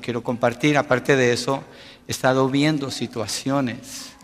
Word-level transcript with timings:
quiero 0.00 0.22
compartir. 0.22 0.76
Aparte 0.76 1.16
de 1.16 1.32
eso, 1.32 1.64
he 2.06 2.10
estado 2.10 2.48
viendo 2.48 2.90
situaciones 2.90 4.14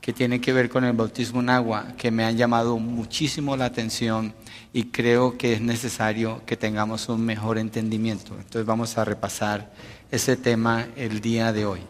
que 0.00 0.12
tienen 0.12 0.40
que 0.40 0.52
ver 0.52 0.68
con 0.68 0.84
el 0.84 0.92
bautismo 0.92 1.40
en 1.40 1.50
agua 1.50 1.88
que 1.98 2.12
me 2.12 2.24
han 2.24 2.36
llamado 2.36 2.78
muchísimo 2.78 3.56
la 3.56 3.64
atención 3.64 4.34
y 4.72 4.84
creo 4.84 5.36
que 5.36 5.54
es 5.54 5.60
necesario 5.60 6.42
que 6.46 6.56
tengamos 6.56 7.08
un 7.08 7.24
mejor 7.26 7.58
entendimiento. 7.58 8.34
Entonces 8.34 8.64
vamos 8.64 8.96
a 8.98 9.04
repasar 9.04 9.72
ese 10.10 10.36
tema 10.36 10.86
el 10.96 11.20
día 11.20 11.52
de 11.52 11.66
hoy. 11.66 11.80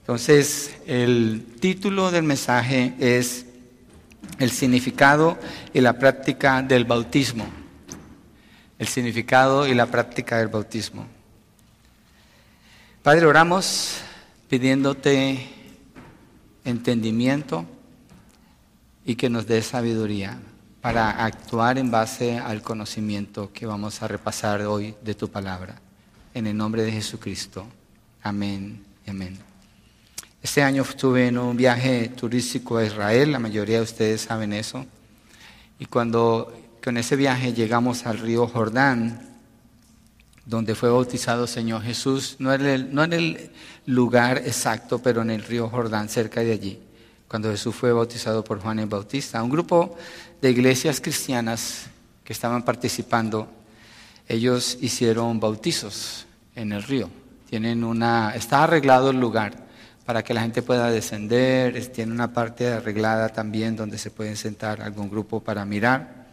Entonces, 0.00 0.74
el 0.86 1.44
título 1.60 2.10
del 2.10 2.22
mensaje 2.22 2.94
es 2.98 3.44
El 4.38 4.50
significado 4.50 5.38
y 5.74 5.80
la 5.80 5.98
práctica 5.98 6.62
del 6.62 6.86
bautismo. 6.86 7.46
El 8.78 8.88
significado 8.88 9.66
y 9.66 9.74
la 9.74 9.86
práctica 9.86 10.38
del 10.38 10.48
bautismo. 10.48 11.06
Padre, 13.08 13.24
oramos 13.24 14.02
pidiéndote 14.50 15.48
entendimiento 16.62 17.64
y 19.06 19.14
que 19.14 19.30
nos 19.30 19.46
dé 19.46 19.62
sabiduría 19.62 20.38
para 20.82 21.24
actuar 21.24 21.78
en 21.78 21.90
base 21.90 22.36
al 22.36 22.60
conocimiento 22.60 23.50
que 23.50 23.64
vamos 23.64 24.02
a 24.02 24.08
repasar 24.08 24.60
hoy 24.60 24.94
de 25.02 25.14
tu 25.14 25.30
palabra. 25.30 25.80
En 26.34 26.46
el 26.48 26.54
nombre 26.54 26.82
de 26.82 26.92
Jesucristo. 26.92 27.66
Amén 28.22 28.84
amén. 29.06 29.38
Este 30.42 30.62
año 30.62 30.82
estuve 30.82 31.28
en 31.28 31.38
un 31.38 31.56
viaje 31.56 32.10
turístico 32.10 32.76
a 32.76 32.84
Israel, 32.84 33.32
la 33.32 33.38
mayoría 33.38 33.78
de 33.78 33.84
ustedes 33.84 34.20
saben 34.20 34.52
eso. 34.52 34.84
Y 35.78 35.86
cuando 35.86 36.52
con 36.84 36.98
ese 36.98 37.16
viaje 37.16 37.54
llegamos 37.54 38.04
al 38.04 38.18
río 38.18 38.46
Jordán, 38.46 39.37
donde 40.48 40.74
fue 40.74 40.90
bautizado 40.90 41.46
Señor 41.46 41.82
Jesús, 41.82 42.36
no 42.38 42.54
en, 42.54 42.64
el, 42.64 42.94
no 42.94 43.04
en 43.04 43.12
el 43.12 43.50
lugar 43.84 44.38
exacto, 44.38 44.98
pero 44.98 45.20
en 45.20 45.28
el 45.28 45.42
río 45.42 45.68
Jordán, 45.68 46.08
cerca 46.08 46.40
de 46.40 46.52
allí, 46.52 46.80
cuando 47.28 47.50
Jesús 47.50 47.74
fue 47.74 47.92
bautizado 47.92 48.42
por 48.42 48.58
Juan 48.58 48.78
el 48.78 48.86
Bautista. 48.86 49.42
Un 49.42 49.50
grupo 49.50 49.94
de 50.40 50.50
iglesias 50.50 51.02
cristianas 51.02 51.88
que 52.24 52.32
estaban 52.32 52.64
participando, 52.64 53.46
ellos 54.26 54.78
hicieron 54.80 55.38
bautizos 55.38 56.26
en 56.54 56.72
el 56.72 56.82
río. 56.82 57.10
Tienen 57.50 57.84
una, 57.84 58.34
está 58.34 58.64
arreglado 58.64 59.10
el 59.10 59.20
lugar 59.20 59.68
para 60.06 60.24
que 60.24 60.32
la 60.32 60.40
gente 60.40 60.62
pueda 60.62 60.90
descender, 60.90 61.88
tiene 61.88 62.12
una 62.12 62.32
parte 62.32 62.68
arreglada 62.68 63.28
también 63.28 63.76
donde 63.76 63.98
se 63.98 64.10
pueden 64.10 64.38
sentar 64.38 64.80
algún 64.80 65.10
grupo 65.10 65.40
para 65.40 65.66
mirar. 65.66 66.26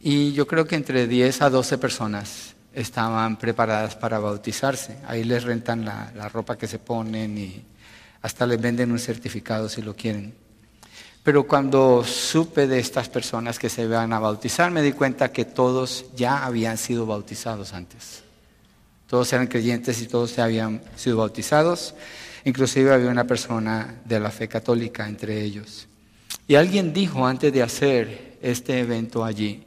Y 0.00 0.32
yo 0.32 0.46
creo 0.46 0.66
que 0.66 0.76
entre 0.76 1.06
10 1.06 1.42
a 1.42 1.50
12 1.50 1.76
personas 1.76 2.53
estaban 2.74 3.38
preparadas 3.38 3.96
para 3.96 4.18
bautizarse. 4.18 4.98
Ahí 5.06 5.24
les 5.24 5.44
rentan 5.44 5.84
la, 5.84 6.12
la 6.14 6.28
ropa 6.28 6.58
que 6.58 6.66
se 6.66 6.78
ponen 6.78 7.38
y 7.38 7.64
hasta 8.22 8.46
les 8.46 8.60
venden 8.60 8.90
un 8.90 8.98
certificado 8.98 9.68
si 9.68 9.82
lo 9.82 9.94
quieren. 9.94 10.34
Pero 11.22 11.46
cuando 11.46 12.04
supe 12.04 12.66
de 12.66 12.78
estas 12.78 13.08
personas 13.08 13.58
que 13.58 13.70
se 13.70 13.82
iban 13.82 14.12
a 14.12 14.18
bautizar, 14.18 14.70
me 14.70 14.82
di 14.82 14.92
cuenta 14.92 15.32
que 15.32 15.44
todos 15.44 16.06
ya 16.14 16.44
habían 16.44 16.76
sido 16.76 17.06
bautizados 17.06 17.72
antes. 17.72 18.22
Todos 19.06 19.32
eran 19.32 19.46
creyentes 19.46 20.02
y 20.02 20.06
todos 20.06 20.36
ya 20.36 20.44
habían 20.44 20.82
sido 20.96 21.18
bautizados. 21.18 21.94
Inclusive 22.44 22.92
había 22.92 23.08
una 23.08 23.24
persona 23.24 24.02
de 24.04 24.20
la 24.20 24.30
fe 24.30 24.48
católica 24.48 25.08
entre 25.08 25.42
ellos. 25.42 25.88
Y 26.46 26.56
alguien 26.56 26.92
dijo 26.92 27.26
antes 27.26 27.52
de 27.52 27.62
hacer 27.62 28.38
este 28.42 28.80
evento 28.80 29.24
allí 29.24 29.64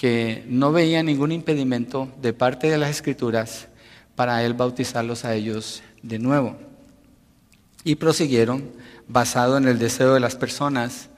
que 0.00 0.44
no 0.48 0.72
veía 0.72 1.02
ningún 1.02 1.30
impedimento 1.30 2.08
de 2.22 2.32
parte 2.32 2.70
de 2.70 2.78
las 2.78 2.88
escrituras 2.88 3.68
para 4.16 4.42
él 4.42 4.54
bautizarlos 4.54 5.26
a 5.26 5.34
ellos 5.34 5.82
de 6.00 6.18
nuevo. 6.18 6.56
Y 7.84 7.96
prosiguieron 7.96 8.70
basado 9.08 9.58
en 9.58 9.68
el 9.68 9.78
deseo 9.78 10.14
de 10.14 10.20
las 10.20 10.36
personas, 10.36 11.10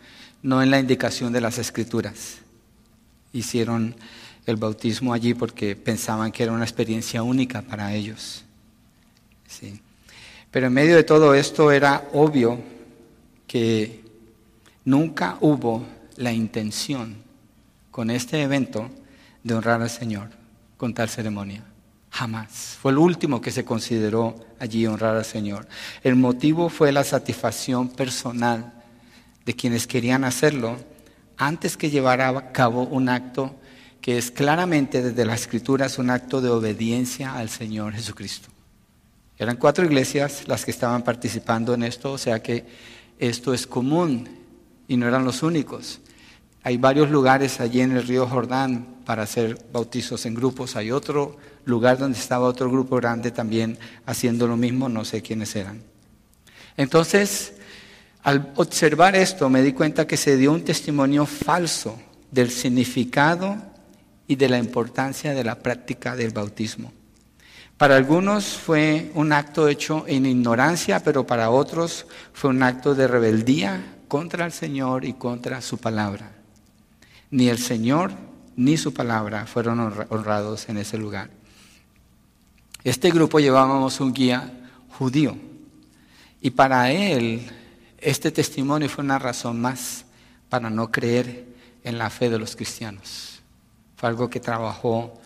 no 0.43 0.65
en 0.65 0.73
la 0.73 0.81
indicación 0.81 1.33
de 1.33 1.41
las 1.41 1.59
escrituras. 1.59 2.39
Hicieron 3.33 3.95
el 4.47 4.57
bautismo 4.57 5.15
allí 5.15 5.33
porque 5.33 5.77
pensaban 5.77 6.33
que 6.33 6.43
era 6.43 6.51
una 6.51 6.65
experiencia 6.65 7.23
única 7.23 7.63
para 7.63 7.95
ellos. 7.95 8.43
Sí. 9.47 9.81
Pero 10.51 10.67
en 10.67 10.73
medio 10.73 10.97
de 10.97 11.05
todo 11.05 11.37
esto 11.37 11.71
era 11.71 12.09
obvio 12.15 12.59
que 13.47 14.03
nunca 14.85 15.39
hubo 15.41 15.87
la 16.17 16.33
intención 16.33 17.22
con 17.93 18.11
este 18.11 18.43
evento 18.43 18.91
de 19.45 19.55
honrar 19.55 19.81
al 19.81 19.91
Señor 19.91 20.31
con 20.77 20.95
tal 20.95 21.09
ceremonia. 21.09 21.63
Jamás. 22.11 22.77
Fue 22.81 22.91
el 22.91 22.99
último 22.99 23.41
que 23.41 23.53
se 23.53 23.65
consideró 23.65 24.35
allí 24.59 24.87
honrar 24.87 25.17
al 25.17 25.25
Señor. 25.25 25.69
El 26.03 26.17
motivo 26.17 26.69
fue 26.69 26.91
la 26.91 27.05
satisfacción 27.05 27.89
personal 27.89 28.73
de 29.47 29.55
quienes 29.55 29.87
querían 29.87 30.25
hacerlo 30.25 30.77
antes 31.37 31.77
que 31.77 31.91
llevar 31.91 32.21
a 32.21 32.53
cabo 32.53 32.83
un 32.83 33.09
acto 33.09 33.55
que 34.01 34.19
es 34.19 34.31
claramente 34.31 35.03
desde 35.03 35.25
las 35.25 35.43
escrituras 35.43 35.99
un 35.99 36.11
acto 36.11 36.41
de 36.41 36.49
obediencia 36.49 37.35
al 37.35 37.49
Señor 37.49 37.93
Jesucristo. 37.93 38.49
Eran 39.39 39.57
cuatro 39.57 39.85
iglesias 39.85 40.49
las 40.49 40.65
que 40.65 40.71
estaban 40.71 41.03
participando 41.03 41.75
en 41.75 41.83
esto, 41.83 42.13
o 42.13 42.19
sea 42.19 42.43
que 42.43 42.67
esto 43.19 43.55
es 43.55 43.67
común 43.67 44.29
y 44.89 44.97
no 44.97 45.07
eran 45.07 45.25
los 45.25 45.43
únicos. 45.43 46.01
Hay 46.65 46.77
varios 46.77 47.11
lugares 47.11 47.61
allí 47.61 47.81
en 47.81 47.93
el 47.93 48.07
río 48.07 48.27
Jordán 48.27 48.97
para 49.05 49.25
hacer 49.25 49.59
bautizos 49.73 50.25
en 50.27 50.35
grupos. 50.35 50.77
Hay 50.77 50.93
otro 50.93 51.37
lugar 51.65 51.99
donde 51.99 52.19
estaba 52.19 52.47
otro 52.47 52.71
grupo 52.71 52.97
grande 52.97 53.33
también 53.33 53.79
haciendo 54.07 54.47
lo 54.47 54.57
mismo, 54.57 54.89
no 54.89 55.05
sé 55.05 55.23
quiénes 55.23 55.57
eran. 55.57 55.83
Entonces, 56.77 57.55
al 58.23 58.53
observar 58.55 59.17
esto, 59.17 59.49
me 59.51 59.63
di 59.63 59.73
cuenta 59.73 60.07
que 60.07 60.17
se 60.17 60.37
dio 60.37 60.53
un 60.53 60.63
testimonio 60.63 61.27
falso 61.27 62.01
del 62.31 62.51
significado 62.51 63.57
y 64.29 64.37
de 64.37 64.49
la 64.49 64.59
importancia 64.59 65.35
de 65.35 65.45
la 65.45 65.59
práctica 65.59 66.15
del 66.15 66.31
bautismo. 66.31 66.93
Para 67.77 67.97
algunos 67.97 68.45
fue 68.45 69.11
un 69.15 69.33
acto 69.33 69.67
hecho 69.67 70.05
en 70.07 70.27
ignorancia, 70.27 71.01
pero 71.01 71.27
para 71.27 71.51
otros 71.51 72.07
fue 72.33 72.51
un 72.51 72.63
acto 72.63 72.95
de 72.95 73.09
rebeldía 73.09 73.97
contra 74.07 74.47
el 74.47 74.53
Señor 74.53 75.05
y 75.05 75.15
contra 75.15 75.61
su 75.61 75.79
palabra. 75.79 76.42
Ni 77.33 77.49
el 77.49 77.59
Señor 77.59 78.13
ni 78.57 78.77
su 78.77 78.93
palabra 78.93 79.47
fueron 79.47 79.81
honrados 80.11 80.69
en 80.69 80.77
ese 80.77 80.99
lugar. 80.99 81.31
Este 82.85 83.11
grupo 83.11 83.41
llevábamos 83.41 84.01
un 84.01 84.13
guía 84.13 84.53
judío 84.99 85.37
y 86.43 86.51
para 86.51 86.93
él 86.93 87.51
este 87.99 88.31
testimonio 88.31 88.89
fue 88.89 89.03
una 89.03 89.19
razón 89.19 89.61
más 89.61 90.05
para 90.51 90.69
no 90.69 90.91
creer 90.91 91.47
en 91.85 91.97
la 91.97 92.11
fe 92.11 92.29
de 92.29 92.39
los 92.39 92.55
cristianos. 92.55 93.41
Fue 93.97 94.11
algo 94.11 94.29
que 94.29 94.41
trabajó 94.41 95.19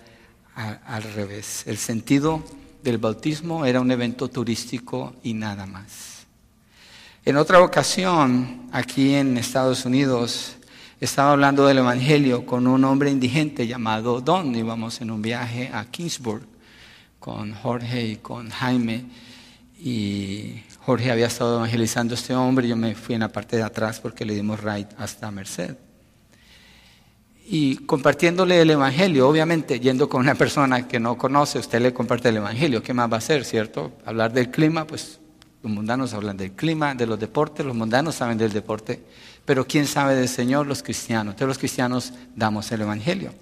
al 0.54 1.02
revés. 1.02 1.64
El 1.66 1.76
sentido 1.76 2.44
del 2.84 2.98
bautismo 2.98 3.64
era 3.64 3.80
un 3.80 3.90
evento 3.90 4.28
turístico 4.28 5.16
y 5.24 5.34
nada 5.34 5.66
más. 5.66 6.26
En 7.24 7.36
otra 7.36 7.60
ocasión, 7.62 8.68
aquí 8.70 9.14
en 9.14 9.36
Estados 9.38 9.84
Unidos, 9.84 10.56
estaba 11.00 11.32
hablando 11.32 11.66
del 11.66 11.78
Evangelio 11.78 12.46
con 12.46 12.66
un 12.66 12.84
hombre 12.84 13.10
indigente 13.10 13.66
llamado 13.66 14.20
Don. 14.20 14.54
Íbamos 14.54 15.00
en 15.00 15.10
un 15.10 15.22
viaje 15.22 15.70
a 15.72 15.84
Kingsburg 15.84 16.46
con 17.18 17.52
Jorge 17.54 18.06
y 18.06 18.16
con 18.16 18.50
Jaime. 18.50 19.04
Y 19.78 20.62
Jorge 20.80 21.10
había 21.10 21.26
estado 21.26 21.56
evangelizando 21.56 22.14
a 22.14 22.16
este 22.16 22.34
hombre. 22.34 22.68
Yo 22.68 22.76
me 22.76 22.94
fui 22.94 23.14
en 23.14 23.20
la 23.20 23.28
parte 23.28 23.56
de 23.56 23.62
atrás 23.62 24.00
porque 24.00 24.24
le 24.24 24.34
dimos 24.34 24.62
ride 24.62 24.88
hasta 24.98 25.30
Merced 25.30 25.76
y 27.48 27.76
compartiéndole 27.76 28.60
el 28.60 28.70
Evangelio, 28.70 29.28
obviamente, 29.28 29.78
yendo 29.78 30.08
con 30.08 30.20
una 30.20 30.34
persona 30.34 30.88
que 30.88 30.98
no 30.98 31.16
conoce, 31.16 31.60
usted 31.60 31.80
le 31.80 31.94
comparte 31.94 32.30
el 32.30 32.38
Evangelio, 32.38 32.82
¿qué 32.82 32.92
más 32.92 33.08
va 33.10 33.14
a 33.14 33.18
hacer, 33.18 33.44
cierto? 33.44 33.92
Hablar 34.04 34.32
del 34.32 34.50
clima, 34.50 34.84
pues 34.84 35.20
los 35.62 35.70
mundanos 35.70 36.12
hablan 36.12 36.36
del 36.36 36.52
clima, 36.52 36.96
de 36.96 37.06
los 37.06 37.20
deportes, 37.20 37.64
los 37.64 37.76
mundanos 37.76 38.16
saben 38.16 38.36
del 38.36 38.52
deporte, 38.52 39.04
pero 39.46 39.66
¿quién 39.66 39.86
sabe 39.86 40.16
del 40.16 40.28
Señor? 40.28 40.66
Los 40.66 40.82
cristianos. 40.82 41.32
Entonces 41.32 41.48
los 41.48 41.58
cristianos 41.58 42.12
damos 42.34 42.70
el 42.72 42.82
Evangelio. 42.82 43.32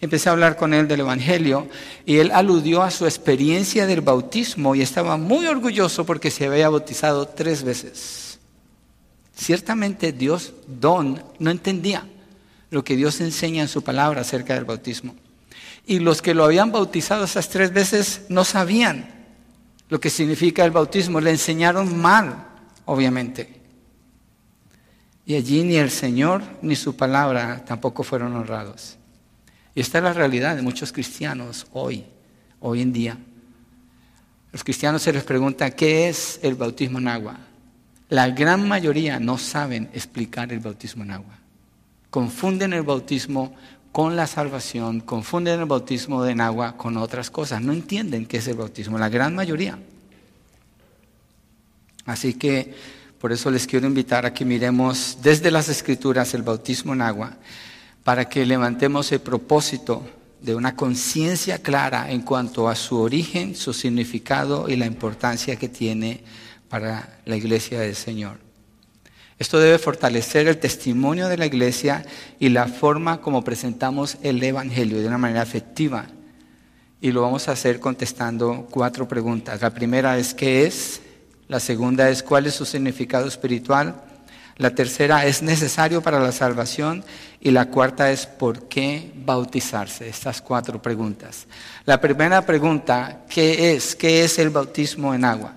Empecé 0.00 0.30
a 0.30 0.32
hablar 0.32 0.56
con 0.56 0.72
él 0.72 0.88
del 0.88 1.00
Evangelio 1.00 1.68
y 2.06 2.16
él 2.16 2.30
aludió 2.32 2.82
a 2.82 2.90
su 2.90 3.04
experiencia 3.04 3.86
del 3.86 4.00
bautismo 4.00 4.74
y 4.74 4.80
estaba 4.80 5.18
muy 5.18 5.46
orgulloso 5.46 6.06
porque 6.06 6.30
se 6.30 6.46
había 6.46 6.70
bautizado 6.70 7.28
tres 7.28 7.62
veces. 7.62 8.38
Ciertamente 9.36 10.12
Dios, 10.12 10.54
don, 10.66 11.22
no 11.38 11.50
entendía 11.50 12.06
lo 12.70 12.82
que 12.84 12.96
Dios 12.96 13.20
enseña 13.20 13.62
en 13.62 13.68
su 13.68 13.82
palabra 13.82 14.22
acerca 14.22 14.54
del 14.54 14.64
bautismo. 14.64 15.14
Y 15.86 15.98
los 15.98 16.22
que 16.22 16.34
lo 16.34 16.44
habían 16.44 16.72
bautizado 16.72 17.24
esas 17.24 17.48
tres 17.48 17.72
veces 17.72 18.22
no 18.28 18.44
sabían 18.44 19.20
lo 19.88 20.00
que 20.00 20.08
significa 20.08 20.64
el 20.64 20.70
bautismo, 20.70 21.20
le 21.20 21.30
enseñaron 21.30 21.98
mal, 21.98 22.46
obviamente. 22.84 23.59
Y 25.30 25.36
allí 25.36 25.62
ni 25.62 25.76
el 25.76 25.92
Señor 25.92 26.42
ni 26.60 26.74
su 26.74 26.96
palabra 26.96 27.64
tampoco 27.64 28.02
fueron 28.02 28.34
honrados. 28.34 28.96
Y 29.76 29.80
esta 29.80 29.98
es 29.98 30.02
la 30.02 30.12
realidad 30.12 30.56
de 30.56 30.62
muchos 30.62 30.90
cristianos 30.90 31.68
hoy, 31.72 32.04
hoy 32.58 32.82
en 32.82 32.92
día. 32.92 33.16
Los 34.50 34.64
cristianos 34.64 35.02
se 35.02 35.12
les 35.12 35.22
pregunta, 35.22 35.70
¿qué 35.70 36.08
es 36.08 36.40
el 36.42 36.56
bautismo 36.56 36.98
en 36.98 37.06
agua? 37.06 37.38
La 38.08 38.28
gran 38.30 38.66
mayoría 38.66 39.20
no 39.20 39.38
saben 39.38 39.88
explicar 39.94 40.52
el 40.52 40.58
bautismo 40.58 41.04
en 41.04 41.12
agua. 41.12 41.38
Confunden 42.10 42.72
el 42.72 42.82
bautismo 42.82 43.54
con 43.92 44.16
la 44.16 44.26
salvación, 44.26 44.98
confunden 44.98 45.60
el 45.60 45.66
bautismo 45.66 46.26
en 46.26 46.40
agua 46.40 46.76
con 46.76 46.96
otras 46.96 47.30
cosas. 47.30 47.62
No 47.62 47.72
entienden 47.72 48.26
qué 48.26 48.38
es 48.38 48.48
el 48.48 48.56
bautismo, 48.56 48.98
la 48.98 49.08
gran 49.08 49.36
mayoría. 49.36 49.78
Así 52.04 52.34
que 52.34 52.74
por 53.20 53.32
eso 53.32 53.50
les 53.50 53.66
quiero 53.66 53.86
invitar 53.86 54.24
a 54.24 54.32
que 54.32 54.46
miremos 54.46 55.18
desde 55.22 55.50
las 55.50 55.68
escrituras 55.68 56.32
el 56.32 56.42
bautismo 56.42 56.94
en 56.94 57.02
agua, 57.02 57.36
para 58.02 58.26
que 58.30 58.46
levantemos 58.46 59.12
el 59.12 59.20
propósito 59.20 60.08
de 60.40 60.54
una 60.54 60.74
conciencia 60.74 61.58
clara 61.58 62.10
en 62.10 62.22
cuanto 62.22 62.66
a 62.66 62.74
su 62.74 62.98
origen, 62.98 63.54
su 63.54 63.74
significado 63.74 64.70
y 64.70 64.76
la 64.76 64.86
importancia 64.86 65.56
que 65.56 65.68
tiene 65.68 66.24
para 66.70 67.20
la 67.26 67.36
iglesia 67.36 67.80
del 67.80 67.94
Señor. 67.94 68.38
Esto 69.38 69.58
debe 69.60 69.78
fortalecer 69.78 70.48
el 70.48 70.56
testimonio 70.56 71.28
de 71.28 71.36
la 71.36 71.44
iglesia 71.44 72.06
y 72.38 72.48
la 72.48 72.68
forma 72.68 73.20
como 73.20 73.44
presentamos 73.44 74.16
el 74.22 74.42
Evangelio 74.42 74.98
de 74.98 75.06
una 75.06 75.18
manera 75.18 75.42
efectiva. 75.42 76.06
Y 77.02 77.12
lo 77.12 77.20
vamos 77.20 77.48
a 77.48 77.52
hacer 77.52 77.80
contestando 77.80 78.66
cuatro 78.70 79.06
preguntas. 79.06 79.60
La 79.60 79.74
primera 79.74 80.16
es 80.16 80.32
¿qué 80.32 80.66
es? 80.66 81.02
La 81.50 81.58
segunda 81.58 82.08
es 82.08 82.22
¿cuál 82.22 82.46
es 82.46 82.54
su 82.54 82.64
significado 82.64 83.26
espiritual? 83.26 84.00
La 84.56 84.72
tercera 84.72 85.26
es 85.26 85.42
necesario 85.42 86.00
para 86.00 86.20
la 86.20 86.30
salvación 86.30 87.04
y 87.40 87.50
la 87.50 87.70
cuarta 87.70 88.12
es 88.12 88.26
¿por 88.26 88.68
qué 88.68 89.10
bautizarse? 89.16 90.08
Estas 90.08 90.40
cuatro 90.40 90.80
preguntas. 90.80 91.48
La 91.86 92.00
primera 92.00 92.46
pregunta, 92.46 93.22
¿qué 93.28 93.74
es? 93.74 93.96
¿Qué 93.96 94.22
es 94.22 94.38
el 94.38 94.50
bautismo 94.50 95.12
en 95.12 95.24
agua? 95.24 95.52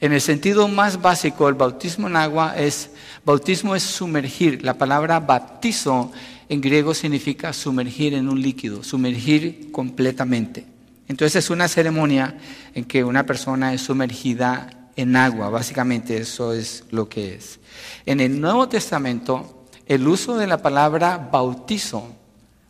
En 0.00 0.14
el 0.14 0.22
sentido 0.22 0.66
más 0.66 1.02
básico, 1.02 1.46
el 1.46 1.56
bautismo 1.56 2.06
en 2.06 2.16
agua 2.16 2.54
es, 2.56 2.88
bautismo 3.22 3.76
es 3.76 3.82
sumergir. 3.82 4.64
La 4.64 4.78
palabra 4.78 5.20
bautizo 5.20 6.10
en 6.48 6.62
griego 6.62 6.94
significa 6.94 7.52
sumergir 7.52 8.14
en 8.14 8.30
un 8.30 8.40
líquido, 8.40 8.82
sumergir 8.82 9.70
completamente. 9.72 10.64
Entonces 11.06 11.44
es 11.44 11.50
una 11.50 11.68
ceremonia 11.68 12.34
en 12.74 12.86
que 12.86 13.04
una 13.04 13.26
persona 13.26 13.74
es 13.74 13.82
sumergida 13.82 14.78
en 14.96 15.16
agua, 15.16 15.48
básicamente 15.48 16.16
eso 16.16 16.52
es 16.52 16.84
lo 16.90 17.08
que 17.08 17.34
es. 17.34 17.60
En 18.06 18.20
el 18.20 18.40
Nuevo 18.40 18.68
Testamento, 18.68 19.64
el 19.86 20.06
uso 20.06 20.36
de 20.36 20.46
la 20.46 20.58
palabra 20.58 21.16
bautizo 21.18 22.14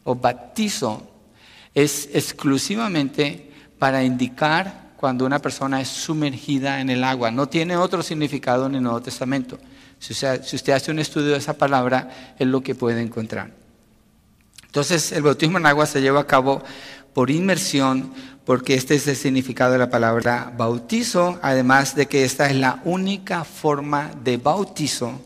o 0.05 0.15
batizo 0.15 1.09
es 1.75 2.09
exclusivamente 2.13 3.51
para 3.79 4.05
indicar 4.05 4.93
cuando 4.97 5.27
una 5.27 5.41
persona 5.41 5.81
es 5.81 5.89
sumergida 5.89 6.81
en 6.81 6.91
el 6.91 7.03
agua. 7.03 7.31
No 7.31 7.49
tiene 7.49 7.77
otro 7.77 8.03
significado 8.03 8.67
en 8.67 8.77
el 8.77 8.83
Nuevo 8.83 9.03
Testamento. 9.03 9.59
Si 9.99 10.13
usted, 10.13 10.45
si 10.45 10.57
usted 10.57 10.73
hace 10.73 10.91
un 10.91 10.99
estudio 10.99 11.33
de 11.33 11.39
esa 11.39 11.55
palabra, 11.55 12.35
es 12.39 12.47
lo 12.47 12.63
que 12.63 12.75
puede 12.75 13.01
encontrar. 13.01 13.53
Entonces, 14.65 15.13
el 15.13 15.23
bautismo 15.23 15.59
en 15.59 15.67
agua 15.67 15.87
se 15.87 16.01
lleva 16.01 16.21
a 16.21 16.27
cabo 16.27 16.63
por 17.13 17.31
inmersión, 17.31 18.13
porque 18.44 18.75
este 18.75 18.97
es 18.97 19.06
el 19.06 19.17
significado 19.17 19.73
de 19.73 19.79
la 19.79 19.91
palabra 19.91 20.53
bautizo, 20.56 21.39
además 21.43 21.94
de 21.94 22.06
que 22.06 22.25
esta 22.25 22.50
es 22.50 22.56
la 22.56 22.81
única 22.85 23.44
forma 23.44 24.11
de 24.25 24.37
bautizo 24.37 25.21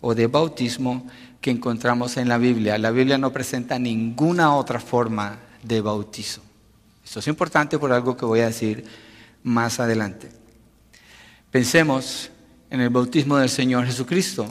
o 0.00 0.14
de 0.14 0.26
bautismo 0.26 1.06
que 1.40 1.50
encontramos 1.50 2.16
en 2.16 2.28
la 2.28 2.38
Biblia. 2.38 2.78
La 2.78 2.90
Biblia 2.90 3.18
no 3.18 3.32
presenta 3.32 3.78
ninguna 3.78 4.54
otra 4.54 4.80
forma 4.80 5.38
de 5.62 5.80
bautizo. 5.82 6.40
Esto 7.04 7.20
es 7.20 7.28
importante 7.28 7.78
por 7.78 7.92
algo 7.92 8.16
que 8.16 8.24
voy 8.24 8.40
a 8.40 8.46
decir 8.46 8.84
más 9.42 9.78
adelante. 9.78 10.30
Pensemos 11.50 12.30
en 12.70 12.80
el 12.80 12.88
bautismo 12.88 13.36
del 13.36 13.50
Señor 13.50 13.84
Jesucristo. 13.84 14.46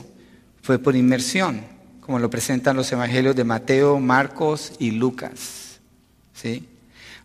Fue 0.61 0.77
por 0.77 0.95
inmersión, 0.95 1.61
como 1.99 2.19
lo 2.19 2.29
presentan 2.29 2.77
los 2.77 2.91
evangelios 2.91 3.35
de 3.35 3.43
Mateo, 3.43 3.99
Marcos 3.99 4.73
y 4.77 4.91
Lucas. 4.91 5.79
¿Sí? 6.33 6.69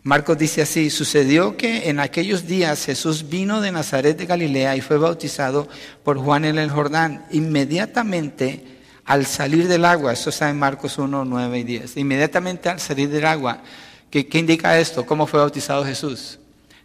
Marcos 0.03 0.37
dice 0.37 0.61
así, 0.61 0.89
sucedió 0.89 1.57
que 1.57 1.89
en 1.89 1.99
aquellos 1.99 2.47
días 2.47 2.85
Jesús 2.85 3.29
vino 3.29 3.59
de 3.59 3.71
Nazaret 3.71 4.17
de 4.17 4.25
Galilea 4.25 4.75
y 4.77 4.81
fue 4.81 4.97
bautizado 4.97 5.67
por 6.03 6.17
Juan 6.17 6.45
en 6.45 6.57
el 6.57 6.69
Jordán. 6.69 7.25
Inmediatamente 7.31 8.79
al 9.09 9.25
salir 9.25 9.67
del 9.67 9.85
agua, 9.85 10.13
eso 10.13 10.29
está 10.29 10.51
en 10.51 10.59
Marcos 10.59 10.99
1, 10.99 11.25
9 11.25 11.59
y 11.59 11.63
10, 11.63 11.97
inmediatamente 11.97 12.69
al 12.69 12.79
salir 12.79 13.09
del 13.09 13.25
agua, 13.25 13.63
¿qué, 14.11 14.27
indica 14.33 14.79
esto? 14.79 15.03
¿Cómo 15.03 15.25
fue 15.25 15.39
bautizado 15.39 15.83
Jesús? 15.83 16.37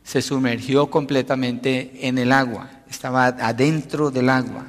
Se 0.02 0.22
sumergió 0.22 0.88
completamente 0.88 1.92
en 2.00 2.16
el 2.16 2.32
agua, 2.32 2.70
estaba 2.88 3.26
adentro 3.26 4.10
del 4.10 4.30
agua. 4.30 4.64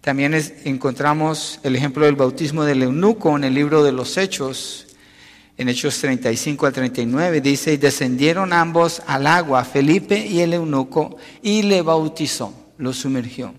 También 0.00 0.32
encontramos 0.64 1.58
el 1.64 1.74
ejemplo 1.74 2.06
del 2.06 2.14
bautismo 2.14 2.62
del 2.62 2.84
eunuco 2.84 3.36
en 3.36 3.42
el 3.42 3.54
libro 3.54 3.82
de 3.82 3.90
los 3.90 4.16
Hechos, 4.16 4.86
en 5.60 5.68
Hechos 5.68 5.98
35 5.98 6.64
al 6.64 6.72
39 6.72 7.42
dice, 7.42 7.74
y 7.74 7.76
descendieron 7.76 8.54
ambos 8.54 9.02
al 9.06 9.26
agua, 9.26 9.62
Felipe 9.62 10.16
y 10.16 10.40
el 10.40 10.54
eunuco, 10.54 11.18
y 11.42 11.60
le 11.60 11.82
bautizó, 11.82 12.54
lo 12.78 12.94
sumergió. 12.94 13.52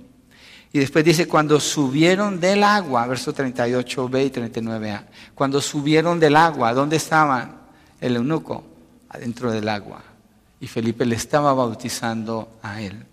Y 0.73 0.79
después 0.79 1.05
dice, 1.05 1.27
cuando 1.27 1.59
subieron 1.59 2.39
del 2.39 2.63
agua, 2.63 3.05
verso 3.05 3.35
38b 3.35 4.25
y 4.25 4.29
39a, 4.31 5.03
cuando 5.35 5.61
subieron 5.61 6.19
del 6.19 6.37
agua, 6.37 6.73
¿dónde 6.73 6.95
estaban? 6.95 7.57
El 7.99 8.15
eunuco, 8.15 8.63
adentro 9.09 9.51
del 9.51 9.69
agua. 9.69 10.01
Y 10.59 10.65
Felipe 10.65 11.05
le 11.05 11.17
estaba 11.17 11.53
bautizando 11.53 12.57
a 12.63 12.81
él. 12.81 13.05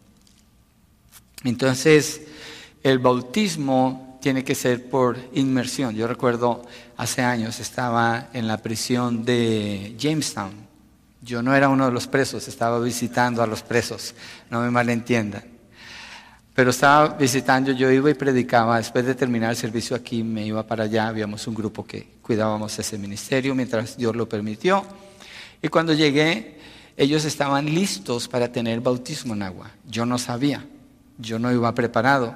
Entonces, 1.44 2.22
el 2.82 3.00
bautismo 3.00 4.18
tiene 4.22 4.44
que 4.44 4.54
ser 4.54 4.88
por 4.88 5.18
inmersión. 5.34 5.94
Yo 5.94 6.06
recuerdo 6.06 6.62
hace 6.98 7.22
años 7.22 7.60
estaba 7.60 8.28
en 8.32 8.46
la 8.46 8.58
prisión 8.58 9.24
de 9.24 9.96
Jamestown. 9.98 10.52
Yo 11.22 11.42
no 11.42 11.54
era 11.54 11.68
uno 11.68 11.86
de 11.86 11.92
los 11.92 12.06
presos, 12.08 12.46
estaba 12.48 12.80
visitando 12.80 13.42
a 13.42 13.46
los 13.46 13.62
presos, 13.62 14.14
no 14.50 14.60
me 14.60 14.70
malentiendan. 14.70 15.44
Pero 16.54 16.70
estaba 16.70 17.14
visitando, 17.14 17.70
yo 17.70 17.90
iba 17.90 18.10
y 18.10 18.14
predicaba, 18.14 18.78
después 18.78 19.06
de 19.06 19.14
terminar 19.14 19.50
el 19.50 19.56
servicio 19.56 19.94
aquí 19.94 20.24
me 20.24 20.44
iba 20.44 20.66
para 20.66 20.84
allá, 20.84 21.06
habíamos 21.06 21.46
un 21.46 21.54
grupo 21.54 21.86
que 21.86 22.16
cuidábamos 22.20 22.76
ese 22.76 22.98
ministerio 22.98 23.54
mientras 23.54 23.96
Dios 23.96 24.16
lo 24.16 24.28
permitió. 24.28 24.84
Y 25.62 25.68
cuando 25.68 25.92
llegué, 25.92 26.58
ellos 26.96 27.24
estaban 27.24 27.66
listos 27.66 28.26
para 28.26 28.50
tener 28.50 28.80
bautismo 28.80 29.34
en 29.34 29.42
agua. 29.42 29.70
Yo 29.88 30.04
no 30.04 30.18
sabía, 30.18 30.66
yo 31.16 31.38
no 31.38 31.52
iba 31.52 31.72
preparado. 31.76 32.34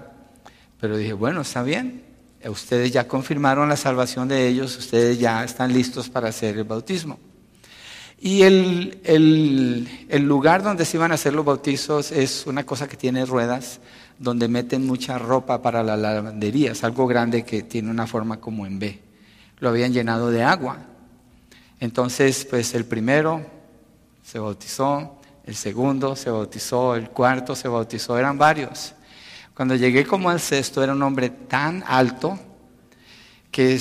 Pero 0.81 0.97
dije, 0.97 1.15
bueno, 1.15 1.41
está 1.41 1.65
bien. 1.65 2.12
Ustedes 2.49 2.91
ya 2.93 3.07
confirmaron 3.07 3.69
la 3.69 3.77
salvación 3.77 4.29
de 4.29 4.49
ellos, 4.49 4.77
ustedes 4.77 5.19
ya 5.19 5.45
están 5.45 5.73
listos 5.73 6.09
para 6.09 6.29
hacer 6.29 6.57
el 6.57 6.65
bautismo. 6.65 7.19
Y 8.25 8.43
el, 8.43 9.01
el, 9.05 10.23
lugar 10.23 10.63
donde 10.63 10.85
se 10.85 10.97
iban 10.97 11.11
a 11.11 11.17
hacer 11.17 11.35
los 11.35 11.45
bautizos 11.45 12.13
es 12.13 12.47
una 12.47 12.65
cosa 12.65 12.87
que 12.87 12.97
tiene 12.97 13.27
ruedas, 13.27 13.81
donde 14.17 14.47
meten 14.47 14.87
mucha 14.87 15.19
ropa 15.19 15.61
para 15.61 15.83
la 15.83 15.97
lavandería. 15.97 16.71
Es 16.71 16.85
algo 16.85 17.09
grande 17.09 17.45
que 17.45 17.65
tiene 17.65 17.91
una 17.91 18.07
forma 18.07 18.39
como 18.39 18.65
en 18.65 18.79
B. 18.79 19.01
Lo 19.59 19.71
habían 19.71 19.93
llenado 19.93 20.31
de 20.31 20.45
agua. 20.45 20.79
Entonces, 21.81 22.47
pues 22.49 22.75
el 22.75 22.85
primero 22.85 23.45
se 24.23 24.39
bautizó, 24.39 25.21
el 25.45 25.57
segundo 25.57 26.15
se 26.15 26.31
bautizó, 26.31 26.95
el 26.95 27.11
cuarto 27.11 27.57
se 27.57 27.67
bautizó, 27.67 28.17
eran 28.17 28.39
varios. 28.39 28.95
Cuando 29.55 29.75
llegué 29.75 30.07
como 30.07 30.31
al 30.31 30.41
sexto 30.41 30.83
era 30.83 30.93
un 30.93 31.03
hombre 31.03 31.31
tan 31.31 31.85
alto 31.87 32.39
que, 33.51 33.79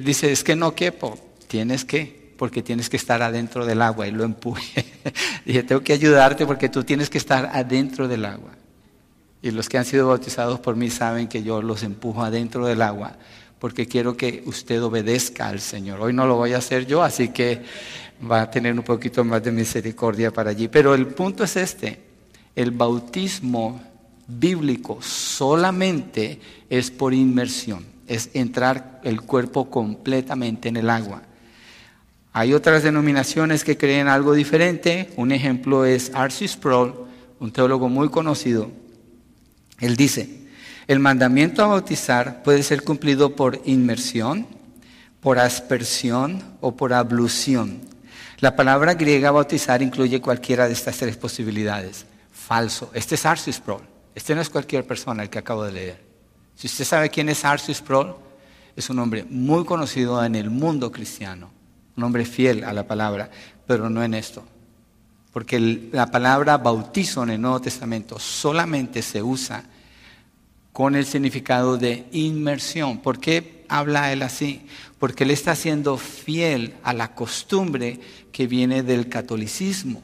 dice, 0.00 0.32
es 0.32 0.42
que 0.42 0.56
no 0.56 0.74
quepo, 0.74 1.18
tienes 1.48 1.84
que, 1.84 2.34
porque 2.38 2.62
tienes 2.62 2.88
que 2.88 2.96
estar 2.96 3.22
adentro 3.22 3.66
del 3.66 3.82
agua 3.82 4.06
y 4.06 4.10
lo 4.10 4.24
empuje. 4.24 4.84
Dije, 5.44 5.62
tengo 5.62 5.82
que 5.82 5.92
ayudarte 5.92 6.46
porque 6.46 6.68
tú 6.68 6.82
tienes 6.82 7.10
que 7.10 7.18
estar 7.18 7.50
adentro 7.52 8.08
del 8.08 8.24
agua. 8.24 8.52
Y 9.42 9.50
los 9.50 9.68
que 9.68 9.78
han 9.78 9.84
sido 9.84 10.08
bautizados 10.08 10.60
por 10.60 10.76
mí 10.76 10.90
saben 10.90 11.28
que 11.28 11.42
yo 11.42 11.60
los 11.60 11.82
empujo 11.82 12.22
adentro 12.22 12.66
del 12.66 12.82
agua 12.82 13.16
porque 13.58 13.86
quiero 13.86 14.16
que 14.16 14.42
usted 14.46 14.82
obedezca 14.82 15.48
al 15.48 15.60
Señor. 15.60 16.00
Hoy 16.00 16.12
no 16.12 16.26
lo 16.26 16.36
voy 16.36 16.52
a 16.52 16.58
hacer 16.58 16.86
yo, 16.86 17.02
así 17.02 17.28
que 17.28 17.62
va 18.30 18.42
a 18.42 18.50
tener 18.50 18.74
un 18.74 18.84
poquito 18.84 19.24
más 19.24 19.42
de 19.42 19.52
misericordia 19.52 20.30
para 20.30 20.50
allí. 20.50 20.68
Pero 20.68 20.94
el 20.94 21.06
punto 21.08 21.44
es 21.44 21.56
este, 21.56 21.98
el 22.54 22.70
bautismo 22.70 23.80
bíblico 24.28 24.98
solamente 25.00 26.40
es 26.68 26.90
por 26.90 27.14
inmersión, 27.14 27.84
es 28.06 28.30
entrar 28.34 29.00
el 29.04 29.22
cuerpo 29.22 29.70
completamente 29.70 30.68
en 30.68 30.76
el 30.76 30.90
agua. 30.90 31.22
Hay 32.32 32.52
otras 32.52 32.82
denominaciones 32.82 33.64
que 33.64 33.78
creen 33.78 34.08
algo 34.08 34.34
diferente. 34.34 35.10
Un 35.16 35.32
ejemplo 35.32 35.86
es 35.86 36.10
R.C. 36.10 36.46
Sproul, 36.46 36.94
un 37.40 37.50
teólogo 37.50 37.88
muy 37.88 38.10
conocido. 38.10 38.70
Él 39.80 39.96
dice, 39.96 40.46
el 40.86 40.98
mandamiento 40.98 41.62
a 41.62 41.68
bautizar 41.68 42.42
puede 42.42 42.62
ser 42.62 42.82
cumplido 42.82 43.34
por 43.34 43.62
inmersión, 43.64 44.46
por 45.20 45.38
aspersión 45.38 46.42
o 46.60 46.76
por 46.76 46.92
ablución. 46.92 47.80
La 48.40 48.54
palabra 48.54 48.92
griega 48.94 49.30
bautizar 49.30 49.80
incluye 49.80 50.20
cualquiera 50.20 50.66
de 50.66 50.74
estas 50.74 50.98
tres 50.98 51.16
posibilidades. 51.16 52.04
Falso. 52.30 52.90
Este 52.92 53.14
es 53.14 53.24
Arceus 53.24 53.60
Prol. 53.60 53.95
Este 54.16 54.34
no 54.34 54.40
es 54.40 54.48
cualquier 54.48 54.86
persona 54.86 55.22
el 55.22 55.28
que 55.28 55.38
acabo 55.38 55.62
de 55.62 55.72
leer. 55.72 56.02
Si 56.54 56.68
usted 56.68 56.86
sabe 56.86 57.10
quién 57.10 57.28
es 57.28 57.44
Arceus 57.44 57.82
Prol, 57.82 58.16
es 58.74 58.88
un 58.88 58.98
hombre 58.98 59.26
muy 59.28 59.66
conocido 59.66 60.24
en 60.24 60.34
el 60.34 60.48
mundo 60.48 60.90
cristiano, 60.90 61.50
un 61.98 62.02
hombre 62.02 62.24
fiel 62.24 62.64
a 62.64 62.72
la 62.72 62.86
palabra, 62.86 63.30
pero 63.66 63.90
no 63.90 64.02
en 64.02 64.14
esto. 64.14 64.42
Porque 65.34 65.60
la 65.92 66.06
palabra 66.06 66.56
bautizo 66.56 67.24
en 67.24 67.30
el 67.30 67.42
Nuevo 67.42 67.60
Testamento 67.60 68.18
solamente 68.18 69.02
se 69.02 69.22
usa 69.22 69.64
con 70.72 70.96
el 70.96 71.04
significado 71.04 71.76
de 71.76 72.06
inmersión. 72.12 73.02
¿Por 73.02 73.20
qué 73.20 73.66
habla 73.68 74.14
él 74.14 74.22
así? 74.22 74.66
Porque 74.98 75.24
él 75.24 75.30
está 75.30 75.54
siendo 75.54 75.98
fiel 75.98 76.74
a 76.82 76.94
la 76.94 77.14
costumbre 77.14 78.00
que 78.32 78.46
viene 78.46 78.82
del 78.82 79.10
catolicismo. 79.10 80.02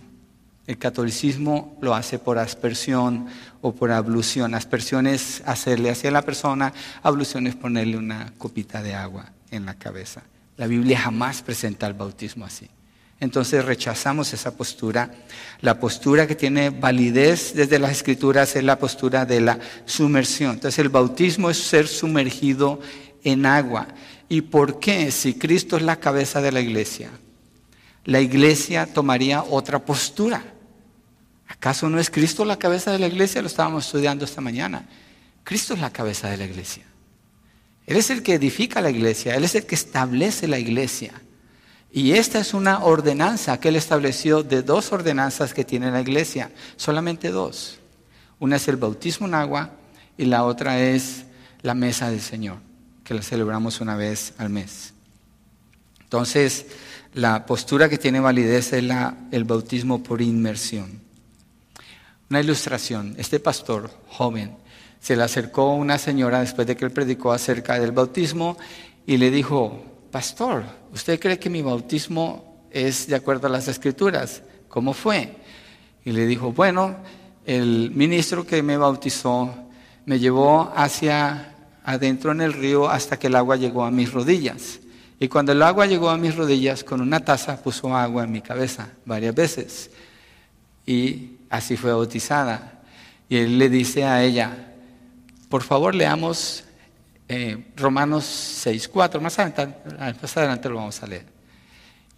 El 0.73 0.79
catolicismo 0.79 1.77
lo 1.83 1.95
hace 1.95 2.19
por 2.19 2.39
aspersión 2.39 3.27
o 3.61 3.75
por 3.75 3.91
ablución. 3.91 4.55
Aspersión 4.55 5.07
es 5.07 5.43
hacerle 5.45 5.91
hacia 5.91 6.11
la 6.11 6.23
persona, 6.23 6.73
ablución 7.03 7.47
es 7.47 7.55
ponerle 7.55 7.99
una 7.99 8.33
copita 8.39 8.83
de 8.83 8.95
agua 8.95 9.33
en 9.51 9.67
la 9.67 9.75
cabeza. 9.75 10.23
La 10.57 10.67
Biblia 10.67 10.99
jamás 10.99 11.43
presenta 11.43 11.87
el 11.87 11.93
bautismo 11.93 12.47
así. 12.47 12.71
Entonces 13.21 13.63
rechazamos 13.67 14.33
esa 14.33 14.57
postura. 14.57 15.11
La 15.61 15.79
postura 15.79 16.27
que 16.27 16.37
tiene 16.37 16.71
validez 16.71 17.53
desde 17.55 17.79
las 17.79 17.91
escrituras 17.91 18.57
es 18.57 18.65
la 18.65 18.79
postura 18.79 19.27
de 19.27 19.43
la 19.43 19.59
sumersión. 19.85 20.53
Entonces 20.53 20.79
el 20.79 20.89
bautismo 20.89 21.51
es 21.51 21.59
ser 21.59 21.87
sumergido 21.87 22.81
en 23.25 23.45
agua. 23.45 23.89
¿Y 24.31 24.41
por 24.41 24.81
qué? 24.81 25.11
Si 25.11 25.35
Cristo 25.35 25.77
es 25.77 25.83
la 25.83 25.97
cabeza 25.97 26.41
de 26.41 26.51
la 26.51 26.61
iglesia, 26.63 27.11
la 28.07 28.23
iglesia 28.23 28.87
tomaría 28.87 29.43
otra 29.43 29.79
postura. 29.79 30.43
¿Acaso 31.53 31.89
no 31.89 31.99
es 31.99 32.11
Cristo 32.11 32.45
la 32.45 32.59
cabeza 32.59 32.91
de 32.91 32.99
la 32.99 33.07
iglesia? 33.07 33.41
Lo 33.43 33.47
estábamos 33.47 33.87
estudiando 33.87 34.25
esta 34.25 34.41
mañana. 34.41 34.87
Cristo 35.45 35.75
es 35.75 35.81
la 35.81 35.91
cabeza 35.91 36.29
de 36.29 36.37
la 36.37 36.45
iglesia. 36.45 36.85
Él 37.87 37.97
es 37.97 38.11
el 38.11 38.23
que 38.23 38.35
edifica 38.35 38.81
la 38.81 38.91
iglesia, 38.91 39.35
Él 39.35 39.45
es 39.45 39.55
el 39.55 39.67
que 39.67 39.75
establece 39.75 40.47
la 40.49 40.59
iglesia. 40.59 41.13
Y 41.93 42.13
esta 42.13 42.39
es 42.39 42.55
una 42.55 42.85
ordenanza 42.85 43.61
que 43.61 43.69
él 43.69 43.77
estableció 43.77 44.43
de 44.43 44.63
dos 44.63 44.93
ordenanzas 44.93 45.53
que 45.53 45.63
tiene 45.63 45.91
la 45.91 46.01
iglesia, 46.01 46.51
solamente 46.77 47.29
dos. 47.29 47.81
Una 48.39 48.57
es 48.57 48.67
el 48.67 48.77
bautismo 48.77 49.27
en 49.27 49.35
agua 49.35 49.73
y 50.17 50.25
la 50.25 50.45
otra 50.45 50.81
es 50.81 51.25
la 51.61 51.75
mesa 51.75 52.09
del 52.09 52.23
Señor, 52.23 52.57
que 53.05 53.13
la 53.13 53.21
celebramos 53.21 53.83
una 53.83 53.95
vez 53.95 54.33
al 54.39 54.49
mes. 54.49 54.95
Entonces, 56.01 56.65
la 57.13 57.45
postura 57.45 57.91
que 57.91 57.99
tiene 57.99 58.21
validez 58.21 58.73
es 58.73 58.85
el 59.31 59.45
bautismo 59.45 60.03
por 60.03 60.23
inmersión. 60.23 61.02
Una 62.33 62.41
ilustración, 62.41 63.15
este 63.19 63.41
pastor 63.41 63.91
joven 64.09 64.57
se 64.99 65.15
le 65.17 65.23
acercó 65.23 65.75
una 65.75 65.99
señora 65.99 66.41
después 66.41 66.67
de 66.67 66.75
que 66.75 66.87
él 66.87 66.91
predicó 66.91 67.31
acerca 67.31 67.79
del 67.79 67.93
bautismo 67.93 68.57
y 69.05 69.19
le 69.19 69.31
dijo, 69.31 69.85
pastor, 70.11 70.65
¿usted 70.95 71.21
cree 71.21 71.39
que 71.39 71.51
mi 71.51 71.61
bautismo 71.61 72.65
es 72.71 73.07
de 73.07 73.17
acuerdo 73.17 73.49
a 73.49 73.51
las 73.51 73.69
escrituras? 73.69 74.41
¿Cómo 74.69 74.95
fue? 74.95 75.37
Y 76.07 76.13
le 76.13 76.25
dijo, 76.25 76.53
bueno, 76.53 76.97
el 77.45 77.91
ministro 77.91 78.47
que 78.47 78.63
me 78.63 78.79
bautizó 78.79 79.55
me 80.07 80.19
llevó 80.19 80.73
hacia 80.75 81.55
adentro 81.85 82.33
en 82.33 82.41
el 82.41 82.55
río 82.55 82.89
hasta 82.89 83.19
que 83.19 83.27
el 83.27 83.37
agua 83.37 83.57
llegó 83.57 83.85
a 83.85 83.91
mis 83.91 84.11
rodillas. 84.11 84.81
Y 85.21 85.29
cuando 85.29 85.53
el 85.53 85.61
agua 85.61 85.85
llegó 85.85 86.09
a 86.09 86.17
mis 86.17 86.35
rodillas, 86.35 86.83
con 86.83 87.03
una 87.03 87.21
taza 87.21 87.63
puso 87.63 87.95
agua 87.95 88.25
en 88.25 88.33
mi 88.33 88.41
cabeza 88.41 88.89
varias 89.05 89.35
veces. 89.35 89.91
Y 90.87 91.32
así 91.53 91.77
fue 91.77 91.93
bautizada. 91.93 92.81
Y 93.29 93.37
él 93.37 93.59
le 93.59 93.69
dice 93.69 94.05
a 94.05 94.25
ella, 94.25 94.73
por 95.51 95.63
favor 95.63 95.95
leamos 95.95 96.65
eh, 97.29 97.73
Romanos 97.77 98.25
6, 98.25 98.89
4, 98.89 99.21
más 99.21 99.39
adelante, 99.39 99.77
más 100.21 100.37
adelante 100.37 100.69
lo 100.71 100.77
vamos 100.77 101.03
a 101.03 101.07
leer. 101.07 101.27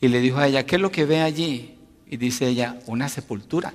Y 0.00 0.08
le 0.08 0.20
dijo 0.20 0.38
a 0.38 0.46
ella, 0.46 0.64
¿qué 0.64 0.76
es 0.76 0.82
lo 0.82 0.90
que 0.90 1.04
ve 1.04 1.20
allí? 1.20 1.78
Y 2.06 2.16
dice 2.16 2.46
ella, 2.46 2.78
una 2.86 3.08
sepultura. 3.08 3.74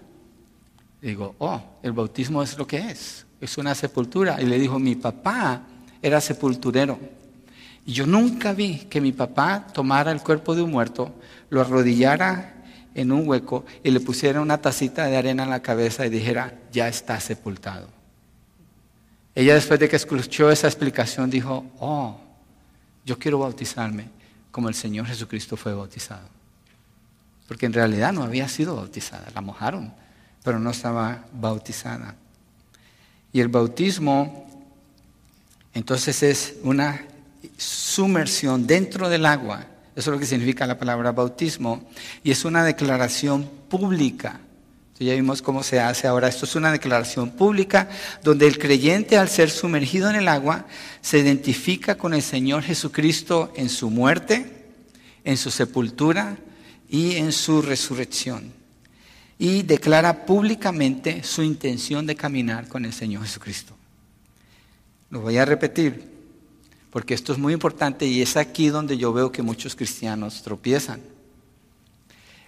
digo, 1.02 1.36
oh, 1.40 1.62
el 1.84 1.92
bautismo 1.92 2.42
es 2.42 2.58
lo 2.58 2.66
que 2.66 2.78
es, 2.78 3.26
es 3.42 3.58
una 3.58 3.76
sepultura. 3.76 4.42
Y 4.42 4.46
le 4.46 4.58
dijo, 4.58 4.80
mi 4.80 4.96
papá 4.96 5.64
era 6.02 6.22
sepulturero. 6.22 6.98
Y 7.86 7.92
yo 7.92 8.06
nunca 8.06 8.54
vi 8.54 8.86
que 8.90 9.02
mi 9.02 9.12
papá 9.12 9.68
tomara 9.74 10.12
el 10.12 10.22
cuerpo 10.22 10.56
de 10.56 10.62
un 10.62 10.72
muerto, 10.72 11.14
lo 11.50 11.60
arrodillara 11.60 12.59
en 12.96 13.12
un 13.12 13.28
hueco 13.28 13.66
y 13.84 13.92
le 13.92 14.00
pusiera 14.00 14.42
una 14.42 14.60
tacita 14.60 15.06
de 15.06 15.18
arena 15.18 15.44
en 15.44 15.50
la 15.50 15.62
cabeza 15.62 16.06
y 16.06 16.10
dijera, 16.10 16.58
ya 16.72 16.88
está 16.88 17.20
sepultado. 17.20 17.88
Ella 19.36 19.54
después 19.54 19.80
de 19.80 19.88
que 19.88 19.96
escuchó 19.96 20.52
esa 20.52 20.68
explicación 20.68 21.30
dijo, 21.30 21.66
oh, 21.80 22.20
yo 23.06 23.18
quiero 23.18 23.40
bautizarme 23.40 24.10
como 24.52 24.70
el 24.70 24.76
Señor 24.76 25.06
Jesucristo 25.06 25.56
fue 25.56 25.74
bautizado. 25.74 26.28
Porque 27.48 27.66
en 27.66 27.74
realidad 27.74 28.14
no 28.14 28.24
había 28.24 28.48
sido 28.48 28.76
bautizada, 28.76 29.28
la 29.34 29.42
mojaron, 29.42 29.94
pero 30.44 30.60
no 30.60 30.72
estaba 30.72 31.26
bautizada. 31.34 32.16
Y 33.32 33.40
el 33.40 33.48
bautismo 33.48 34.48
entonces 35.74 36.24
es 36.24 36.56
una 36.64 37.06
sumersión 37.58 38.66
dentro 38.68 39.10
del 39.10 39.26
agua. 39.26 39.66
Eso 40.00 40.12
es 40.12 40.14
lo 40.16 40.20
que 40.20 40.26
significa 40.26 40.66
la 40.66 40.80
palabra 40.80 41.12
bautismo. 41.12 41.88
Y 42.24 42.32
es 42.32 42.46
una 42.46 42.64
declaración 42.64 43.50
pública 43.70 44.40
ya 45.06 45.16
vimos 45.16 45.42
cómo 45.42 45.64
se 45.64 45.80
hace 45.80 46.08
ahora. 46.08 46.28
Esto 46.28 46.46
es 46.46 46.56
una 46.56 46.72
declaración 46.72 47.32
pública 47.32 47.90
donde 48.22 48.48
el 48.48 48.60
creyente 48.60 49.18
al 49.18 49.30
ser 49.30 49.50
sumergido 49.50 50.10
en 50.10 50.18
el 50.18 50.28
agua 50.28 50.66
se 51.02 51.20
identifica 51.20 51.96
con 51.96 52.14
el 52.14 52.22
Señor 52.22 52.64
Jesucristo 52.64 53.54
en 53.56 53.70
su 53.70 53.90
muerte, 53.90 54.68
en 55.24 55.38
su 55.38 55.52
sepultura 55.52 56.38
y 56.90 57.16
en 57.16 57.32
su 57.32 57.62
resurrección. 57.62 58.52
Y 59.38 59.64
declara 59.64 60.26
públicamente 60.26 61.24
su 61.24 61.44
intención 61.44 62.06
de 62.06 62.18
caminar 62.18 62.68
con 62.68 62.84
el 62.84 62.92
Señor 62.92 63.24
Jesucristo. 63.24 63.74
Lo 65.12 65.22
voy 65.22 65.38
a 65.38 65.46
repetir 65.46 66.09
porque 66.92 67.14
esto 67.14 67.34
es 67.34 67.40
muy 67.40 67.54
importante 67.54 68.06
y 68.06 68.22
es 68.22 68.36
aquí 68.38 68.70
donde 68.70 68.98
yo 68.98 69.14
veo 69.14 69.32
que 69.32 69.42
muchos 69.42 69.76
cristianos 69.76 70.42
tropiezan. 70.42 71.02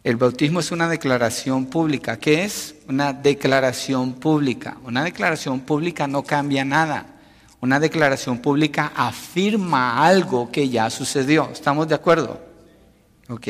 El 0.03 0.15
bautismo 0.15 0.59
es 0.59 0.71
una 0.71 0.89
declaración 0.89 1.67
pública. 1.67 2.17
¿Qué 2.17 2.43
es? 2.43 2.73
Una 2.87 3.13
declaración 3.13 4.13
pública. 4.13 4.77
Una 4.83 5.03
declaración 5.03 5.59
pública 5.59 6.07
no 6.07 6.23
cambia 6.23 6.65
nada. 6.65 7.05
Una 7.59 7.79
declaración 7.79 8.39
pública 8.39 8.91
afirma 8.95 10.03
algo 10.03 10.51
que 10.51 10.69
ya 10.69 10.89
sucedió. 10.89 11.51
¿Estamos 11.53 11.87
de 11.87 11.93
acuerdo? 11.93 12.41
Ok. 13.29 13.47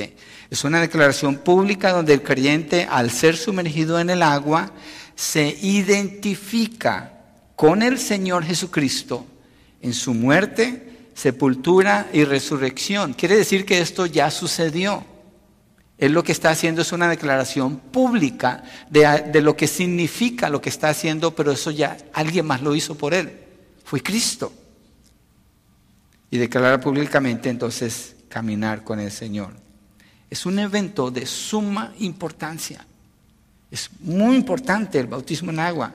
Es 0.49 0.65
una 0.65 0.81
declaración 0.81 1.37
pública 1.37 1.93
donde 1.93 2.13
el 2.13 2.21
creyente, 2.21 2.85
al 2.89 3.11
ser 3.11 3.37
sumergido 3.37 3.97
en 4.01 4.09
el 4.09 4.21
agua, 4.21 4.71
se 5.15 5.57
identifica 5.61 7.13
con 7.55 7.81
el 7.81 7.97
Señor 7.97 8.43
Jesucristo 8.43 9.25
en 9.81 9.93
su 9.93 10.13
muerte, 10.13 11.09
sepultura 11.13 12.09
y 12.13 12.23
resurrección. 12.23 13.13
Quiere 13.13 13.35
decir 13.35 13.65
que 13.65 13.81
esto 13.81 14.05
ya 14.05 14.31
sucedió. 14.31 15.05
Él 15.97 16.13
lo 16.13 16.23
que 16.23 16.31
está 16.31 16.49
haciendo 16.49 16.81
es 16.81 16.91
una 16.91 17.07
declaración 17.07 17.77
pública 17.77 18.63
de, 18.89 19.41
lo 19.41 19.55
que 19.55 19.67
significa 19.67 20.49
lo 20.49 20.59
que 20.59 20.69
está 20.69 20.89
haciendo, 20.89 21.35
pero 21.35 21.51
eso 21.51 21.69
ya 21.69 21.95
alguien 22.13 22.47
más 22.47 22.63
lo 22.63 22.73
hizo 22.73 22.95
por 22.95 23.13
él. 23.13 23.37
Fue 23.83 24.01
Cristo. 24.01 24.51
Y 26.31 26.39
declarar 26.39 26.81
públicamente 26.81 27.49
entonces 27.49 28.15
caminar 28.29 28.83
con 28.83 28.99
el 28.99 29.11
Señor. 29.11 29.53
Es 30.27 30.47
un 30.47 30.57
evento 30.57 31.11
de 31.11 31.25
suma 31.27 31.93
importancia. 31.99 32.83
Es 33.69 33.89
muy 33.99 34.35
importante 34.37 34.99
el 34.99 35.05
bautismo 35.05 35.51
en 35.51 35.59
agua. 35.59 35.93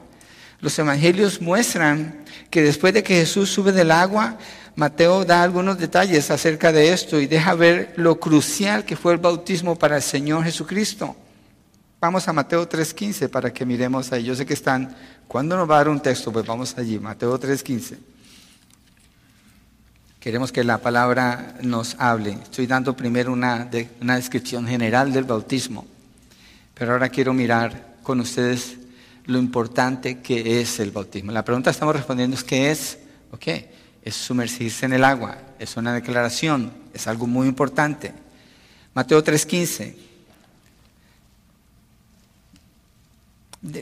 Los 0.61 0.79
evangelios 0.79 1.41
muestran 1.41 2.25
que 2.51 2.63
después 2.63 2.95
de 2.95 3.03
que 3.03 3.17
Jesús 3.17 3.51
sube 3.51 3.73
del 3.73 3.91
agua, 3.91 4.39
Mateo 4.75 5.25
da 5.25 5.43
algunos 5.43 5.79
detalles 5.79 6.31
acerca 6.31 6.73
de 6.73 6.93
esto 6.93 7.21
y 7.21 7.27
deja 7.27 7.55
ver 7.55 7.95
lo 7.97 8.21
crucial 8.21 8.85
que 8.85 8.97
fue 8.97 9.15
el 9.15 9.19
bautismo 9.19 9.77
para 9.77 9.97
el 9.97 10.03
Señor 10.03 10.45
Jesucristo. 10.45 11.17
Vamos 11.99 12.29
a 12.29 12.33
Mateo 12.35 12.69
3.15 12.69 13.29
para 13.31 13.53
que 13.53 13.65
miremos 13.65 14.13
ahí. 14.13 14.25
Yo 14.25 14.35
sé 14.35 14.45
que 14.45 14.53
están, 14.53 14.95
¿cuándo 15.27 15.57
nos 15.57 15.69
va 15.69 15.77
a 15.77 15.79
dar 15.79 15.89
un 15.89 16.01
texto? 16.01 16.31
Pues 16.31 16.47
vamos 16.47 16.77
allí, 16.77 16.99
Mateo 16.99 17.41
3.15. 17.41 17.97
Queremos 20.21 20.53
que 20.53 20.63
la 20.63 20.79
palabra 20.79 21.55
nos 21.63 21.97
hable. 21.99 22.33
Estoy 22.33 22.67
dando 22.67 22.97
primero 22.97 23.33
una, 23.33 23.71
una 24.01 24.17
descripción 24.17 24.67
general 24.67 25.13
del 25.13 25.25
bautismo, 25.25 25.87
pero 26.75 26.93
ahora 26.93 27.09
quiero 27.09 27.33
mirar 27.33 27.95
con 28.03 28.21
ustedes 28.21 28.77
lo 29.27 29.39
importante 29.39 30.21
que 30.21 30.61
es 30.61 30.81
el 30.81 30.91
bautismo. 30.91 31.33
La 31.33 31.45
pregunta 31.45 31.71
que 31.71 31.75
estamos 31.75 31.97
respondiendo 31.97 32.37
es 32.37 32.45
¿qué 32.45 32.71
es? 32.71 32.99
Ok, 33.33 33.47
es 34.03 34.15
sumergirse 34.15 34.87
en 34.87 34.93
el 34.93 35.05
agua, 35.05 35.37
es 35.59 35.77
una 35.77 35.93
declaración, 35.93 36.73
es 36.95 37.07
algo 37.07 37.27
muy 37.27 37.49
importante. 37.49 38.13
Mateo 38.95 39.23
3:15. 39.23 39.95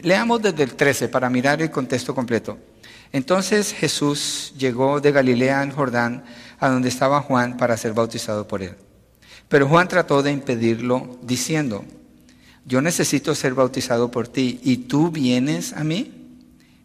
Leamos 0.03 0.41
desde 0.41 0.63
el 0.63 0.75
13 0.75 1.09
para 1.09 1.29
mirar 1.29 1.61
el 1.61 1.71
contexto 1.71 2.15
completo. 2.15 2.59
Entonces 3.13 3.73
Jesús 3.73 4.55
llegó 4.57 5.01
de 5.01 5.13
Galilea 5.13 5.61
al 5.61 5.73
Jordán, 5.73 6.25
a 6.59 6.69
donde 6.69 6.89
estaba 6.89 7.21
Juan, 7.21 7.57
para 7.57 7.77
ser 7.77 7.93
bautizado 7.93 8.49
por 8.49 8.63
él. 8.63 8.75
Pero 9.49 9.69
Juan 9.69 9.89
trató 9.89 10.23
de 10.23 10.33
impedirlo, 10.33 11.19
diciendo, 11.23 11.85
yo 12.67 12.81
necesito 12.81 13.35
ser 13.35 13.55
bautizado 13.55 14.11
por 14.11 14.29
ti, 14.29 14.61
¿y 14.63 14.79
tú 14.79 15.11
vienes 15.11 15.73
a 15.75 15.85
mí? 15.85 16.13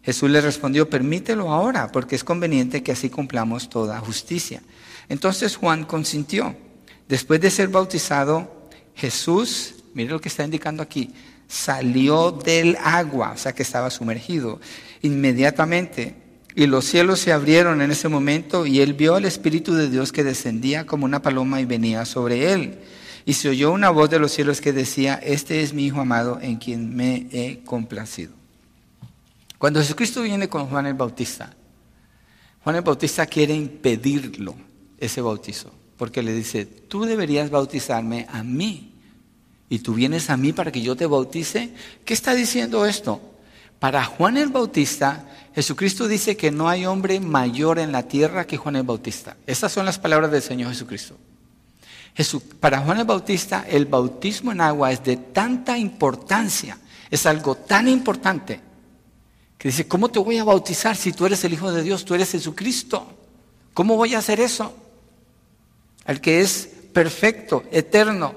Jesús 0.02 0.30
le 0.30 0.40
respondió, 0.40 0.88
permítelo 0.88 1.50
ahora, 1.50 1.92
porque 1.92 2.16
es 2.16 2.24
conveniente 2.24 2.82
que 2.82 2.92
así 2.92 3.10
cumplamos 3.10 3.68
toda 3.68 3.98
justicia. 4.00 4.62
Entonces 5.08 5.56
Juan 5.56 5.84
consintió. 5.84 6.56
Después 7.08 7.40
de 7.40 7.50
ser 7.50 7.68
bautizado, 7.68 8.68
Jesús, 8.94 9.74
mire 9.94 10.10
lo 10.10 10.20
que 10.20 10.28
está 10.28 10.44
indicando 10.44 10.82
aquí, 10.82 11.10
salió 11.48 12.30
del 12.30 12.76
agua, 12.82 13.32
o 13.34 13.36
sea 13.36 13.52
que 13.52 13.62
estaba 13.62 13.90
sumergido, 13.90 14.60
inmediatamente. 15.02 16.14
Y 16.54 16.66
los 16.66 16.84
cielos 16.84 17.20
se 17.20 17.32
abrieron 17.32 17.80
en 17.80 17.90
ese 17.90 18.08
momento 18.08 18.66
y 18.66 18.80
él 18.80 18.94
vio 18.94 19.16
al 19.16 19.24
Espíritu 19.24 19.74
de 19.74 19.88
Dios 19.88 20.12
que 20.12 20.24
descendía 20.24 20.86
como 20.86 21.04
una 21.04 21.22
paloma 21.22 21.60
y 21.60 21.64
venía 21.64 22.04
sobre 22.04 22.52
él. 22.52 22.78
Y 23.24 23.34
se 23.34 23.48
oyó 23.48 23.72
una 23.72 23.90
voz 23.90 24.10
de 24.10 24.18
los 24.18 24.32
cielos 24.32 24.60
que 24.60 24.72
decía, 24.72 25.14
este 25.14 25.62
es 25.62 25.72
mi 25.72 25.86
Hijo 25.86 26.00
amado 26.00 26.38
en 26.40 26.56
quien 26.56 26.94
me 26.94 27.28
he 27.32 27.60
complacido. 27.64 28.32
Cuando 29.58 29.80
Jesucristo 29.80 30.22
viene 30.22 30.48
con 30.48 30.66
Juan 30.66 30.86
el 30.86 30.94
Bautista, 30.94 31.54
Juan 32.64 32.76
el 32.76 32.82
Bautista 32.82 33.26
quiere 33.26 33.54
impedirlo, 33.54 34.54
ese 34.98 35.20
bautizo, 35.20 35.72
porque 35.96 36.22
le 36.22 36.32
dice, 36.32 36.64
tú 36.64 37.04
deberías 37.04 37.50
bautizarme 37.50 38.26
a 38.30 38.42
mí, 38.42 38.90
y 39.70 39.78
tú 39.78 39.94
vienes 39.94 40.28
a 40.28 40.36
mí 40.36 40.52
para 40.52 40.72
que 40.72 40.82
yo 40.82 40.96
te 40.96 41.06
bautice. 41.06 41.72
¿Qué 42.04 42.12
está 42.12 42.34
diciendo 42.34 42.84
esto? 42.84 43.20
Para 43.78 44.04
Juan 44.04 44.36
el 44.36 44.48
Bautista, 44.48 45.26
Jesucristo 45.54 46.08
dice 46.08 46.36
que 46.36 46.50
no 46.50 46.68
hay 46.68 46.86
hombre 46.86 47.20
mayor 47.20 47.78
en 47.78 47.92
la 47.92 48.02
tierra 48.02 48.46
que 48.46 48.56
Juan 48.56 48.76
el 48.76 48.82
Bautista. 48.82 49.36
Esas 49.46 49.70
son 49.70 49.86
las 49.86 49.98
palabras 49.98 50.32
del 50.32 50.42
Señor 50.42 50.70
Jesucristo. 50.70 51.16
Para 52.58 52.80
Juan 52.80 52.98
el 52.98 53.04
Bautista, 53.04 53.64
el 53.68 53.86
bautismo 53.86 54.52
en 54.52 54.60
agua 54.60 54.92
es 54.92 55.02
de 55.02 55.16
tanta 55.16 55.78
importancia, 55.78 56.78
es 57.10 57.26
algo 57.26 57.54
tan 57.54 57.88
importante 57.88 58.60
que 59.56 59.68
dice, 59.68 59.86
¿cómo 59.86 60.08
te 60.08 60.18
voy 60.18 60.38
a 60.38 60.44
bautizar 60.44 60.96
si 60.96 61.12
tú 61.12 61.26
eres 61.26 61.44
el 61.44 61.52
Hijo 61.52 61.70
de 61.70 61.82
Dios, 61.82 62.04
tú 62.04 62.14
eres 62.14 62.30
Jesucristo? 62.30 63.06
¿Cómo 63.74 63.96
voy 63.96 64.14
a 64.14 64.18
hacer 64.18 64.40
eso? 64.40 64.74
Al 66.06 66.20
que 66.20 66.40
es 66.40 66.68
perfecto, 66.92 67.64
eterno. 67.70 68.34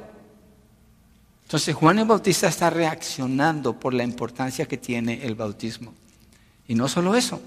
Entonces 1.44 1.76
Juan 1.76 2.00
el 2.00 2.06
Bautista 2.06 2.48
está 2.48 2.70
reaccionando 2.70 3.80
por 3.80 3.94
la 3.94 4.04
importancia 4.04 4.66
que 4.66 4.78
tiene 4.78 5.26
el 5.26 5.36
bautismo. 5.36 5.94
Y 6.68 6.76
no 6.76 6.88
solo 6.88 7.16
eso. 7.16 7.42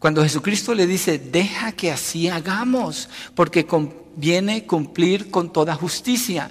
Cuando 0.00 0.22
Jesucristo 0.22 0.74
le 0.74 0.86
dice, 0.86 1.18
deja 1.18 1.72
que 1.72 1.92
así 1.92 2.26
hagamos, 2.26 3.10
porque 3.34 3.66
conviene 3.66 4.64
cumplir 4.64 5.30
con 5.30 5.52
toda 5.52 5.74
justicia. 5.74 6.50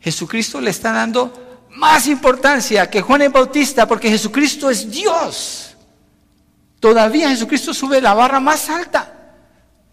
Jesucristo 0.00 0.60
le 0.60 0.70
está 0.70 0.92
dando 0.92 1.66
más 1.70 2.06
importancia 2.06 2.88
que 2.88 3.02
Juan 3.02 3.22
el 3.22 3.30
Bautista, 3.30 3.88
porque 3.88 4.08
Jesucristo 4.08 4.70
es 4.70 4.88
Dios. 4.88 5.76
Todavía 6.78 7.30
Jesucristo 7.30 7.74
sube 7.74 8.00
la 8.00 8.14
barra 8.14 8.38
más 8.38 8.70
alta. 8.70 9.34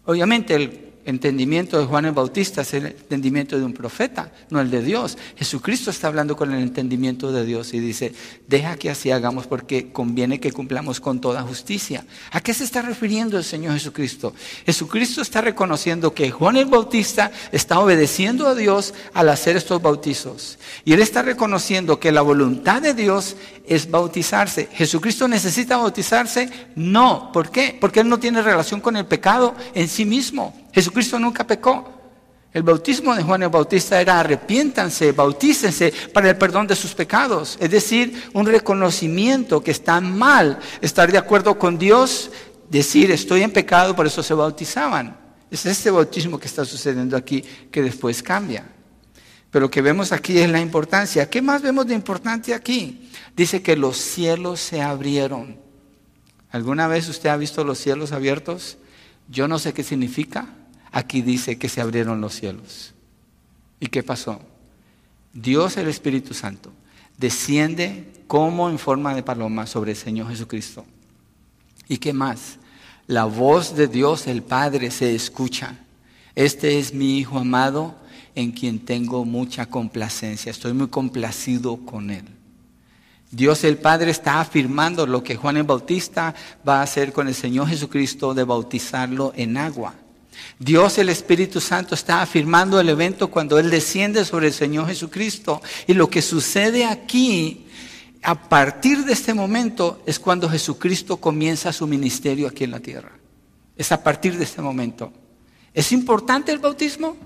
Obviamente 0.04 0.54
el 0.54 0.85
entendimiento 1.06 1.78
de 1.78 1.86
Juan 1.86 2.04
el 2.04 2.12
Bautista 2.12 2.62
es 2.62 2.74
el 2.74 2.86
entendimiento 2.86 3.58
de 3.58 3.64
un 3.64 3.72
profeta, 3.72 4.32
no 4.50 4.60
el 4.60 4.70
de 4.70 4.82
Dios. 4.82 5.16
Jesucristo 5.36 5.90
está 5.90 6.08
hablando 6.08 6.36
con 6.36 6.52
el 6.52 6.62
entendimiento 6.62 7.32
de 7.32 7.44
Dios 7.44 7.72
y 7.72 7.80
dice, 7.80 8.12
deja 8.46 8.76
que 8.76 8.90
así 8.90 9.10
hagamos 9.10 9.46
porque 9.46 9.92
conviene 9.92 10.40
que 10.40 10.52
cumplamos 10.52 11.00
con 11.00 11.20
toda 11.20 11.42
justicia. 11.42 12.04
¿A 12.32 12.40
qué 12.40 12.52
se 12.52 12.64
está 12.64 12.82
refiriendo 12.82 13.38
el 13.38 13.44
Señor 13.44 13.74
Jesucristo? 13.74 14.34
Jesucristo 14.66 15.22
está 15.22 15.40
reconociendo 15.40 16.12
que 16.12 16.30
Juan 16.30 16.56
el 16.56 16.66
Bautista 16.66 17.30
está 17.52 17.78
obedeciendo 17.80 18.48
a 18.48 18.54
Dios 18.54 18.92
al 19.14 19.28
hacer 19.28 19.56
estos 19.56 19.80
bautizos. 19.80 20.58
Y 20.84 20.92
él 20.92 21.00
está 21.00 21.22
reconociendo 21.22 22.00
que 22.00 22.12
la 22.12 22.22
voluntad 22.22 22.82
de 22.82 22.94
Dios 22.94 23.36
es 23.66 23.90
bautizarse. 23.90 24.68
¿Jesucristo 24.72 25.28
necesita 25.28 25.76
bautizarse? 25.76 26.50
No. 26.74 27.30
¿Por 27.32 27.50
qué? 27.50 27.76
Porque 27.80 28.00
él 28.00 28.08
no 28.08 28.18
tiene 28.18 28.42
relación 28.42 28.80
con 28.80 28.96
el 28.96 29.06
pecado 29.06 29.54
en 29.74 29.88
sí 29.88 30.04
mismo. 30.04 30.54
Jesucristo 30.76 31.18
nunca 31.18 31.46
pecó. 31.46 31.90
El 32.52 32.62
bautismo 32.62 33.14
de 33.14 33.22
Juan 33.22 33.42
el 33.42 33.48
Bautista 33.48 33.98
era 33.98 34.20
arrepiéntanse, 34.20 35.12
bautícense 35.12 35.90
para 36.12 36.28
el 36.28 36.36
perdón 36.36 36.66
de 36.66 36.76
sus 36.76 36.92
pecados. 36.92 37.56
Es 37.58 37.70
decir, 37.70 38.28
un 38.34 38.44
reconocimiento 38.44 39.62
que 39.62 39.70
está 39.70 40.02
mal, 40.02 40.58
estar 40.82 41.10
de 41.10 41.16
acuerdo 41.16 41.58
con 41.58 41.78
Dios, 41.78 42.30
decir 42.68 43.10
estoy 43.10 43.40
en 43.40 43.52
pecado, 43.52 43.96
por 43.96 44.06
eso 44.06 44.22
se 44.22 44.34
bautizaban. 44.34 45.16
Es 45.50 45.64
este 45.64 45.90
bautismo 45.90 46.38
que 46.38 46.46
está 46.46 46.66
sucediendo 46.66 47.16
aquí 47.16 47.42
que 47.70 47.80
después 47.80 48.22
cambia. 48.22 48.66
Pero 49.50 49.64
lo 49.64 49.70
que 49.70 49.80
vemos 49.80 50.12
aquí 50.12 50.36
es 50.36 50.50
la 50.50 50.60
importancia. 50.60 51.30
¿Qué 51.30 51.40
más 51.40 51.62
vemos 51.62 51.86
de 51.86 51.94
importante 51.94 52.52
aquí? 52.52 53.10
Dice 53.34 53.62
que 53.62 53.76
los 53.76 53.96
cielos 53.96 54.60
se 54.60 54.82
abrieron. 54.82 55.58
¿Alguna 56.50 56.86
vez 56.86 57.08
usted 57.08 57.30
ha 57.30 57.36
visto 57.38 57.64
los 57.64 57.78
cielos 57.78 58.12
abiertos? 58.12 58.76
Yo 59.28 59.48
no 59.48 59.58
sé 59.58 59.72
qué 59.72 59.82
significa, 59.82 60.46
Aquí 60.96 61.20
dice 61.20 61.58
que 61.58 61.68
se 61.68 61.82
abrieron 61.82 62.22
los 62.22 62.32
cielos. 62.32 62.94
¿Y 63.80 63.88
qué 63.88 64.02
pasó? 64.02 64.40
Dios 65.34 65.76
el 65.76 65.88
Espíritu 65.88 66.32
Santo 66.32 66.72
desciende 67.18 68.10
como 68.26 68.70
en 68.70 68.78
forma 68.78 69.14
de 69.14 69.22
paloma 69.22 69.66
sobre 69.66 69.90
el 69.90 69.98
Señor 69.98 70.30
Jesucristo. 70.30 70.86
¿Y 71.86 71.98
qué 71.98 72.14
más? 72.14 72.56
La 73.08 73.26
voz 73.26 73.76
de 73.76 73.88
Dios 73.88 74.26
el 74.26 74.42
Padre 74.42 74.90
se 74.90 75.14
escucha. 75.14 75.76
Este 76.34 76.78
es 76.78 76.94
mi 76.94 77.18
Hijo 77.18 77.40
amado 77.40 77.94
en 78.34 78.52
quien 78.52 78.78
tengo 78.78 79.26
mucha 79.26 79.66
complacencia. 79.66 80.48
Estoy 80.48 80.72
muy 80.72 80.88
complacido 80.88 81.76
con 81.76 82.08
él. 82.08 82.24
Dios 83.30 83.64
el 83.64 83.76
Padre 83.76 84.12
está 84.12 84.40
afirmando 84.40 85.06
lo 85.06 85.22
que 85.22 85.36
Juan 85.36 85.58
el 85.58 85.64
Bautista 85.64 86.34
va 86.66 86.80
a 86.80 86.84
hacer 86.84 87.12
con 87.12 87.28
el 87.28 87.34
Señor 87.34 87.68
Jesucristo 87.68 88.32
de 88.32 88.44
bautizarlo 88.44 89.34
en 89.36 89.58
agua. 89.58 89.92
Dios 90.58 90.98
el 90.98 91.08
Espíritu 91.08 91.60
Santo 91.60 91.94
está 91.94 92.22
afirmando 92.22 92.80
el 92.80 92.88
evento 92.88 93.28
cuando 93.28 93.58
Él 93.58 93.70
desciende 93.70 94.24
sobre 94.24 94.48
el 94.48 94.52
Señor 94.52 94.86
Jesucristo. 94.86 95.60
Y 95.86 95.94
lo 95.94 96.08
que 96.08 96.22
sucede 96.22 96.86
aquí, 96.86 97.66
a 98.22 98.48
partir 98.48 99.04
de 99.04 99.12
este 99.12 99.34
momento, 99.34 100.02
es 100.06 100.18
cuando 100.18 100.48
Jesucristo 100.48 101.18
comienza 101.18 101.72
su 101.72 101.86
ministerio 101.86 102.48
aquí 102.48 102.64
en 102.64 102.70
la 102.70 102.80
tierra. 102.80 103.12
Es 103.76 103.92
a 103.92 104.02
partir 104.02 104.38
de 104.38 104.44
este 104.44 104.62
momento. 104.62 105.12
¿Es 105.74 105.92
importante 105.92 106.52
el 106.52 106.58
bautismo? 106.58 107.16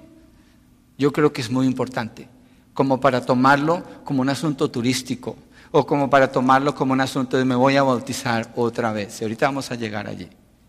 Yo 0.99 1.13
creo 1.13 1.33
que 1.33 1.41
es 1.41 1.51
muy 1.51 1.67
importante, 1.67 2.29
como 2.75 3.01
para 3.01 3.25
tomarlo 3.25 3.85
como 4.05 4.23
un 4.23 4.29
asunto 4.29 4.71
turístico 4.71 5.37
o 5.71 5.87
como 5.87 6.11
para 6.11 6.33
tomarlo 6.33 6.75
como 6.75 6.93
un 6.93 7.01
asunto 7.01 7.37
de 7.37 7.45
me 7.45 7.55
voy 7.55 7.77
a 7.77 7.83
bautizar 7.83 8.53
otra 8.57 8.93
vez. 8.93 9.21
Y 9.21 9.25
ahorita 9.25 9.47
vamos 9.47 9.71
a 9.71 9.77
llegar 9.77 10.09
allí, 10.09 10.29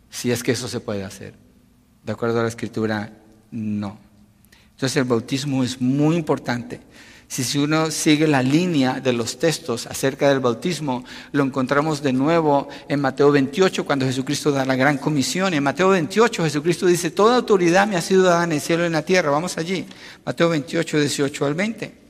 si 0.09 0.31
es 0.31 0.43
que 0.43 0.51
eso 0.51 0.67
se 0.67 0.79
puede 0.79 1.03
hacer. 1.03 1.50
De 2.03 2.11
acuerdo 2.11 2.39
a 2.39 2.43
la 2.43 2.49
escritura, 2.49 3.11
no. 3.51 3.97
Entonces 4.71 4.97
el 4.97 5.03
bautismo 5.03 5.63
es 5.63 5.79
muy 5.79 6.15
importante. 6.15 6.81
Si 7.31 7.57
uno 7.57 7.89
sigue 7.91 8.27
la 8.27 8.43
línea 8.43 8.99
de 8.99 9.13
los 9.13 9.39
textos 9.39 9.87
acerca 9.87 10.27
del 10.27 10.41
bautismo, 10.41 11.05
lo 11.31 11.43
encontramos 11.43 12.03
de 12.03 12.11
nuevo 12.11 12.67
en 12.89 12.99
Mateo 12.99 13.31
28, 13.31 13.85
cuando 13.85 14.05
Jesucristo 14.05 14.51
da 14.51 14.65
la 14.65 14.75
gran 14.75 14.97
comisión. 14.97 15.53
En 15.53 15.63
Mateo 15.63 15.87
28 15.89 16.43
Jesucristo 16.43 16.87
dice, 16.87 17.09
toda 17.09 17.37
autoridad 17.37 17.87
me 17.87 17.95
ha 17.95 18.01
sido 18.01 18.23
dada 18.23 18.43
en 18.43 18.51
el 18.51 18.59
cielo 18.59 18.83
y 18.83 18.87
en 18.87 18.91
la 18.91 19.03
tierra. 19.03 19.31
Vamos 19.31 19.57
allí. 19.57 19.85
Mateo 20.25 20.49
28, 20.49 20.99
18 20.99 21.45
al 21.45 21.53
20. 21.53 22.01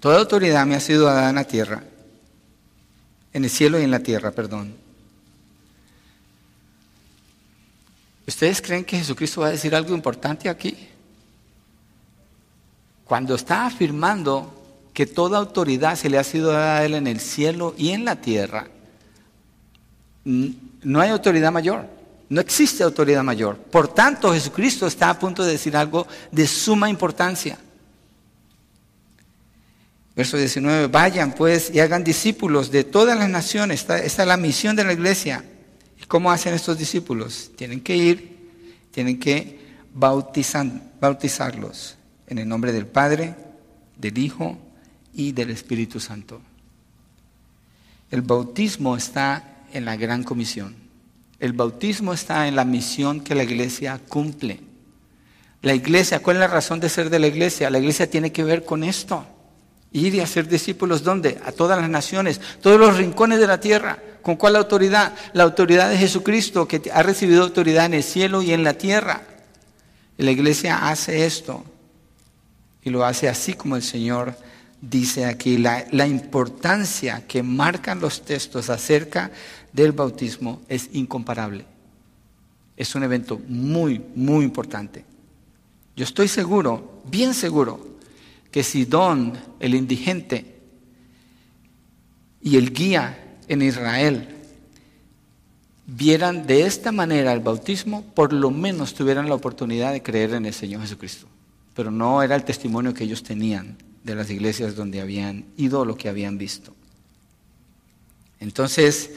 Toda 0.00 0.18
autoridad 0.18 0.64
me 0.64 0.76
ha 0.76 0.80
sido 0.80 1.04
dada 1.04 1.28
en 1.28 1.34
la 1.34 1.44
tierra, 1.44 1.84
en 3.34 3.44
el 3.44 3.50
cielo 3.50 3.78
y 3.78 3.82
en 3.82 3.90
la 3.90 4.00
tierra, 4.00 4.30
perdón. 4.30 4.79
¿Ustedes 8.30 8.62
creen 8.62 8.84
que 8.84 8.96
Jesucristo 8.96 9.40
va 9.40 9.48
a 9.48 9.50
decir 9.50 9.74
algo 9.74 9.92
importante 9.92 10.48
aquí? 10.48 10.76
Cuando 13.04 13.34
está 13.34 13.66
afirmando 13.66 14.88
que 14.94 15.04
toda 15.04 15.36
autoridad 15.36 15.96
se 15.96 16.08
le 16.08 16.16
ha 16.16 16.22
sido 16.22 16.52
dada 16.52 16.78
a 16.78 16.84
Él 16.84 16.94
en 16.94 17.08
el 17.08 17.18
cielo 17.18 17.74
y 17.76 17.88
en 17.88 18.04
la 18.04 18.20
tierra, 18.20 18.68
no 20.24 21.00
hay 21.00 21.10
autoridad 21.10 21.50
mayor, 21.50 21.88
no 22.28 22.40
existe 22.40 22.84
autoridad 22.84 23.24
mayor. 23.24 23.56
Por 23.56 23.92
tanto, 23.92 24.32
Jesucristo 24.32 24.86
está 24.86 25.10
a 25.10 25.18
punto 25.18 25.42
de 25.42 25.50
decir 25.50 25.76
algo 25.76 26.06
de 26.30 26.46
suma 26.46 26.88
importancia. 26.88 27.58
Verso 30.14 30.36
19, 30.36 30.86
vayan 30.86 31.32
pues 31.32 31.68
y 31.74 31.80
hagan 31.80 32.04
discípulos 32.04 32.70
de 32.70 32.84
todas 32.84 33.18
las 33.18 33.28
naciones. 33.28 33.80
Esta, 33.80 33.98
esta 33.98 34.22
es 34.22 34.28
la 34.28 34.36
misión 34.36 34.76
de 34.76 34.84
la 34.84 34.92
iglesia. 34.92 35.42
¿Cómo 36.08 36.30
hacen 36.30 36.54
estos 36.54 36.78
discípulos? 36.78 37.50
Tienen 37.56 37.80
que 37.80 37.96
ir, 37.96 38.38
tienen 38.90 39.18
que 39.18 39.60
bautizarlos 39.94 41.96
en 42.26 42.38
el 42.38 42.48
nombre 42.48 42.72
del 42.72 42.86
Padre, 42.86 43.34
del 43.96 44.18
Hijo 44.18 44.58
y 45.14 45.32
del 45.32 45.50
Espíritu 45.50 46.00
Santo. 46.00 46.40
El 48.10 48.22
bautismo 48.22 48.96
está 48.96 49.64
en 49.72 49.84
la 49.84 49.96
gran 49.96 50.24
comisión. 50.24 50.74
El 51.38 51.52
bautismo 51.52 52.12
está 52.12 52.48
en 52.48 52.56
la 52.56 52.64
misión 52.64 53.20
que 53.20 53.34
la 53.34 53.44
iglesia 53.44 54.00
cumple. 54.08 54.60
La 55.62 55.74
iglesia, 55.74 56.20
¿cuál 56.20 56.36
es 56.36 56.40
la 56.40 56.48
razón 56.48 56.80
de 56.80 56.88
ser 56.88 57.10
de 57.10 57.18
la 57.18 57.26
iglesia? 57.26 57.70
La 57.70 57.78
iglesia 57.78 58.10
tiene 58.10 58.32
que 58.32 58.44
ver 58.44 58.64
con 58.64 58.82
esto. 58.82 59.24
Ir 59.92 60.14
y 60.14 60.20
hacer 60.20 60.48
discípulos, 60.48 61.02
¿dónde? 61.02 61.40
A 61.44 61.52
todas 61.52 61.80
las 61.80 61.90
naciones, 61.90 62.40
todos 62.60 62.78
los 62.78 62.96
rincones 62.96 63.40
de 63.40 63.46
la 63.46 63.60
tierra. 63.60 63.98
¿Con 64.22 64.36
cuál 64.36 64.56
autoridad? 64.56 65.14
La 65.32 65.44
autoridad 65.44 65.90
de 65.90 65.96
Jesucristo, 65.96 66.66
que 66.66 66.90
ha 66.92 67.02
recibido 67.02 67.42
autoridad 67.42 67.86
en 67.86 67.94
el 67.94 68.02
cielo 68.02 68.42
y 68.42 68.52
en 68.52 68.64
la 68.64 68.74
tierra. 68.74 69.22
la 70.16 70.30
iglesia 70.30 70.88
hace 70.88 71.24
esto. 71.24 71.64
Y 72.82 72.90
lo 72.90 73.04
hace 73.04 73.28
así 73.28 73.54
como 73.54 73.76
el 73.76 73.82
Señor 73.82 74.34
dice 74.80 75.24
aquí. 75.26 75.58
La, 75.58 75.86
la 75.90 76.06
importancia 76.06 77.26
que 77.26 77.42
marcan 77.42 78.00
los 78.00 78.22
textos 78.22 78.70
acerca 78.70 79.30
del 79.72 79.92
bautismo 79.92 80.60
es 80.68 80.88
incomparable. 80.92 81.64
Es 82.76 82.94
un 82.94 83.02
evento 83.02 83.40
muy, 83.48 84.02
muy 84.14 84.44
importante. 84.44 85.04
Yo 85.96 86.04
estoy 86.04 86.28
seguro, 86.28 87.02
bien 87.04 87.34
seguro, 87.34 87.98
que 88.50 88.62
si 88.62 88.84
Don, 88.84 89.38
el 89.60 89.74
indigente, 89.74 90.60
y 92.42 92.56
el 92.56 92.72
guía 92.72 93.29
en 93.50 93.62
Israel 93.62 94.28
vieran 95.84 96.46
de 96.46 96.66
esta 96.66 96.92
manera 96.92 97.32
el 97.32 97.40
bautismo, 97.40 98.04
por 98.14 98.32
lo 98.32 98.52
menos 98.52 98.94
tuvieran 98.94 99.28
la 99.28 99.34
oportunidad 99.34 99.92
de 99.92 100.04
creer 100.04 100.34
en 100.34 100.46
el 100.46 100.54
Señor 100.54 100.82
Jesucristo. 100.82 101.26
Pero 101.74 101.90
no 101.90 102.22
era 102.22 102.36
el 102.36 102.44
testimonio 102.44 102.94
que 102.94 103.02
ellos 103.02 103.24
tenían 103.24 103.76
de 104.04 104.14
las 104.14 104.30
iglesias 104.30 104.76
donde 104.76 105.00
habían 105.00 105.46
ido 105.56 105.84
lo 105.84 105.96
que 105.96 106.08
habían 106.08 106.38
visto. 106.38 106.72
Entonces, 108.38 109.10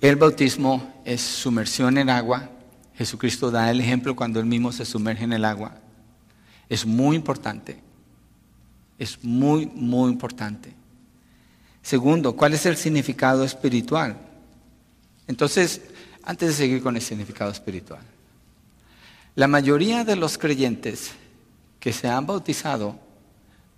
el 0.00 0.16
bautismo 0.16 1.02
es 1.04 1.20
sumersión 1.20 1.96
en 1.96 2.10
agua. 2.10 2.50
Jesucristo 2.96 3.52
da 3.52 3.70
el 3.70 3.80
ejemplo 3.80 4.16
cuando 4.16 4.40
él 4.40 4.46
mismo 4.46 4.72
se 4.72 4.84
sumerge 4.84 5.22
en 5.22 5.32
el 5.32 5.44
agua. 5.44 5.76
Es 6.68 6.84
muy 6.84 7.14
importante. 7.14 7.78
Es 8.98 9.22
muy, 9.22 9.66
muy 9.66 10.10
importante. 10.10 10.79
Segundo, 11.82 12.36
¿cuál 12.36 12.54
es 12.54 12.66
el 12.66 12.76
significado 12.76 13.44
espiritual? 13.44 14.16
Entonces, 15.26 15.80
antes 16.24 16.48
de 16.48 16.54
seguir 16.54 16.82
con 16.82 16.96
el 16.96 17.02
significado 17.02 17.50
espiritual, 17.50 18.02
la 19.34 19.48
mayoría 19.48 20.04
de 20.04 20.16
los 20.16 20.38
creyentes 20.38 21.12
que 21.78 21.92
se 21.92 22.08
han 22.08 22.26
bautizado 22.26 22.98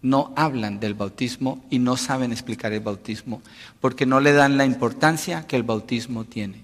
no 0.00 0.32
hablan 0.34 0.80
del 0.80 0.94
bautismo 0.94 1.64
y 1.70 1.78
no 1.78 1.96
saben 1.96 2.32
explicar 2.32 2.72
el 2.72 2.80
bautismo 2.80 3.40
porque 3.80 4.04
no 4.04 4.18
le 4.18 4.32
dan 4.32 4.56
la 4.56 4.64
importancia 4.64 5.46
que 5.46 5.56
el 5.56 5.62
bautismo 5.62 6.24
tiene. 6.24 6.62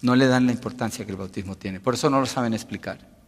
No 0.00 0.16
le 0.16 0.26
dan 0.26 0.46
la 0.46 0.52
importancia 0.52 1.04
que 1.04 1.10
el 1.10 1.18
bautismo 1.18 1.56
tiene. 1.56 1.80
Por 1.80 1.94
eso 1.94 2.08
no 2.08 2.20
lo 2.20 2.26
saben 2.26 2.54
explicar 2.54 3.19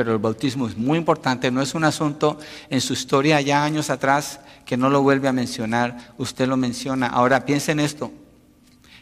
pero 0.00 0.12
el 0.12 0.18
bautismo 0.18 0.66
es 0.66 0.78
muy 0.78 0.96
importante, 0.96 1.50
no 1.50 1.60
es 1.60 1.74
un 1.74 1.84
asunto 1.84 2.38
en 2.70 2.80
su 2.80 2.94
historia 2.94 3.38
ya 3.42 3.62
años 3.62 3.90
atrás 3.90 4.40
que 4.64 4.78
no 4.78 4.88
lo 4.88 5.02
vuelve 5.02 5.28
a 5.28 5.32
mencionar, 5.34 6.14
usted 6.16 6.48
lo 6.48 6.56
menciona. 6.56 7.08
Ahora 7.08 7.44
piensen 7.44 7.78
esto. 7.80 8.10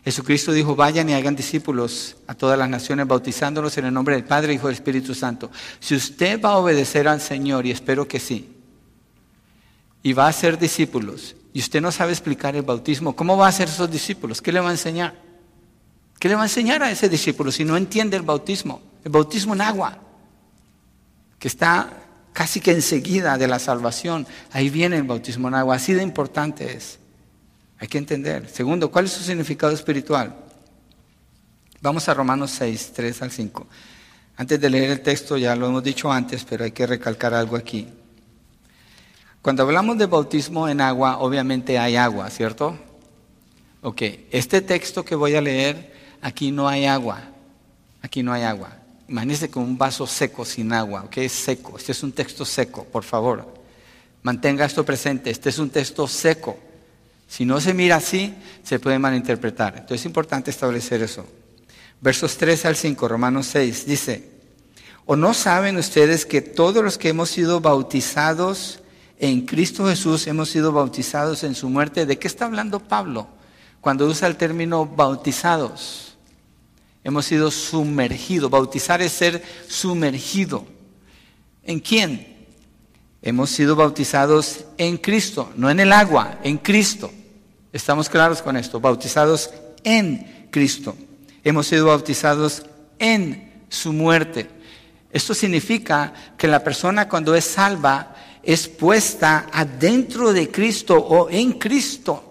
Jesucristo 0.02 0.50
dijo, 0.50 0.74
vayan 0.74 1.08
y 1.08 1.14
hagan 1.14 1.36
discípulos 1.36 2.16
a 2.26 2.34
todas 2.34 2.58
las 2.58 2.68
naciones, 2.68 3.06
bautizándolos 3.06 3.78
en 3.78 3.84
el 3.84 3.94
nombre 3.94 4.16
del 4.16 4.24
Padre, 4.24 4.54
Hijo 4.54 4.68
y 4.68 4.72
Espíritu 4.72 5.14
Santo. 5.14 5.52
Si 5.78 5.94
usted 5.94 6.42
va 6.42 6.54
a 6.54 6.56
obedecer 6.56 7.06
al 7.06 7.20
Señor, 7.20 7.64
y 7.64 7.70
espero 7.70 8.08
que 8.08 8.18
sí, 8.18 8.56
y 10.02 10.14
va 10.14 10.26
a 10.26 10.32
ser 10.32 10.58
discípulos, 10.58 11.36
y 11.52 11.60
usted 11.60 11.80
no 11.80 11.92
sabe 11.92 12.10
explicar 12.10 12.56
el 12.56 12.62
bautismo, 12.62 13.14
¿cómo 13.14 13.36
va 13.36 13.46
a 13.46 13.52
ser 13.52 13.68
esos 13.68 13.88
discípulos? 13.88 14.42
¿Qué 14.42 14.50
le 14.50 14.58
va 14.58 14.70
a 14.70 14.72
enseñar? 14.72 15.14
¿Qué 16.18 16.28
le 16.28 16.34
va 16.34 16.42
a 16.42 16.46
enseñar 16.46 16.82
a 16.82 16.90
ese 16.90 17.08
discípulo 17.08 17.52
si 17.52 17.64
no 17.64 17.76
entiende 17.76 18.16
el 18.16 18.24
bautismo? 18.24 18.82
El 19.04 19.12
bautismo 19.12 19.54
en 19.54 19.60
agua 19.60 20.07
que 21.38 21.48
está 21.48 21.90
casi 22.32 22.60
que 22.60 22.70
enseguida 22.70 23.36
de 23.36 23.48
la 23.48 23.58
salvación. 23.58 24.26
Ahí 24.52 24.70
viene 24.70 24.96
el 24.96 25.02
bautismo 25.02 25.48
en 25.48 25.54
agua, 25.54 25.76
así 25.76 25.92
de 25.92 26.02
importante 26.02 26.76
es. 26.76 26.98
Hay 27.78 27.88
que 27.88 27.98
entender. 27.98 28.48
Segundo, 28.48 28.90
¿cuál 28.90 29.06
es 29.06 29.12
su 29.12 29.22
significado 29.22 29.72
espiritual? 29.72 30.36
Vamos 31.80 32.08
a 32.08 32.14
Romanos 32.14 32.50
6, 32.52 32.92
3 32.94 33.22
al 33.22 33.30
5. 33.30 33.66
Antes 34.36 34.60
de 34.60 34.70
leer 34.70 34.90
el 34.90 35.00
texto, 35.00 35.36
ya 35.36 35.56
lo 35.56 35.66
hemos 35.66 35.82
dicho 35.82 36.12
antes, 36.12 36.44
pero 36.44 36.64
hay 36.64 36.70
que 36.72 36.86
recalcar 36.86 37.34
algo 37.34 37.56
aquí. 37.56 37.88
Cuando 39.42 39.62
hablamos 39.64 39.98
de 39.98 40.06
bautismo 40.06 40.68
en 40.68 40.80
agua, 40.80 41.18
obviamente 41.18 41.78
hay 41.78 41.96
agua, 41.96 42.30
¿cierto? 42.30 42.78
Ok, 43.82 44.02
este 44.30 44.60
texto 44.60 45.04
que 45.04 45.14
voy 45.14 45.34
a 45.34 45.40
leer, 45.40 45.92
aquí 46.20 46.50
no 46.52 46.68
hay 46.68 46.86
agua. 46.86 47.20
Aquí 48.02 48.22
no 48.22 48.32
hay 48.32 48.42
agua. 48.42 48.77
Imagínese 49.08 49.50
con 49.50 49.62
un 49.62 49.78
vaso 49.78 50.06
seco 50.06 50.44
sin 50.44 50.72
agua, 50.72 51.08
que 51.10 51.24
es 51.24 51.32
seco. 51.32 51.78
Este 51.78 51.92
es 51.92 52.02
un 52.02 52.12
texto 52.12 52.44
seco, 52.44 52.84
por 52.84 53.04
favor. 53.04 53.54
Mantenga 54.22 54.66
esto 54.66 54.84
presente. 54.84 55.30
Este 55.30 55.48
es 55.48 55.58
un 55.58 55.70
texto 55.70 56.06
seco. 56.06 56.58
Si 57.26 57.44
no 57.44 57.60
se 57.60 57.72
mira 57.72 57.96
así, 57.96 58.34
se 58.62 58.78
puede 58.78 58.98
malinterpretar. 58.98 59.74
Entonces 59.74 60.00
es 60.00 60.06
importante 60.06 60.50
establecer 60.50 61.02
eso. 61.02 61.26
Versos 62.00 62.36
3 62.36 62.66
al 62.66 62.76
5, 62.76 63.08
Romanos 63.08 63.46
6, 63.46 63.86
dice, 63.86 64.30
¿o 65.04 65.16
no 65.16 65.34
saben 65.34 65.76
ustedes 65.76 66.24
que 66.26 66.40
todos 66.40 66.84
los 66.84 66.96
que 66.96 67.08
hemos 67.08 67.30
sido 67.30 67.60
bautizados 67.60 68.80
en 69.18 69.46
Cristo 69.46 69.88
Jesús 69.88 70.26
hemos 70.26 70.48
sido 70.48 70.70
bautizados 70.70 71.44
en 71.44 71.54
su 71.54 71.68
muerte? 71.68 72.06
¿De 72.06 72.18
qué 72.18 72.28
está 72.28 72.44
hablando 72.44 72.78
Pablo 72.78 73.26
cuando 73.80 74.06
usa 74.06 74.28
el 74.28 74.36
término 74.36 74.86
bautizados? 74.86 76.07
Hemos 77.08 77.24
sido 77.24 77.50
sumergidos. 77.50 78.50
Bautizar 78.50 79.00
es 79.00 79.12
ser 79.12 79.42
sumergido. 79.66 80.66
¿En 81.64 81.80
quién? 81.80 82.36
Hemos 83.22 83.48
sido 83.48 83.74
bautizados 83.74 84.66
en 84.76 84.98
Cristo, 84.98 85.50
no 85.56 85.70
en 85.70 85.80
el 85.80 85.90
agua, 85.90 86.38
en 86.42 86.58
Cristo. 86.58 87.10
Estamos 87.72 88.10
claros 88.10 88.42
con 88.42 88.58
esto, 88.58 88.78
bautizados 88.78 89.48
en 89.84 90.48
Cristo. 90.50 90.94
Hemos 91.42 91.68
sido 91.68 91.86
bautizados 91.86 92.64
en 92.98 93.64
su 93.70 93.94
muerte. 93.94 94.50
Esto 95.10 95.32
significa 95.32 96.12
que 96.36 96.46
la 96.46 96.62
persona 96.62 97.08
cuando 97.08 97.34
es 97.34 97.46
salva 97.46 98.14
es 98.42 98.68
puesta 98.68 99.46
adentro 99.50 100.34
de 100.34 100.50
Cristo 100.50 100.94
o 100.98 101.30
en 101.30 101.52
Cristo 101.52 102.27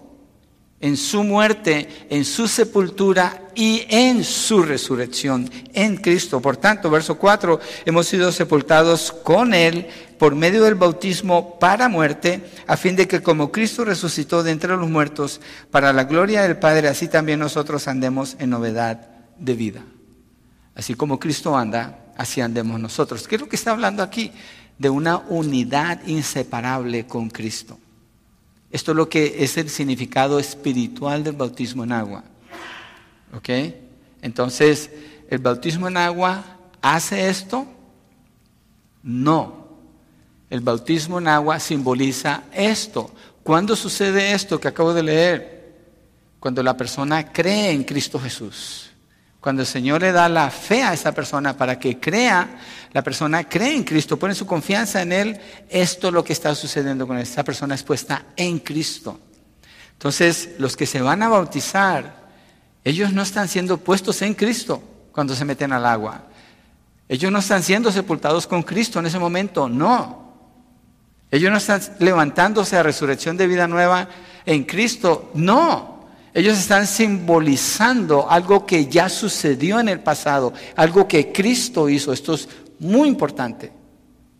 en 0.80 0.96
su 0.96 1.24
muerte, 1.24 2.06
en 2.08 2.24
su 2.24 2.46
sepultura 2.46 3.42
y 3.54 3.84
en 3.88 4.22
su 4.22 4.62
resurrección 4.62 5.50
en 5.74 5.96
Cristo. 5.96 6.40
Por 6.40 6.56
tanto, 6.56 6.88
verso 6.90 7.18
4, 7.18 7.58
hemos 7.84 8.06
sido 8.06 8.30
sepultados 8.30 9.10
con 9.10 9.54
Él 9.54 9.88
por 10.18 10.34
medio 10.34 10.64
del 10.64 10.74
bautismo 10.74 11.58
para 11.58 11.88
muerte, 11.88 12.44
a 12.66 12.76
fin 12.76 12.96
de 12.96 13.08
que 13.08 13.22
como 13.22 13.50
Cristo 13.50 13.84
resucitó 13.84 14.42
de 14.42 14.52
entre 14.52 14.76
los 14.76 14.88
muertos, 14.88 15.40
para 15.70 15.92
la 15.92 16.04
gloria 16.04 16.42
del 16.42 16.58
Padre, 16.58 16.88
así 16.88 17.08
también 17.08 17.40
nosotros 17.40 17.88
andemos 17.88 18.36
en 18.38 18.50
novedad 18.50 19.08
de 19.38 19.54
vida. 19.54 19.82
Así 20.74 20.94
como 20.94 21.18
Cristo 21.18 21.56
anda, 21.56 22.12
así 22.16 22.40
andemos 22.40 22.78
nosotros. 22.78 23.26
¿Qué 23.26 23.34
es 23.34 23.40
lo 23.40 23.48
que 23.48 23.56
está 23.56 23.72
hablando 23.72 24.02
aquí? 24.02 24.30
De 24.78 24.90
una 24.90 25.18
unidad 25.18 26.06
inseparable 26.06 27.06
con 27.06 27.30
Cristo. 27.30 27.78
Esto 28.70 28.92
es 28.92 28.96
lo 28.96 29.08
que 29.08 29.42
es 29.44 29.56
el 29.56 29.70
significado 29.70 30.38
espiritual 30.38 31.24
del 31.24 31.36
bautismo 31.36 31.84
en 31.84 31.92
agua. 31.92 32.24
¿Ok? 33.34 33.48
Entonces, 34.20 34.90
¿el 35.30 35.38
bautismo 35.38 35.88
en 35.88 35.96
agua 35.96 36.44
hace 36.82 37.28
esto? 37.28 37.66
No. 39.02 39.68
El 40.50 40.60
bautismo 40.60 41.18
en 41.18 41.28
agua 41.28 41.60
simboliza 41.60 42.44
esto. 42.52 43.10
¿Cuándo 43.42 43.76
sucede 43.76 44.32
esto 44.32 44.60
que 44.60 44.68
acabo 44.68 44.92
de 44.92 45.02
leer? 45.02 45.76
Cuando 46.40 46.62
la 46.62 46.76
persona 46.76 47.32
cree 47.32 47.70
en 47.70 47.84
Cristo 47.84 48.18
Jesús. 48.18 48.87
Cuando 49.48 49.62
el 49.62 49.66
Señor 49.66 50.02
le 50.02 50.12
da 50.12 50.28
la 50.28 50.50
fe 50.50 50.82
a 50.82 50.92
esa 50.92 51.12
persona 51.12 51.56
para 51.56 51.78
que 51.78 51.98
crea, 51.98 52.58
la 52.92 53.02
persona 53.02 53.48
cree 53.48 53.74
en 53.74 53.82
Cristo, 53.82 54.18
pone 54.18 54.34
su 54.34 54.44
confianza 54.44 55.00
en 55.00 55.10
Él, 55.10 55.40
esto 55.70 56.08
es 56.08 56.12
lo 56.12 56.22
que 56.22 56.34
está 56.34 56.54
sucediendo 56.54 57.06
con 57.06 57.16
esa 57.16 57.42
persona 57.42 57.74
expuesta 57.74 58.26
en 58.36 58.58
Cristo. 58.58 59.18
Entonces, 59.92 60.50
los 60.58 60.76
que 60.76 60.84
se 60.84 61.00
van 61.00 61.22
a 61.22 61.30
bautizar, 61.30 62.28
ellos 62.84 63.14
no 63.14 63.22
están 63.22 63.48
siendo 63.48 63.78
puestos 63.78 64.20
en 64.20 64.34
Cristo 64.34 64.82
cuando 65.12 65.34
se 65.34 65.46
meten 65.46 65.72
al 65.72 65.86
agua. 65.86 66.24
Ellos 67.08 67.32
no 67.32 67.38
están 67.38 67.62
siendo 67.62 67.90
sepultados 67.90 68.46
con 68.46 68.62
Cristo 68.62 68.98
en 68.98 69.06
ese 69.06 69.18
momento, 69.18 69.66
no. 69.66 70.34
Ellos 71.30 71.50
no 71.50 71.56
están 71.56 71.80
levantándose 72.00 72.76
a 72.76 72.82
resurrección 72.82 73.38
de 73.38 73.46
vida 73.46 73.66
nueva 73.66 74.10
en 74.44 74.64
Cristo, 74.64 75.30
no. 75.32 75.97
Ellos 76.34 76.58
están 76.58 76.86
simbolizando 76.86 78.30
algo 78.30 78.66
que 78.66 78.86
ya 78.86 79.08
sucedió 79.08 79.80
en 79.80 79.88
el 79.88 80.00
pasado, 80.00 80.52
algo 80.76 81.08
que 81.08 81.32
Cristo 81.32 81.88
hizo. 81.88 82.12
Esto 82.12 82.34
es 82.34 82.48
muy 82.78 83.08
importante. 83.08 83.72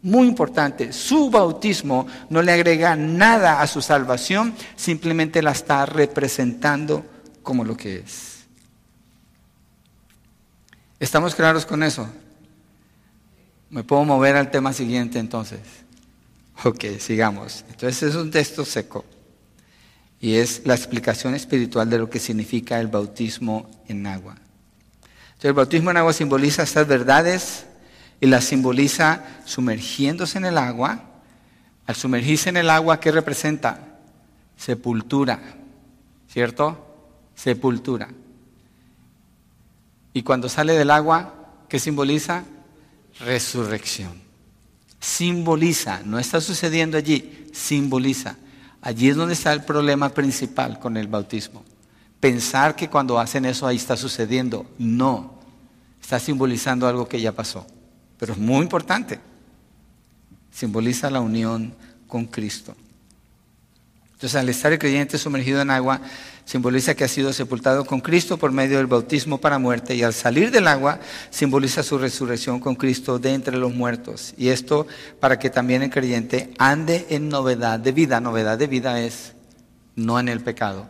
Muy 0.01 0.29
importante, 0.29 0.93
su 0.93 1.29
bautismo 1.29 2.07
no 2.31 2.41
le 2.41 2.53
agrega 2.53 2.95
nada 2.95 3.61
a 3.61 3.67
su 3.67 3.83
salvación, 3.83 4.55
simplemente 4.77 5.43
la 5.43 5.51
está 5.51 5.85
representando 5.87 7.05
como 7.43 7.65
lo 7.65 7.77
que 7.77 7.97
es. 7.97 8.47
¿Estamos 11.01 11.35
claros 11.35 11.67
con 11.67 11.83
eso? 11.83 12.09
¿Me 13.71 13.83
puedo 13.83 14.05
mover 14.05 14.37
al 14.37 14.53
tema 14.53 14.73
siguiente 14.73 15.19
entonces? 15.19 15.61
Ok, 16.63 16.85
sigamos. 17.01 17.65
Entonces 17.69 18.11
es 18.11 18.15
un 18.15 18.31
texto 18.31 18.65
seco 18.65 19.05
y 20.21 20.35
es 20.35 20.63
la 20.65 20.75
explicación 20.75 21.35
espiritual 21.35 21.89
de 21.89 21.99
lo 21.99 22.11
que 22.11 22.19
significa 22.19 22.81
el 22.81 22.89
bautismo 22.89 23.71
en 23.87 24.07
agua. 24.07 24.37
Entonces 25.29 25.51
el 25.51 25.53
bautismo 25.53 25.91
en 25.91 25.97
agua 25.99 26.13
simboliza 26.13 26.65
estas 26.65 26.89
verdades 26.89 27.67
y 28.21 28.27
las 28.27 28.45
simboliza 28.45 29.25
sumergiéndose 29.45 30.39
en 30.39 30.47
el 30.47 30.59
agua. 30.59 31.05
Al 31.87 31.95
sumergirse 31.95 32.49
en 32.49 32.57
el 32.57 32.69
agua, 32.69 33.01
¿qué 33.01 33.13
representa? 33.13 33.99
Sepultura, 34.57 35.41
¿cierto? 36.29 36.85
Sepultura. 37.35 38.09
Y 40.13 40.23
cuando 40.23 40.49
sale 40.49 40.73
del 40.73 40.91
agua, 40.91 41.65
¿qué 41.69 41.79
simboliza? 41.79 42.43
Resurrección. 43.21 44.21
Simboliza, 45.01 46.03
no 46.05 46.19
está 46.19 46.41
sucediendo 46.41 46.99
allí, 46.99 47.47
simboliza. 47.53 48.37
Allí 48.81 49.09
es 49.09 49.17
donde 49.17 49.35
está 49.35 49.53
el 49.53 49.65
problema 49.65 50.11
principal 50.11 50.79
con 50.79 50.97
el 50.97 51.09
bautismo. 51.09 51.65
Pensar 52.21 52.77
que 52.77 52.89
cuando 52.89 53.19
hacen 53.19 53.45
eso 53.45 53.67
ahí 53.67 53.77
está 53.77 53.97
sucediendo. 53.97 54.67
No, 54.79 55.35
está 56.01 56.19
simbolizando 56.19 56.87
algo 56.87 57.09
que 57.09 57.21
ya 57.21 57.33
pasó. 57.33 57.67
Pero 58.19 58.33
es 58.33 58.39
muy 58.39 58.63
importante. 58.63 59.21
Simboliza 60.51 61.11
la 61.11 61.21
unión 61.21 61.75
con 62.07 62.27
Cristo. 62.27 62.75
Entonces, 64.15 64.35
al 64.35 64.49
estar 64.49 64.73
el 64.73 64.81
creyente 64.81 65.17
sumergido 65.17 65.61
en 65.61 65.71
agua, 65.71 66.01
simboliza 66.49 66.95
que 66.95 67.05
ha 67.05 67.09
sido 67.09 67.35
sepultado 67.35 67.85
con 67.85 68.01
Cristo 68.01 68.39
por 68.39 68.53
medio 68.53 68.79
del 68.79 68.87
bautismo 68.87 69.37
para 69.37 69.59
muerte 69.59 69.95
y 69.95 70.03
al 70.03 70.15
salir 70.15 70.51
del 70.51 70.67
agua 70.67 70.99
simboliza 71.29 71.83
su 71.83 71.99
resurrección 71.99 72.59
con 72.59 72.75
Cristo 72.75 73.19
de 73.19 73.35
entre 73.35 73.59
los 73.59 73.75
muertos. 73.75 74.33
Y 74.39 74.49
esto 74.49 74.87
para 75.21 75.39
que 75.39 75.51
también 75.51 75.83
el 75.83 75.91
creyente 75.91 76.55
ande 76.57 77.05
en 77.11 77.29
novedad 77.29 77.79
de 77.79 77.93
vida. 77.93 78.19
Novedad 78.23 78.57
de 78.57 78.67
vida 78.67 78.99
es 78.99 79.35
no 79.95 80.19
en 80.19 80.31
el 80.31 80.41
pecado. 80.41 80.87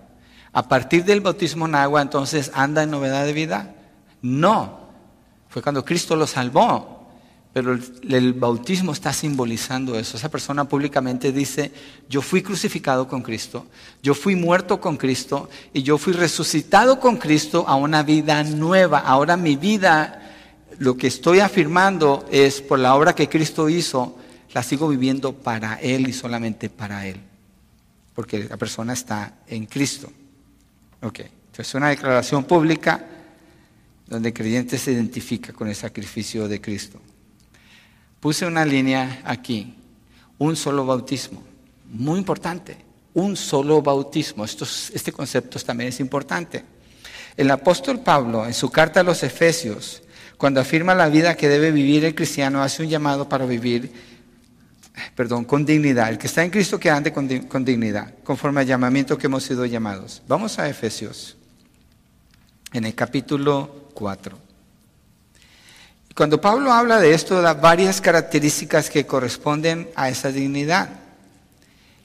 A 0.52 0.68
partir 0.68 1.04
del 1.04 1.22
bautismo 1.22 1.66
en 1.66 1.74
agua, 1.74 2.02
entonces, 2.02 2.52
¿anda 2.54 2.84
en 2.84 2.92
novedad 2.92 3.26
de 3.26 3.32
vida? 3.32 3.74
No. 4.22 4.78
Fue 5.48 5.60
cuando 5.60 5.84
Cristo 5.84 6.14
lo 6.14 6.28
salvó. 6.28 6.97
Pero 7.52 7.78
el, 8.08 8.32
bautismo 8.34 8.92
está 8.92 9.12
simbolizando 9.12 9.98
eso. 9.98 10.16
Esa 10.16 10.30
persona 10.30 10.68
públicamente 10.68 11.32
dice, 11.32 11.72
yo 12.08 12.20
fui 12.20 12.42
crucificado 12.42 13.08
con 13.08 13.22
Cristo, 13.22 13.66
yo 14.02 14.14
fui 14.14 14.36
muerto 14.36 14.80
con 14.80 14.96
Cristo 14.96 15.48
y 15.72 15.82
yo 15.82 15.96
fui 15.98 16.12
resucitado 16.12 17.00
con 17.00 17.16
Cristo 17.16 17.64
a 17.66 17.74
una 17.76 18.02
vida 18.02 18.42
nueva. 18.44 18.98
Ahora 18.98 19.36
mi 19.36 19.56
vida, 19.56 20.30
lo 20.78 20.96
que 20.96 21.06
estoy 21.06 21.40
afirmando 21.40 22.26
es 22.30 22.60
por 22.60 22.78
la 22.78 22.94
obra 22.94 23.14
que 23.14 23.28
Cristo 23.28 23.68
hizo, 23.68 24.16
la 24.52 24.62
sigo 24.62 24.88
viviendo 24.88 25.32
para 25.32 25.76
Él 25.76 26.08
y 26.08 26.12
solamente 26.12 26.68
para 26.68 27.06
Él. 27.06 27.16
Porque 28.14 28.44
la 28.44 28.56
persona 28.56 28.92
está 28.92 29.38
en 29.46 29.66
Cristo. 29.66 30.12
Ok, 31.02 31.20
entonces 31.20 31.68
es 31.68 31.74
una 31.74 31.88
declaración 31.88 32.44
pública 32.44 33.06
donde 34.06 34.28
el 34.28 34.34
creyente 34.34 34.76
se 34.76 34.92
identifica 34.92 35.52
con 35.52 35.68
el 35.68 35.74
sacrificio 35.74 36.46
de 36.46 36.60
Cristo. 36.60 37.00
Puse 38.20 38.46
una 38.46 38.64
línea 38.64 39.22
aquí, 39.24 39.76
un 40.38 40.56
solo 40.56 40.84
bautismo, 40.84 41.42
muy 41.86 42.18
importante, 42.18 42.76
un 43.14 43.36
solo 43.36 43.80
bautismo. 43.80 44.44
este 44.44 45.12
concepto 45.12 45.58
también 45.60 45.88
es 45.88 46.00
importante. 46.00 46.64
El 47.36 47.50
apóstol 47.50 48.00
Pablo, 48.00 48.44
en 48.46 48.54
su 48.54 48.70
carta 48.70 49.00
a 49.00 49.04
los 49.04 49.22
Efesios, 49.22 50.02
cuando 50.36 50.60
afirma 50.60 50.94
la 50.94 51.08
vida 51.08 51.36
que 51.36 51.48
debe 51.48 51.70
vivir 51.70 52.04
el 52.04 52.14
cristiano, 52.14 52.62
hace 52.62 52.82
un 52.82 52.88
llamado 52.88 53.28
para 53.28 53.46
vivir, 53.46 53.92
perdón, 55.14 55.44
con 55.44 55.64
dignidad. 55.64 56.08
El 56.08 56.18
que 56.18 56.26
está 56.26 56.42
en 56.42 56.50
Cristo 56.50 56.80
que 56.80 56.90
ande 56.90 57.12
con, 57.12 57.28
con 57.46 57.64
dignidad, 57.64 58.14
conforme 58.24 58.62
al 58.62 58.66
llamamiento 58.66 59.16
que 59.16 59.26
hemos 59.26 59.44
sido 59.44 59.64
llamados. 59.66 60.22
Vamos 60.26 60.58
a 60.58 60.68
Efesios, 60.68 61.36
en 62.72 62.84
el 62.84 62.94
capítulo 62.94 63.88
4. 63.94 64.47
Cuando 66.18 66.40
Pablo 66.40 66.72
habla 66.72 66.98
de 66.98 67.14
esto, 67.14 67.40
da 67.40 67.54
varias 67.54 68.00
características 68.00 68.90
que 68.90 69.06
corresponden 69.06 69.88
a 69.94 70.08
esa 70.08 70.32
dignidad 70.32 70.90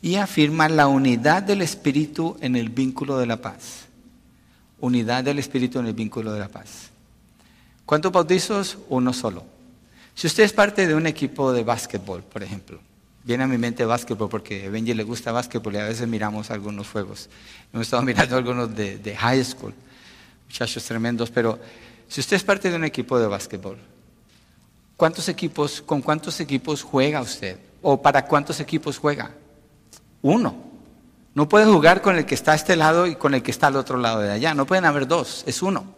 y 0.03 0.17
afirma 0.17 0.69
la 0.69 0.85
unidad 0.85 1.41
del 1.41 1.63
Espíritu 1.63 2.37
en 2.39 2.55
el 2.55 2.69
vínculo 2.69 3.17
de 3.17 3.25
la 3.25 3.37
paz. 3.37 3.87
Unidad 4.79 5.23
del 5.23 5.39
Espíritu 5.39 5.79
en 5.79 5.87
el 5.87 5.95
vínculo 5.95 6.31
de 6.31 6.41
la 6.41 6.47
paz. 6.47 6.91
¿Cuántos 7.87 8.11
bautizos? 8.11 8.77
Uno 8.87 9.13
solo. 9.13 9.45
Si 10.13 10.27
usted 10.27 10.43
es 10.43 10.53
parte 10.53 10.85
de 10.85 10.93
un 10.93 11.07
equipo 11.07 11.51
de 11.51 11.63
básquetbol, 11.63 12.21
por 12.21 12.43
ejemplo, 12.43 12.79
viene 13.23 13.45
a 13.45 13.47
mi 13.47 13.57
mente 13.57 13.83
básquetbol 13.83 14.29
porque 14.29 14.67
a 14.67 14.69
Benji 14.69 14.93
le 14.93 15.01
gusta 15.01 15.31
básquetbol 15.31 15.73
y 15.73 15.77
a 15.79 15.85
veces 15.85 16.07
miramos 16.07 16.51
algunos 16.51 16.87
juegos. 16.87 17.31
Hemos 17.73 17.87
estado 17.87 18.03
mirando 18.03 18.37
algunos 18.37 18.75
de, 18.75 18.99
de 18.99 19.15
high 19.15 19.43
school, 19.43 19.73
muchachos 20.45 20.83
tremendos, 20.83 21.31
pero 21.31 21.59
si 22.07 22.21
usted 22.21 22.35
es 22.35 22.43
parte 22.43 22.69
de 22.69 22.75
un 22.75 22.83
equipo 22.83 23.17
de 23.17 23.25
básquetbol, 23.25 23.79
¿Cuántos 25.03 25.27
equipos, 25.27 25.81
con 25.81 26.01
cuántos 26.01 26.39
equipos 26.39 26.81
juega 26.81 27.19
usted? 27.19 27.57
¿O 27.81 28.01
para 28.01 28.25
cuántos 28.25 28.61
equipos 28.61 28.97
juega? 28.97 29.31
Uno. 30.21 30.55
No 31.35 31.49
puede 31.49 31.65
jugar 31.65 32.01
con 32.01 32.15
el 32.15 32.25
que 32.25 32.35
está 32.35 32.53
a 32.53 32.55
este 32.55 32.77
lado 32.77 33.05
y 33.05 33.15
con 33.15 33.33
el 33.33 33.43
que 33.43 33.51
está 33.51 33.67
al 33.67 33.75
otro 33.75 33.97
lado 33.97 34.21
de 34.21 34.31
allá. 34.31 34.53
No 34.53 34.65
pueden 34.65 34.85
haber 34.85 35.05
dos, 35.05 35.43
es 35.45 35.61
uno. 35.61 35.93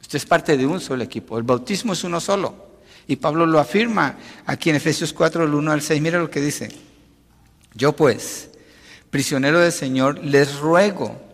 Usted 0.00 0.16
es 0.16 0.26
parte 0.26 0.56
de 0.56 0.66
un 0.66 0.80
solo 0.80 1.04
equipo. 1.04 1.38
El 1.38 1.44
bautismo 1.44 1.92
es 1.92 2.02
uno 2.02 2.18
solo. 2.18 2.52
Y 3.06 3.14
Pablo 3.14 3.46
lo 3.46 3.60
afirma 3.60 4.16
aquí 4.44 4.70
en 4.70 4.74
Efesios 4.74 5.12
4, 5.12 5.44
el 5.44 5.54
1 5.54 5.70
al 5.70 5.80
6. 5.80 6.02
Mira 6.02 6.18
lo 6.18 6.28
que 6.28 6.40
dice. 6.40 6.68
Yo 7.74 7.94
pues, 7.94 8.50
prisionero 9.08 9.60
del 9.60 9.70
Señor, 9.70 10.18
les 10.24 10.58
ruego 10.58 11.27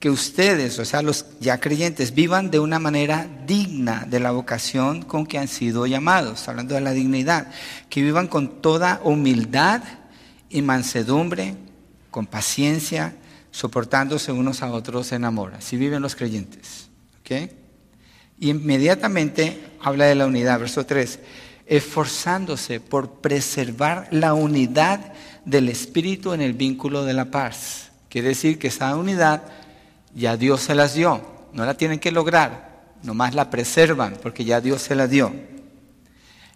que 0.00 0.08
ustedes, 0.08 0.78
o 0.78 0.84
sea, 0.86 1.02
los 1.02 1.26
ya 1.40 1.60
creyentes, 1.60 2.14
vivan 2.14 2.50
de 2.50 2.58
una 2.58 2.78
manera 2.78 3.28
digna 3.46 4.06
de 4.08 4.18
la 4.18 4.30
vocación 4.30 5.02
con 5.02 5.26
que 5.26 5.38
han 5.38 5.46
sido 5.46 5.86
llamados, 5.86 6.48
hablando 6.48 6.74
de 6.74 6.80
la 6.80 6.92
dignidad, 6.92 7.48
que 7.90 8.02
vivan 8.02 8.26
con 8.26 8.62
toda 8.62 9.02
humildad 9.04 9.82
y 10.48 10.62
mansedumbre, 10.62 11.54
con 12.10 12.26
paciencia, 12.26 13.14
soportándose 13.50 14.32
unos 14.32 14.62
a 14.62 14.72
otros 14.72 15.12
en 15.12 15.26
amor. 15.26 15.52
Así 15.54 15.76
viven 15.76 16.00
los 16.00 16.16
creyentes. 16.16 16.88
¿ok? 17.20 17.50
Y 18.38 18.48
inmediatamente 18.48 19.60
habla 19.82 20.06
de 20.06 20.14
la 20.14 20.24
unidad, 20.24 20.60
verso 20.60 20.86
3, 20.86 21.18
esforzándose 21.66 22.80
por 22.80 23.20
preservar 23.20 24.08
la 24.10 24.32
unidad 24.32 25.12
del 25.44 25.68
Espíritu 25.68 26.32
en 26.32 26.40
el 26.40 26.54
vínculo 26.54 27.04
de 27.04 27.12
la 27.12 27.30
paz. 27.30 27.90
Quiere 28.08 28.28
decir 28.28 28.58
que 28.58 28.68
esa 28.68 28.96
unidad 28.96 29.59
ya 30.14 30.36
Dios 30.36 30.60
se 30.60 30.74
las 30.74 30.94
dio, 30.94 31.20
no 31.52 31.64
la 31.64 31.74
tienen 31.74 31.98
que 31.98 32.10
lograr, 32.12 32.94
nomás 33.02 33.34
la 33.34 33.50
preservan 33.50 34.16
porque 34.22 34.44
ya 34.44 34.60
Dios 34.60 34.82
se 34.82 34.94
la 34.94 35.06
dio. 35.06 35.32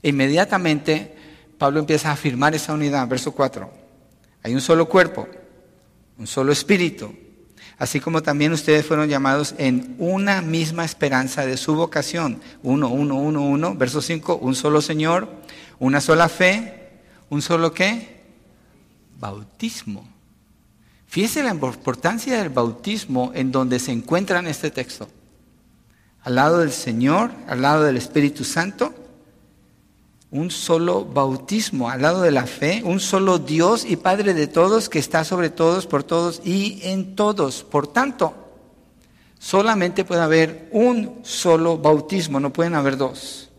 E 0.03 0.11
inmediatamente 0.11 1.15
Pablo 1.59 1.81
empieza 1.81 2.11
a 2.11 2.13
afirmar 2.13 2.55
esa 2.55 2.75
unidad, 2.75 3.07
verso 3.09 3.33
4. 3.33 3.71
Hay 4.43 4.55
un 4.55 4.61
solo 4.61 4.89
cuerpo, 4.89 5.27
un 6.19 6.27
solo 6.27 6.53
espíritu, 6.53 7.15
así 7.79 8.01
como 8.01 8.23
también 8.23 8.53
ustedes 8.53 8.85
fueron 8.85 9.09
llamados 9.09 9.55
en 9.59 9.97
una 9.99 10.43
misma 10.43 10.85
esperanza 10.85 11.47
de 11.47 11.57
su 11.57 11.75
vocación. 11.75 12.41
Uno, 12.63 12.89
uno, 12.89 13.17
uno, 13.17 13.43
uno, 13.43 13.75
verso 13.75 14.03
5, 14.03 14.37
un 14.37 14.55
solo 14.55 14.83
Señor, 14.83 15.29
una 15.79 16.01
sola 16.01 16.29
fe, 16.29 16.91
un 17.31 17.41
solo 17.41 17.73
qué? 17.73 18.23
Bautismo. 19.19 20.14
Fíjese 21.15 21.45
la 21.45 21.51
importancia 21.51 22.37
del 22.39 22.49
bautismo 22.49 23.31
en 23.37 23.53
donde 23.53 23.79
se 23.79 23.93
encuentra 23.93 24.41
en 24.41 24.49
este 24.49 24.73
texto. 24.73 25.07
Al 26.25 26.35
lado 26.35 26.59
del 26.59 26.73
Señor, 26.73 27.31
al 27.47 27.63
lado 27.63 27.85
del 27.85 27.97
Espíritu 27.97 28.43
Santo, 28.43 28.93
un 30.33 30.51
solo 30.51 31.05
bautismo, 31.05 31.89
al 31.89 32.03
lado 32.03 32.21
de 32.21 32.33
la 32.33 32.47
fe, 32.47 32.83
un 32.85 32.99
solo 32.99 33.39
Dios 33.39 33.87
y 33.89 33.95
Padre 33.95 34.35
de 34.35 34.49
todos 34.49 34.89
que 34.89 34.99
está 34.99 35.23
sobre 35.23 35.51
todos, 35.51 35.87
por 35.87 36.03
todos 36.03 36.43
y 36.45 36.81
en 36.83 37.15
todos. 37.15 37.63
Por 37.63 37.87
tanto, 37.87 38.35
solamente 39.39 40.05
puede 40.05 40.23
haber 40.23 40.69
un 40.73 41.21
solo 41.23 41.79
bautismo, 41.79 42.41
no 42.41 42.53
pueden 42.53 42.75
haber 42.75 42.97
dos. 42.97 43.51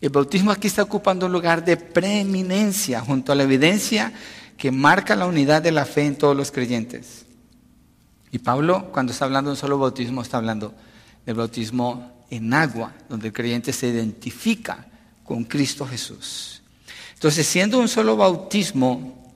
El 0.00 0.08
bautismo 0.08 0.50
aquí 0.50 0.66
está 0.66 0.82
ocupando 0.82 1.26
un 1.26 1.32
lugar 1.32 1.62
de 1.62 1.76
preeminencia 1.76 3.02
junto 3.02 3.32
a 3.32 3.34
la 3.34 3.42
evidencia 3.42 4.14
que 4.56 4.70
marca 4.70 5.16
la 5.16 5.26
unidad 5.26 5.62
de 5.62 5.72
la 5.72 5.84
fe 5.84 6.06
en 6.06 6.16
todos 6.16 6.36
los 6.36 6.50
creyentes. 6.50 7.26
Y 8.32 8.38
Pablo, 8.38 8.90
cuando 8.92 9.12
está 9.12 9.24
hablando 9.24 9.50
de 9.50 9.54
un 9.54 9.60
solo 9.60 9.78
bautismo, 9.78 10.22
está 10.22 10.38
hablando 10.38 10.74
del 11.24 11.36
bautismo 11.36 12.24
en 12.30 12.52
agua, 12.52 12.92
donde 13.08 13.28
el 13.28 13.32
creyente 13.32 13.72
se 13.72 13.88
identifica 13.88 14.86
con 15.24 15.44
Cristo 15.44 15.86
Jesús. 15.86 16.62
Entonces, 17.14 17.46
siendo 17.46 17.78
un 17.78 17.88
solo 17.88 18.16
bautismo, 18.16 19.34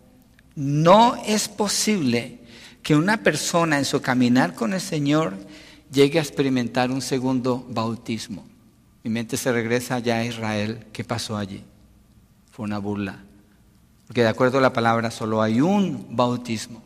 no 0.55 1.17
es 1.25 1.49
posible 1.49 2.41
que 2.83 2.97
una 2.97 3.23
persona 3.23 3.79
en 3.79 3.85
su 3.85 4.01
caminar 4.01 4.55
con 4.55 4.73
el 4.73 4.81
Señor 4.81 5.35
llegue 5.93 6.19
a 6.19 6.23
experimentar 6.23 6.91
un 6.91 7.03
segundo 7.03 7.67
bautismo. 7.69 8.45
Mi 9.03 9.11
mente 9.11 9.37
se 9.37 9.53
regresa 9.53 9.99
ya 9.99 10.19
a 10.19 10.25
Israel. 10.25 10.87
¿Qué 10.93 11.05
pasó 11.05 11.37
allí? 11.37 11.65
Fue 12.51 12.65
una 12.65 12.79
burla. 12.79 13.25
Porque 14.11 14.23
de 14.23 14.29
acuerdo 14.29 14.59
a 14.59 14.61
la 14.61 14.73
palabra, 14.73 15.13
solo 15.13 15.41
hay 15.41 15.61
un 15.61 16.05
bautismo. 16.11 16.83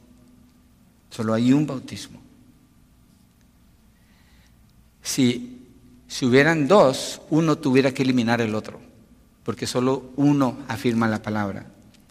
Solo 1.08 1.32
hay 1.32 1.54
un 1.54 1.66
bautismo. 1.66 2.20
Si, 5.02 5.58
si 6.06 6.26
hubieran 6.26 6.68
dos, 6.68 7.22
uno 7.30 7.56
tuviera 7.56 7.92
que 7.92 8.02
eliminar 8.02 8.42
el 8.42 8.54
otro, 8.54 8.78
porque 9.42 9.66
solo 9.66 10.10
uno 10.16 10.58
afirma 10.68 11.08
la 11.08 11.22
palabra. 11.22 11.64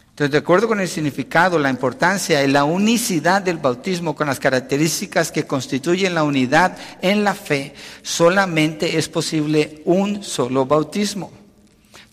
Entonces, 0.08 0.32
de 0.32 0.38
acuerdo 0.38 0.66
con 0.66 0.80
el 0.80 0.88
significado, 0.88 1.60
la 1.60 1.70
importancia 1.70 2.42
y 2.42 2.50
la 2.50 2.64
unicidad 2.64 3.40
del 3.40 3.58
bautismo 3.58 4.16
con 4.16 4.26
las 4.26 4.40
características 4.40 5.30
que 5.30 5.46
constituyen 5.46 6.16
la 6.16 6.24
unidad 6.24 6.76
en 7.02 7.22
la 7.22 7.34
fe, 7.34 7.72
solamente 8.02 8.98
es 8.98 9.08
posible 9.08 9.80
un 9.84 10.24
solo 10.24 10.66
bautismo. 10.66 11.30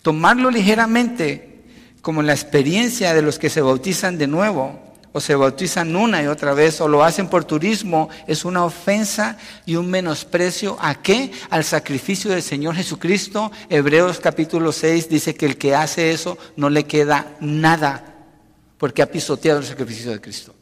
Tomarlo 0.02 0.52
ligeramente 0.52 1.51
como 2.02 2.20
la 2.20 2.32
experiencia 2.32 3.14
de 3.14 3.22
los 3.22 3.38
que 3.38 3.48
se 3.48 3.62
bautizan 3.62 4.18
de 4.18 4.26
nuevo 4.26 4.78
o 5.12 5.20
se 5.20 5.36
bautizan 5.36 5.94
una 5.94 6.22
y 6.22 6.26
otra 6.26 6.52
vez 6.52 6.80
o 6.80 6.88
lo 6.88 7.04
hacen 7.04 7.28
por 7.28 7.44
turismo 7.44 8.08
es 8.26 8.44
una 8.44 8.64
ofensa 8.64 9.38
y 9.66 9.76
un 9.76 9.88
menosprecio 9.88 10.76
a 10.80 10.96
qué? 10.96 11.30
Al 11.48 11.64
sacrificio 11.64 12.30
del 12.30 12.42
Señor 12.42 12.74
Jesucristo. 12.74 13.52
Hebreos 13.68 14.18
capítulo 14.18 14.72
6 14.72 15.08
dice 15.08 15.34
que 15.34 15.46
el 15.46 15.56
que 15.56 15.76
hace 15.76 16.12
eso 16.12 16.36
no 16.56 16.70
le 16.70 16.84
queda 16.84 17.36
nada 17.40 18.04
porque 18.78 19.02
ha 19.02 19.10
pisoteado 19.10 19.60
el 19.60 19.66
sacrificio 19.66 20.10
de 20.10 20.20
Cristo. 20.20 20.54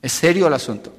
Es 0.00 0.12
serio 0.12 0.46
el 0.46 0.54
asunto. 0.54 0.94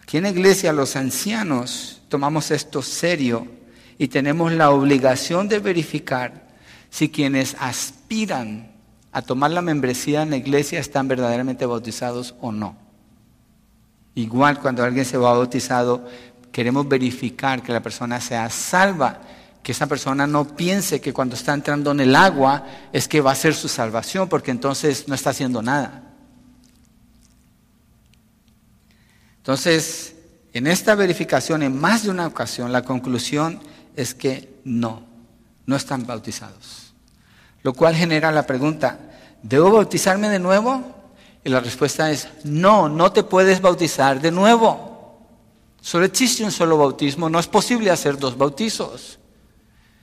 Aquí 0.00 0.18
en 0.18 0.22
la 0.22 0.30
iglesia 0.30 0.72
los 0.72 0.94
ancianos 0.94 2.02
tomamos 2.08 2.52
esto 2.52 2.82
serio 2.82 3.48
y 3.98 4.06
tenemos 4.08 4.52
la 4.52 4.70
obligación 4.70 5.48
de 5.48 5.58
verificar 5.58 6.45
si 6.90 7.08
quienes 7.08 7.56
aspiran 7.58 8.72
a 9.12 9.22
tomar 9.22 9.50
la 9.50 9.62
membresía 9.62 10.22
en 10.22 10.30
la 10.30 10.36
iglesia 10.36 10.78
están 10.78 11.08
verdaderamente 11.08 11.64
bautizados 11.64 12.34
o 12.40 12.52
no. 12.52 12.76
Igual 14.14 14.60
cuando 14.60 14.82
alguien 14.82 15.04
se 15.04 15.18
va 15.18 15.32
bautizado, 15.32 16.06
queremos 16.52 16.88
verificar 16.88 17.62
que 17.62 17.72
la 17.72 17.82
persona 17.82 18.20
sea 18.20 18.50
salva, 18.50 19.20
que 19.62 19.72
esa 19.72 19.86
persona 19.86 20.26
no 20.26 20.56
piense 20.56 21.00
que 21.00 21.12
cuando 21.12 21.34
está 21.34 21.54
entrando 21.54 21.92
en 21.92 22.00
el 22.00 22.14
agua 22.14 22.66
es 22.92 23.08
que 23.08 23.20
va 23.20 23.32
a 23.32 23.34
ser 23.34 23.54
su 23.54 23.68
salvación, 23.68 24.28
porque 24.28 24.50
entonces 24.50 25.08
no 25.08 25.14
está 25.14 25.30
haciendo 25.30 25.62
nada. 25.62 26.02
Entonces, 29.38 30.14
en 30.52 30.66
esta 30.66 30.94
verificación, 30.94 31.62
en 31.62 31.78
más 31.78 32.02
de 32.02 32.10
una 32.10 32.26
ocasión, 32.26 32.72
la 32.72 32.82
conclusión 32.82 33.60
es 33.94 34.14
que 34.14 34.60
no, 34.64 35.05
no 35.66 35.76
están 35.76 36.06
bautizados. 36.06 36.94
Lo 37.62 37.72
cual 37.74 37.94
genera 37.94 38.32
la 38.32 38.46
pregunta, 38.46 38.98
¿debo 39.42 39.70
bautizarme 39.70 40.28
de 40.28 40.38
nuevo? 40.38 40.82
Y 41.44 41.48
la 41.48 41.60
respuesta 41.60 42.10
es, 42.10 42.28
no, 42.44 42.88
no 42.88 43.12
te 43.12 43.22
puedes 43.22 43.60
bautizar 43.60 44.20
de 44.20 44.30
nuevo. 44.30 45.18
Solo 45.80 46.04
existe 46.04 46.44
un 46.44 46.52
solo 46.52 46.78
bautismo, 46.78 47.28
no 47.28 47.38
es 47.38 47.46
posible 47.46 47.90
hacer 47.90 48.18
dos 48.18 48.36
bautizos. 48.36 49.18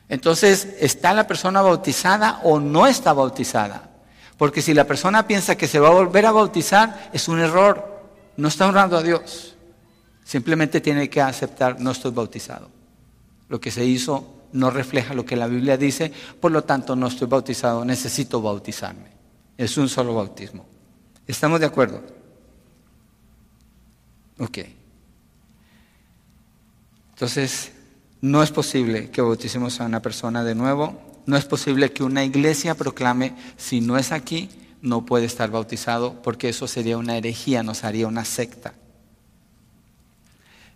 Entonces, 0.09 0.75
¿está 0.79 1.13
la 1.13 1.27
persona 1.27 1.61
bautizada 1.61 2.39
o 2.43 2.59
no 2.59 2.87
está 2.87 3.13
bautizada? 3.13 3.89
Porque 4.37 4.61
si 4.61 4.73
la 4.73 4.85
persona 4.85 5.27
piensa 5.27 5.55
que 5.55 5.67
se 5.67 5.79
va 5.79 5.87
a 5.87 5.93
volver 5.93 6.25
a 6.25 6.31
bautizar, 6.31 7.09
es 7.13 7.27
un 7.27 7.39
error. 7.39 8.03
No 8.35 8.47
está 8.47 8.67
honrando 8.67 8.97
a 8.97 9.03
Dios. 9.03 9.55
Simplemente 10.23 10.81
tiene 10.81 11.09
que 11.09 11.21
aceptar, 11.21 11.79
no 11.79 11.91
estoy 11.91 12.11
bautizado. 12.11 12.69
Lo 13.49 13.59
que 13.59 13.71
se 13.71 13.85
hizo 13.85 14.42
no 14.53 14.69
refleja 14.69 15.13
lo 15.13 15.25
que 15.25 15.35
la 15.35 15.47
Biblia 15.47 15.77
dice, 15.77 16.11
por 16.39 16.51
lo 16.51 16.63
tanto 16.63 16.95
no 16.95 17.07
estoy 17.07 17.27
bautizado, 17.27 17.83
necesito 17.83 18.41
bautizarme. 18.41 19.11
Es 19.57 19.77
un 19.77 19.89
solo 19.89 20.15
bautismo. 20.15 20.65
¿Estamos 21.27 21.59
de 21.59 21.65
acuerdo? 21.65 22.01
Ok. 24.39 24.59
Entonces, 27.11 27.71
no 28.21 28.41
es 28.41 28.51
posible 28.51 29.09
que 29.09 29.21
bauticemos 29.21 29.79
a 29.79 29.85
una 29.85 30.01
persona 30.01 30.43
de 30.43 30.55
nuevo, 30.55 31.01
no 31.25 31.37
es 31.37 31.45
posible 31.45 31.91
que 31.91 32.03
una 32.03 32.23
iglesia 32.23 32.75
proclame, 32.75 33.35
si 33.57 33.81
no 33.81 33.97
es 33.97 34.11
aquí, 34.11 34.49
no 34.81 35.05
puede 35.05 35.25
estar 35.25 35.49
bautizado, 35.49 36.21
porque 36.21 36.49
eso 36.49 36.67
sería 36.67 36.97
una 36.97 37.17
herejía, 37.17 37.63
nos 37.63 37.83
haría 37.83 38.07
una 38.07 38.25
secta. 38.25 38.73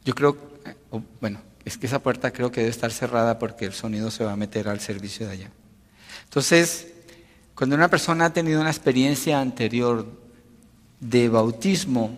Yo 0.05 0.15
creo, 0.15 0.37
eh, 0.65 0.75
bueno, 1.19 1.41
es 1.67 1.77
que 1.77 1.85
esa 1.85 1.99
puerta 1.99 2.31
creo 2.31 2.49
que 2.49 2.61
debe 2.61 2.71
estar 2.71 2.93
cerrada 2.93 3.39
porque 3.39 3.65
el 3.65 3.73
sonido 3.73 4.09
se 4.09 4.23
va 4.23 4.31
a 4.31 4.37
meter 4.37 4.69
al 4.69 4.79
servicio 4.79 5.27
de 5.27 5.33
allá. 5.33 5.51
Entonces, 6.23 6.87
cuando 7.55 7.75
una 7.75 7.89
persona 7.89 8.23
ha 8.23 8.33
tenido 8.33 8.61
una 8.61 8.69
experiencia 8.69 9.41
anterior 9.41 10.07
de 11.01 11.27
bautismo, 11.27 12.17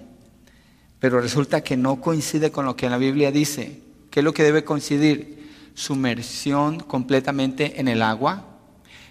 pero 0.99 1.19
resulta 1.19 1.61
que 1.61 1.77
no 1.77 1.99
coincide 1.99 2.51
con 2.51 2.67
lo 2.67 2.75
que 2.75 2.91
la 2.91 2.99
Biblia 2.99 3.31
dice, 3.31 3.81
¿qué 4.11 4.19
es 4.19 4.23
lo 4.23 4.35
que 4.35 4.43
debe 4.43 4.63
coincidir? 4.63 5.49
Sumersión 5.73 6.81
completamente 6.81 7.79
en 7.79 7.87
el 7.87 8.03
agua. 8.03 8.45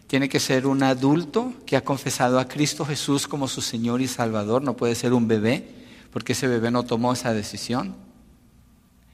Tiene 0.07 0.29
que 0.29 0.38
ser 0.38 0.68
un 0.68 0.85
adulto 0.85 1.53
que 1.66 1.77
ha 1.77 1.83
confesado 1.83 2.38
a 2.38 2.46
Cristo 2.46 2.85
Jesús 2.85 3.27
como 3.27 3.48
su 3.48 3.61
Señor 3.61 4.01
y 4.03 4.07
Salvador, 4.07 4.62
no 4.62 4.77
puede 4.77 4.94
ser 4.94 5.14
un 5.14 5.27
bebé, 5.27 5.68
porque 6.12 6.35
ese 6.35 6.46
bebé 6.46 6.70
no 6.70 6.85
tomó 6.85 7.12
esa 7.12 7.35
decisión 7.35 8.07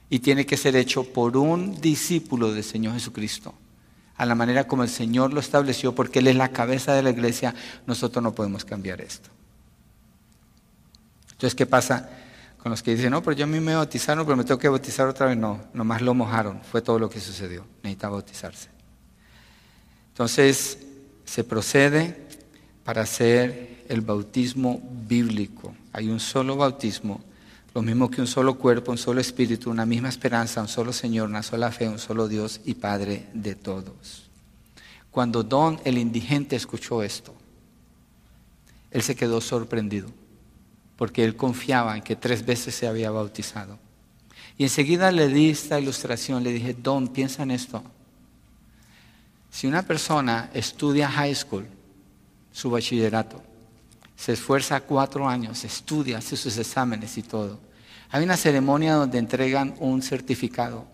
y 0.09 0.19
tiene 0.19 0.45
que 0.45 0.57
ser 0.57 0.75
hecho 0.75 1.03
por 1.03 1.37
un 1.37 1.79
discípulo 1.81 2.53
del 2.53 2.63
Señor 2.63 2.93
Jesucristo. 2.93 3.53
A 4.17 4.25
la 4.25 4.35
manera 4.35 4.67
como 4.67 4.83
el 4.83 4.89
Señor 4.89 5.33
lo 5.33 5.39
estableció, 5.39 5.93
porque 5.93 6.19
Él 6.19 6.27
es 6.27 6.35
la 6.35 6.49
cabeza 6.49 6.93
de 6.93 7.03
la 7.03 7.09
iglesia, 7.09 7.53
nosotros 7.85 8.23
no 8.23 8.33
podemos 8.33 8.63
cambiar 8.63 9.01
esto. 9.01 9.29
Entonces, 11.31 11.55
¿qué 11.55 11.65
pasa 11.65 12.09
con 12.57 12.69
los 12.69 12.81
que 12.81 12.95
dicen, 12.95 13.11
no, 13.11 13.21
pero 13.21 13.35
yo 13.35 13.43
a 13.43 13.47
mí 13.47 13.59
me 13.59 13.75
bautizaron, 13.75 14.25
pero 14.25 14.37
me 14.37 14.45
tengo 14.45 14.59
que 14.59 14.69
bautizar 14.69 15.07
otra 15.07 15.25
vez? 15.25 15.37
No, 15.37 15.59
nomás 15.73 16.01
lo 16.01 16.13
mojaron, 16.13 16.61
fue 16.63 16.81
todo 16.81 16.97
lo 16.97 17.09
que 17.09 17.19
sucedió, 17.19 17.65
necesita 17.83 18.07
bautizarse. 18.07 18.69
Entonces, 20.13 20.77
se 21.25 21.43
procede 21.43 22.15
para 22.85 23.01
hacer 23.01 23.83
el 23.89 24.01
bautismo 24.01 24.81
bíblico. 25.07 25.75
Hay 25.91 26.09
un 26.09 26.19
solo 26.19 26.55
bautismo 26.55 27.21
lo 27.75 27.81
mismo 27.81 28.09
que 28.09 28.21
un 28.21 28.27
solo 28.27 28.57
cuerpo, 28.57 28.93
un 28.93 28.97
solo 28.97 29.19
espíritu, 29.19 29.69
una 29.69 29.85
misma 29.85 30.07
esperanza, 30.07 30.61
un 30.61 30.69
solo 30.69 30.93
Señor, 30.93 31.27
una 31.27 31.43
sola 31.43 31.73
fe, 31.73 31.89
un 31.89 31.99
solo 31.99 32.29
Dios 32.29 32.61
y 32.63 32.75
Padre 32.75 33.27
de 33.33 33.53
todos. 33.53 34.29
Cuando 35.11 35.43
Don 35.43 35.81
el 35.83 35.97
indigente 35.97 36.55
escuchó 36.55 37.03
esto, 37.03 37.35
él 38.91 39.01
se 39.01 39.13
quedó 39.13 39.41
sorprendido, 39.41 40.07
porque 40.95 41.25
él 41.25 41.35
confiaba 41.35 41.97
en 41.97 42.01
que 42.01 42.15
tres 42.15 42.45
veces 42.45 42.73
se 42.75 42.87
había 42.87 43.11
bautizado. 43.11 43.77
Y 44.57 44.63
enseguida 44.63 45.11
le 45.11 45.27
di 45.27 45.49
esta 45.49 45.77
ilustración, 45.77 46.43
le 46.43 46.53
dije, 46.53 46.73
Don, 46.73 47.09
piensa 47.09 47.43
en 47.43 47.51
esto. 47.51 47.83
Si 49.51 49.67
una 49.67 49.81
persona 49.81 50.49
estudia 50.53 51.09
high 51.09 51.35
school, 51.35 51.67
su 52.53 52.69
bachillerato, 52.69 53.43
se 54.15 54.31
esfuerza 54.31 54.79
cuatro 54.79 55.27
años, 55.27 55.65
estudia, 55.65 56.19
hace 56.19 56.37
sus 56.37 56.57
exámenes 56.57 57.17
y 57.17 57.21
todo. 57.21 57.64
Hay 58.15 58.23
una 58.23 58.37
ceremonia 58.37 58.93
donde 58.93 59.17
entregan 59.17 59.75
un 59.79 60.01
certificado. 60.01 60.85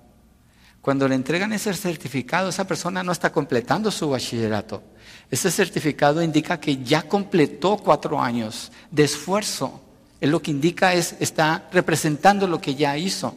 Cuando 0.81 1.07
le 1.07 1.13
entregan 1.13 1.53
ese 1.53 1.71
certificado, 1.71 2.49
esa 2.49 2.65
persona 2.65 3.03
no 3.03 3.11
está 3.11 3.31
completando 3.31 3.91
su 3.91 4.09
bachillerato. 4.09 4.81
Ese 5.29 5.51
certificado 5.51 6.23
indica 6.23 6.59
que 6.59 6.77
ya 6.83 7.03
completó 7.03 7.77
cuatro 7.77 8.19
años 8.19 8.71
de 8.89 9.03
esfuerzo. 9.03 9.83
Él 10.19 10.31
lo 10.31 10.41
que 10.41 10.49
indica 10.49 10.95
es, 10.95 11.15
está 11.19 11.69
representando 11.71 12.47
lo 12.47 12.59
que 12.59 12.73
ya 12.73 12.97
hizo. 12.97 13.35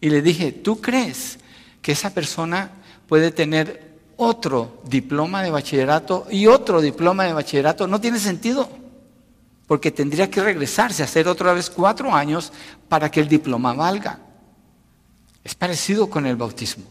Y 0.00 0.08
le 0.08 0.22
dije, 0.22 0.52
¿tú 0.52 0.80
crees 0.80 1.38
que 1.82 1.92
esa 1.92 2.08
persona 2.08 2.70
puede 3.06 3.32
tener 3.32 3.98
otro 4.16 4.80
diploma 4.88 5.42
de 5.42 5.50
bachillerato 5.50 6.26
y 6.30 6.46
otro 6.46 6.80
diploma 6.80 7.24
de 7.24 7.34
bachillerato? 7.34 7.86
No 7.86 8.00
tiene 8.00 8.18
sentido 8.18 8.83
porque 9.66 9.90
tendría 9.90 10.30
que 10.30 10.42
regresarse 10.42 11.02
a 11.02 11.06
hacer 11.06 11.28
otra 11.28 11.52
vez 11.52 11.70
cuatro 11.70 12.14
años 12.14 12.52
para 12.88 13.10
que 13.10 13.20
el 13.20 13.28
diploma 13.28 13.72
valga. 13.72 14.20
Es 15.42 15.54
parecido 15.54 16.08
con 16.08 16.26
el 16.26 16.36
bautismo. 16.36 16.84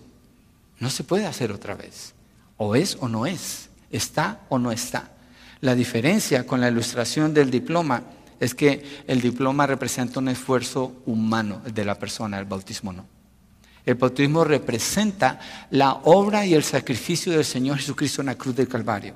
No 0.80 0.90
se 0.90 1.04
puede 1.04 1.26
hacer 1.26 1.52
otra 1.52 1.76
vez. 1.76 2.14
O 2.58 2.76
es 2.76 2.98
o 3.00 3.08
no 3.08 3.26
es. 3.26 3.70
Está 3.92 4.42
o 4.50 4.60
no 4.60 4.72
está. 4.72 5.12
La 5.62 5.76
diferencia 5.76 6.46
con 6.46 6.60
la 6.60 6.70
ilustración 6.70 7.34
del 7.34 7.50
diploma 7.50 8.04
es 8.40 8.54
que 8.54 9.04
el 9.08 9.22
diploma 9.22 9.66
representa 9.66 10.20
un 10.20 10.28
esfuerzo 10.28 11.02
humano 11.06 11.62
de 11.74 11.86
la 11.86 11.98
persona, 11.98 12.40
el 12.40 12.46
bautismo 12.46 12.92
no. 12.92 13.06
El 13.86 13.96
bautismo 13.96 14.44
representa 14.44 15.40
la 15.72 15.94
obra 16.04 16.46
y 16.46 16.54
el 16.54 16.64
sacrificio 16.64 17.32
del 17.32 17.46
Señor 17.46 17.78
Jesucristo 17.78 18.22
en 18.22 18.28
la 18.28 18.36
cruz 18.36 18.56
del 18.56 18.68
Calvario. 18.68 19.16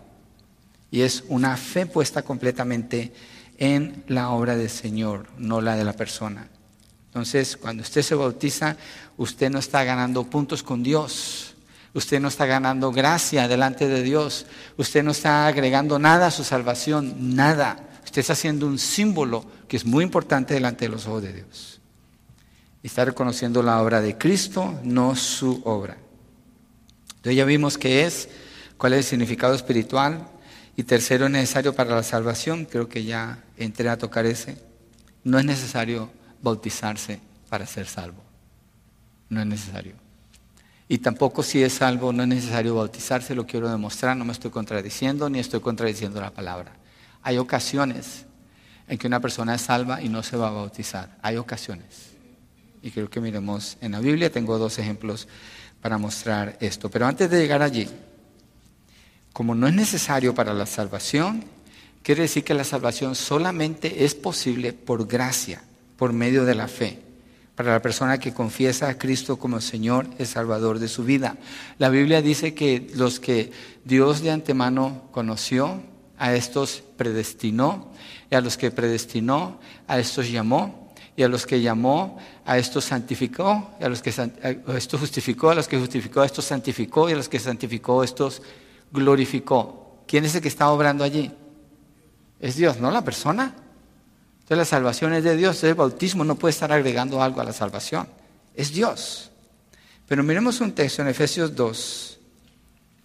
Y 0.91 1.01
es 1.01 1.23
una 1.27 1.57
fe 1.57 1.85
puesta 1.85 2.21
completamente 2.21 3.11
en 3.57 4.03
la 4.07 4.29
obra 4.29 4.55
del 4.55 4.69
Señor, 4.69 5.27
no 5.37 5.61
la 5.61 5.75
de 5.75 5.83
la 5.83 5.93
persona. 5.93 6.47
Entonces, 7.07 7.57
cuando 7.57 7.83
usted 7.83 8.01
se 8.01 8.15
bautiza, 8.15 8.77
usted 9.17 9.49
no 9.49 9.59
está 9.59 9.83
ganando 9.83 10.23
puntos 10.23 10.61
con 10.61 10.83
Dios. 10.83 11.55
Usted 11.93 12.19
no 12.19 12.27
está 12.27 12.45
ganando 12.45 12.91
gracia 12.91 13.47
delante 13.47 13.87
de 13.87 14.03
Dios. 14.03 14.45
Usted 14.77 15.03
no 15.03 15.11
está 15.11 15.47
agregando 15.47 15.97
nada 15.97 16.27
a 16.27 16.31
su 16.31 16.43
salvación, 16.43 17.35
nada. 17.35 17.89
Usted 18.05 18.21
está 18.21 18.33
haciendo 18.33 18.67
un 18.67 18.77
símbolo 18.77 19.43
que 19.67 19.77
es 19.77 19.85
muy 19.85 20.03
importante 20.03 20.53
delante 20.53 20.85
de 20.85 20.89
los 20.89 21.07
ojos 21.07 21.23
de 21.23 21.33
Dios. 21.33 21.81
Está 22.83 23.03
reconociendo 23.05 23.63
la 23.63 23.81
obra 23.81 23.99
de 23.99 24.17
Cristo, 24.17 24.79
no 24.83 25.15
su 25.15 25.61
obra. 25.65 25.97
Entonces 27.15 27.35
ya 27.35 27.45
vimos 27.45 27.77
qué 27.77 28.05
es, 28.05 28.29
cuál 28.77 28.93
es 28.93 28.99
el 28.99 29.03
significado 29.05 29.55
espiritual. 29.55 30.27
Y 30.77 30.83
tercero, 30.83 31.25
es 31.25 31.31
necesario 31.31 31.73
para 31.73 31.95
la 31.95 32.03
salvación. 32.03 32.65
Creo 32.65 32.87
que 32.87 33.03
ya 33.03 33.43
entré 33.57 33.89
a 33.89 33.97
tocar 33.97 34.27
ese. 34.27 34.59
No 35.23 35.39
es 35.39 35.43
necesario 35.43 36.11
bautizarse 36.41 37.19
para 37.49 37.65
ser 37.65 37.87
salvo. 37.87 38.23
No 39.27 39.41
es 39.41 39.47
necesario. 39.47 39.95
Y 40.87 40.99
tampoco 40.99 41.41
si 41.41 41.63
es 41.63 41.73
salvo 41.73 42.13
no 42.13 42.21
es 42.21 42.29
necesario 42.29 42.75
bautizarse, 42.75 43.33
lo 43.33 43.47
quiero 43.47 43.69
demostrar, 43.69 44.15
no 44.15 44.23
me 44.23 44.31
estoy 44.31 44.51
contradiciendo 44.51 45.29
ni 45.29 45.39
estoy 45.39 45.59
contradiciendo 45.59 46.21
la 46.21 46.29
palabra. 46.29 46.73
Hay 47.23 47.39
ocasiones 47.39 48.25
en 48.87 48.99
que 48.99 49.07
una 49.07 49.19
persona 49.19 49.55
es 49.55 49.61
salva 49.61 50.01
y 50.01 50.09
no 50.09 50.21
se 50.21 50.37
va 50.37 50.49
a 50.49 50.51
bautizar. 50.51 51.17
Hay 51.23 51.37
ocasiones. 51.37 52.11
Y 52.83 52.91
creo 52.91 53.09
que 53.09 53.19
miremos 53.19 53.77
en 53.81 53.93
la 53.93 53.99
Biblia, 53.99 54.31
tengo 54.31 54.59
dos 54.59 54.77
ejemplos 54.77 55.27
para 55.81 55.97
mostrar 55.97 56.55
esto. 56.61 56.89
Pero 56.89 57.07
antes 57.07 57.29
de 57.29 57.39
llegar 57.39 57.63
allí, 57.63 57.89
como 59.37 59.53
no 59.53 59.67
es 59.67 59.75
necesario 59.75 60.33
para 60.33 60.51
la 60.55 60.65
salvación, 60.65 61.43
quiere 62.01 62.23
decir 62.23 62.43
que 62.43 62.55
la 62.55 62.63
salvación 62.63 63.13
solamente 63.13 64.03
es 64.03 64.15
posible 64.15 64.73
por 64.73 65.05
gracia 65.05 65.61
por 65.95 66.11
medio 66.11 66.43
de 66.43 66.55
la 66.55 66.67
fe. 66.67 67.03
Para 67.53 67.73
la 67.73 67.79
persona 67.79 68.17
que 68.17 68.33
confiesa 68.33 68.89
a 68.89 68.97
Cristo 68.97 69.37
como 69.37 69.61
Señor 69.61 70.07
y 70.17 70.25
Salvador 70.25 70.79
de 70.79 70.87
su 70.87 71.03
vida. 71.03 71.37
La 71.77 71.89
Biblia 71.89 72.23
dice 72.23 72.55
que 72.55 72.91
los 72.95 73.19
que 73.19 73.51
Dios 73.85 74.23
de 74.23 74.31
antemano 74.31 75.03
conoció, 75.11 75.83
a 76.17 76.33
estos 76.33 76.81
predestinó, 76.97 77.91
y 78.31 78.35
a 78.35 78.41
los 78.41 78.57
que 78.57 78.71
predestinó, 78.71 79.59
a 79.87 79.99
estos 79.99 80.31
llamó, 80.31 80.91
y 81.15 81.21
a 81.21 81.27
los 81.27 81.45
que 81.45 81.61
llamó, 81.61 82.17
a 82.43 82.57
estos 82.57 82.85
santificó, 82.85 83.69
y 83.79 83.83
a 83.83 83.89
los 83.89 84.01
que 84.01 84.09
a 84.09 84.97
justificó, 84.97 85.51
a 85.51 85.55
los 85.55 85.67
que 85.67 85.77
justificó, 85.77 86.21
a 86.21 86.25
estos 86.25 86.45
santificó, 86.45 87.07
y 87.07 87.13
a 87.13 87.17
los 87.17 87.29
que 87.29 87.37
santificó, 87.37 88.01
a 88.01 88.05
estos 88.05 88.41
glorificó. 88.91 90.03
¿Quién 90.07 90.25
es 90.25 90.35
el 90.35 90.41
que 90.41 90.47
está 90.47 90.69
obrando 90.69 91.03
allí? 91.03 91.31
Es 92.39 92.55
Dios, 92.55 92.79
no 92.79 92.91
la 92.91 93.03
persona. 93.03 93.53
Entonces 94.47 94.57
la 94.57 94.65
salvación 94.65 95.13
es 95.13 95.23
de 95.25 95.35
Dios, 95.35 95.61
el 95.63 95.75
bautismo 95.75 96.23
no 96.23 96.35
puede 96.35 96.51
estar 96.51 96.71
agregando 96.71 97.21
algo 97.21 97.41
a 97.41 97.43
la 97.43 97.51
salvación, 97.51 98.07
es 98.55 98.71
Dios. 98.71 99.29
Pero 100.07 100.23
miremos 100.23 100.61
un 100.61 100.71
texto 100.71 101.01
en 101.01 101.09
Efesios 101.09 101.53
2, 101.53 102.19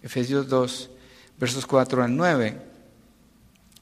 Efesios 0.03 0.47
2, 0.47 0.89
versos 1.37 1.65
4 1.65 2.01
al 2.01 2.15
9, 2.15 2.61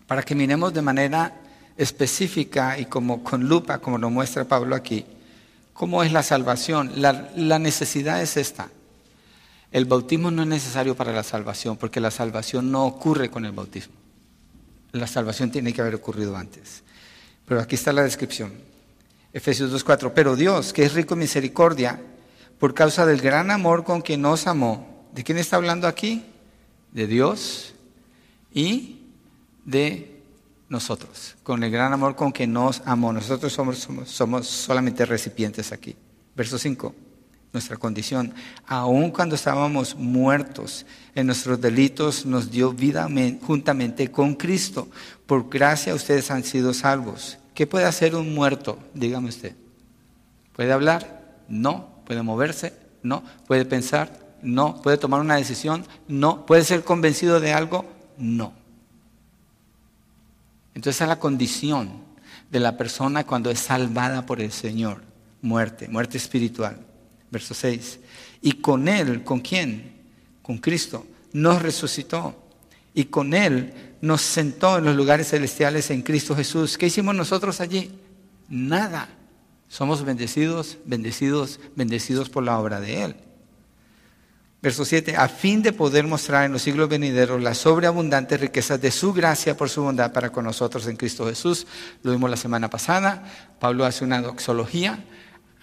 para 0.07 0.23
que 0.23 0.33
miremos 0.33 0.73
de 0.73 0.81
manera 0.81 1.39
específica 1.77 2.79
y 2.79 2.85
como 2.85 3.23
con 3.23 3.47
lupa, 3.47 3.77
como 3.77 3.99
lo 3.99 4.09
muestra 4.09 4.45
Pablo 4.45 4.75
aquí, 4.75 5.05
cómo 5.73 6.01
es 6.01 6.11
la 6.11 6.23
salvación. 6.23 6.93
La, 6.95 7.29
la 7.35 7.59
necesidad 7.59 8.23
es 8.23 8.37
esta. 8.37 8.69
El 9.71 9.85
bautismo 9.85 10.31
no 10.31 10.41
es 10.41 10.47
necesario 10.47 10.95
para 10.95 11.13
la 11.13 11.23
salvación, 11.23 11.77
porque 11.77 12.01
la 12.01 12.11
salvación 12.11 12.71
no 12.71 12.85
ocurre 12.85 13.31
con 13.31 13.45
el 13.45 13.53
bautismo. 13.53 13.93
La 14.91 15.07
salvación 15.07 15.49
tiene 15.49 15.73
que 15.73 15.79
haber 15.79 15.95
ocurrido 15.95 16.35
antes. 16.35 16.83
Pero 17.45 17.61
aquí 17.61 17.75
está 17.75 17.93
la 17.93 18.03
descripción. 18.03 18.51
Efesios 19.31 19.71
2.4. 19.71 20.11
Pero 20.13 20.35
Dios, 20.35 20.73
que 20.73 20.83
es 20.83 20.93
rico 20.93 21.13
en 21.13 21.21
misericordia, 21.21 22.01
por 22.59 22.73
causa 22.73 23.05
del 23.05 23.21
gran 23.21 23.49
amor 23.49 23.85
con 23.85 24.01
que 24.01 24.17
nos 24.17 24.45
amó. 24.45 25.07
¿De 25.13 25.23
quién 25.23 25.37
está 25.37 25.55
hablando 25.55 25.87
aquí? 25.87 26.25
De 26.91 27.07
Dios 27.07 27.73
y 28.53 28.99
de 29.63 30.21
nosotros. 30.67 31.37
Con 31.43 31.63
el 31.63 31.71
gran 31.71 31.93
amor 31.93 32.17
con 32.17 32.33
que 32.33 32.45
nos 32.45 32.81
amó. 32.83 33.13
Nosotros 33.13 33.53
somos, 33.53 33.77
somos, 33.79 34.09
somos 34.09 34.47
solamente 34.47 35.05
recipientes 35.05 35.71
aquí. 35.71 35.95
Verso 36.35 36.57
5 36.57 36.93
nuestra 37.53 37.77
condición. 37.77 38.33
Aun 38.65 39.11
cuando 39.11 39.35
estábamos 39.35 39.95
muertos 39.95 40.85
en 41.15 41.27
nuestros 41.27 41.59
delitos, 41.59 42.25
nos 42.25 42.51
dio 42.51 42.71
vida 42.71 43.09
juntamente 43.41 44.09
con 44.11 44.35
Cristo. 44.35 44.87
Por 45.25 45.49
gracia 45.49 45.93
ustedes 45.93 46.31
han 46.31 46.43
sido 46.43 46.73
salvos. 46.73 47.37
¿Qué 47.53 47.67
puede 47.67 47.85
hacer 47.85 48.15
un 48.15 48.33
muerto? 48.33 48.79
Dígame 48.93 49.29
usted. 49.29 49.55
¿Puede 50.53 50.71
hablar? 50.71 51.43
No. 51.47 51.89
¿Puede 52.05 52.21
moverse? 52.21 52.73
No. 53.03 53.23
¿Puede 53.47 53.65
pensar? 53.65 54.19
No. 54.41 54.81
¿Puede 54.81 54.97
tomar 54.97 55.19
una 55.21 55.35
decisión? 55.35 55.85
No. 56.07 56.45
¿Puede 56.45 56.63
ser 56.63 56.83
convencido 56.83 57.39
de 57.39 57.53
algo? 57.53 57.85
No. 58.17 58.53
Entonces 60.73 61.01
es 61.01 61.07
la 61.07 61.19
condición 61.19 61.91
de 62.49 62.59
la 62.61 62.77
persona 62.77 63.25
cuando 63.25 63.51
es 63.51 63.59
salvada 63.59 64.25
por 64.25 64.39
el 64.39 64.51
Señor. 64.51 65.03
Muerte, 65.41 65.87
muerte 65.89 66.17
espiritual. 66.17 66.77
Verso 67.31 67.53
6. 67.53 67.99
Y 68.41 68.51
con 68.53 68.87
Él, 68.87 69.23
¿con 69.23 69.39
quién? 69.39 69.93
Con 70.41 70.57
Cristo. 70.59 71.05
Nos 71.33 71.61
resucitó. 71.61 72.35
Y 72.93 73.05
con 73.05 73.33
Él 73.33 73.73
nos 74.01 74.21
sentó 74.21 74.77
en 74.77 74.85
los 74.85 74.95
lugares 74.95 75.29
celestiales 75.29 75.89
en 75.91 76.01
Cristo 76.01 76.35
Jesús. 76.35 76.77
¿Qué 76.77 76.87
hicimos 76.87 77.15
nosotros 77.15 77.61
allí? 77.61 77.91
Nada. 78.49 79.09
Somos 79.69 80.03
bendecidos, 80.03 80.77
bendecidos, 80.85 81.59
bendecidos 81.75 82.29
por 82.29 82.43
la 82.43 82.59
obra 82.59 82.81
de 82.81 83.03
Él. 83.03 83.15
Verso 84.61 84.85
7, 84.85 85.15
a 85.15 85.27
fin 85.27 85.63
de 85.63 85.73
poder 85.73 86.05
mostrar 86.05 86.45
en 86.45 86.51
los 86.51 86.61
siglos 86.61 86.87
venideros 86.87 87.41
las 87.41 87.57
sobreabundantes 87.57 88.39
riquezas 88.39 88.79
de 88.79 88.91
su 88.91 89.11
gracia 89.11 89.57
por 89.57 89.69
su 89.69 89.81
bondad 89.81 90.13
para 90.13 90.31
con 90.31 90.45
nosotros 90.45 90.85
en 90.85 90.97
Cristo 90.97 91.25
Jesús. 91.25 91.65
Lo 92.03 92.11
vimos 92.11 92.29
la 92.29 92.37
semana 92.37 92.69
pasada. 92.69 93.23
Pablo 93.59 93.85
hace 93.85 94.03
una 94.03 94.21
doxología, 94.21 95.03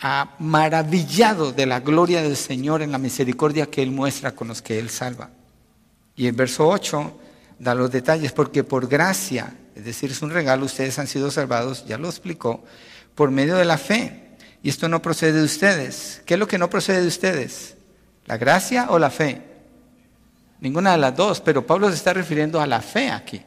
ha 0.00 0.36
maravillado 0.38 1.52
de 1.52 1.66
la 1.66 1.80
gloria 1.80 2.22
del 2.22 2.36
Señor 2.36 2.82
en 2.82 2.92
la 2.92 2.98
misericordia 2.98 3.66
que 3.66 3.82
Él 3.82 3.90
muestra 3.90 4.32
con 4.32 4.48
los 4.48 4.62
que 4.62 4.78
Él 4.78 4.90
salva. 4.90 5.30
Y 6.14 6.26
el 6.26 6.34
verso 6.34 6.68
8 6.68 7.18
da 7.58 7.74
los 7.74 7.90
detalles, 7.90 8.32
porque 8.32 8.64
por 8.64 8.88
gracia, 8.88 9.54
es 9.74 9.84
decir, 9.84 10.10
es 10.10 10.22
un 10.22 10.30
regalo, 10.30 10.66
ustedes 10.66 10.98
han 10.98 11.06
sido 11.06 11.30
salvados, 11.30 11.84
ya 11.86 11.98
lo 11.98 12.08
explicó, 12.08 12.64
por 13.14 13.30
medio 13.30 13.56
de 13.56 13.64
la 13.64 13.78
fe. 13.78 14.24
Y 14.62 14.68
esto 14.68 14.88
no 14.88 15.02
procede 15.02 15.32
de 15.32 15.44
ustedes. 15.44 16.22
¿Qué 16.24 16.34
es 16.34 16.40
lo 16.40 16.48
que 16.48 16.58
no 16.58 16.70
procede 16.70 17.02
de 17.02 17.08
ustedes? 17.08 17.76
¿La 18.26 18.36
gracia 18.36 18.86
o 18.90 18.98
la 18.98 19.10
fe? 19.10 19.42
Ninguna 20.60 20.92
de 20.92 20.98
las 20.98 21.16
dos, 21.16 21.40
pero 21.40 21.66
Pablo 21.66 21.88
se 21.88 21.94
está 21.94 22.12
refiriendo 22.12 22.60
a 22.60 22.66
la 22.66 22.80
fe 22.80 23.10
aquí. 23.10 23.42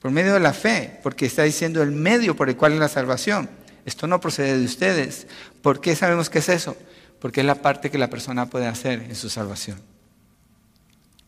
Por 0.00 0.12
medio 0.12 0.34
de 0.34 0.40
la 0.40 0.52
fe, 0.52 1.00
porque 1.02 1.26
está 1.26 1.42
diciendo 1.42 1.82
el 1.82 1.90
medio 1.90 2.36
por 2.36 2.48
el 2.48 2.56
cual 2.56 2.74
es 2.74 2.78
la 2.78 2.88
salvación. 2.88 3.48
Esto 3.88 4.06
no 4.06 4.20
procede 4.20 4.58
de 4.58 4.64
ustedes. 4.64 5.26
¿Por 5.62 5.80
qué 5.80 5.96
sabemos 5.96 6.28
que 6.28 6.40
es 6.40 6.48
eso? 6.50 6.76
Porque 7.20 7.40
es 7.40 7.46
la 7.46 7.56
parte 7.56 7.90
que 7.90 7.96
la 7.96 8.10
persona 8.10 8.46
puede 8.46 8.66
hacer 8.66 9.00
en 9.00 9.16
su 9.16 9.30
salvación 9.30 9.80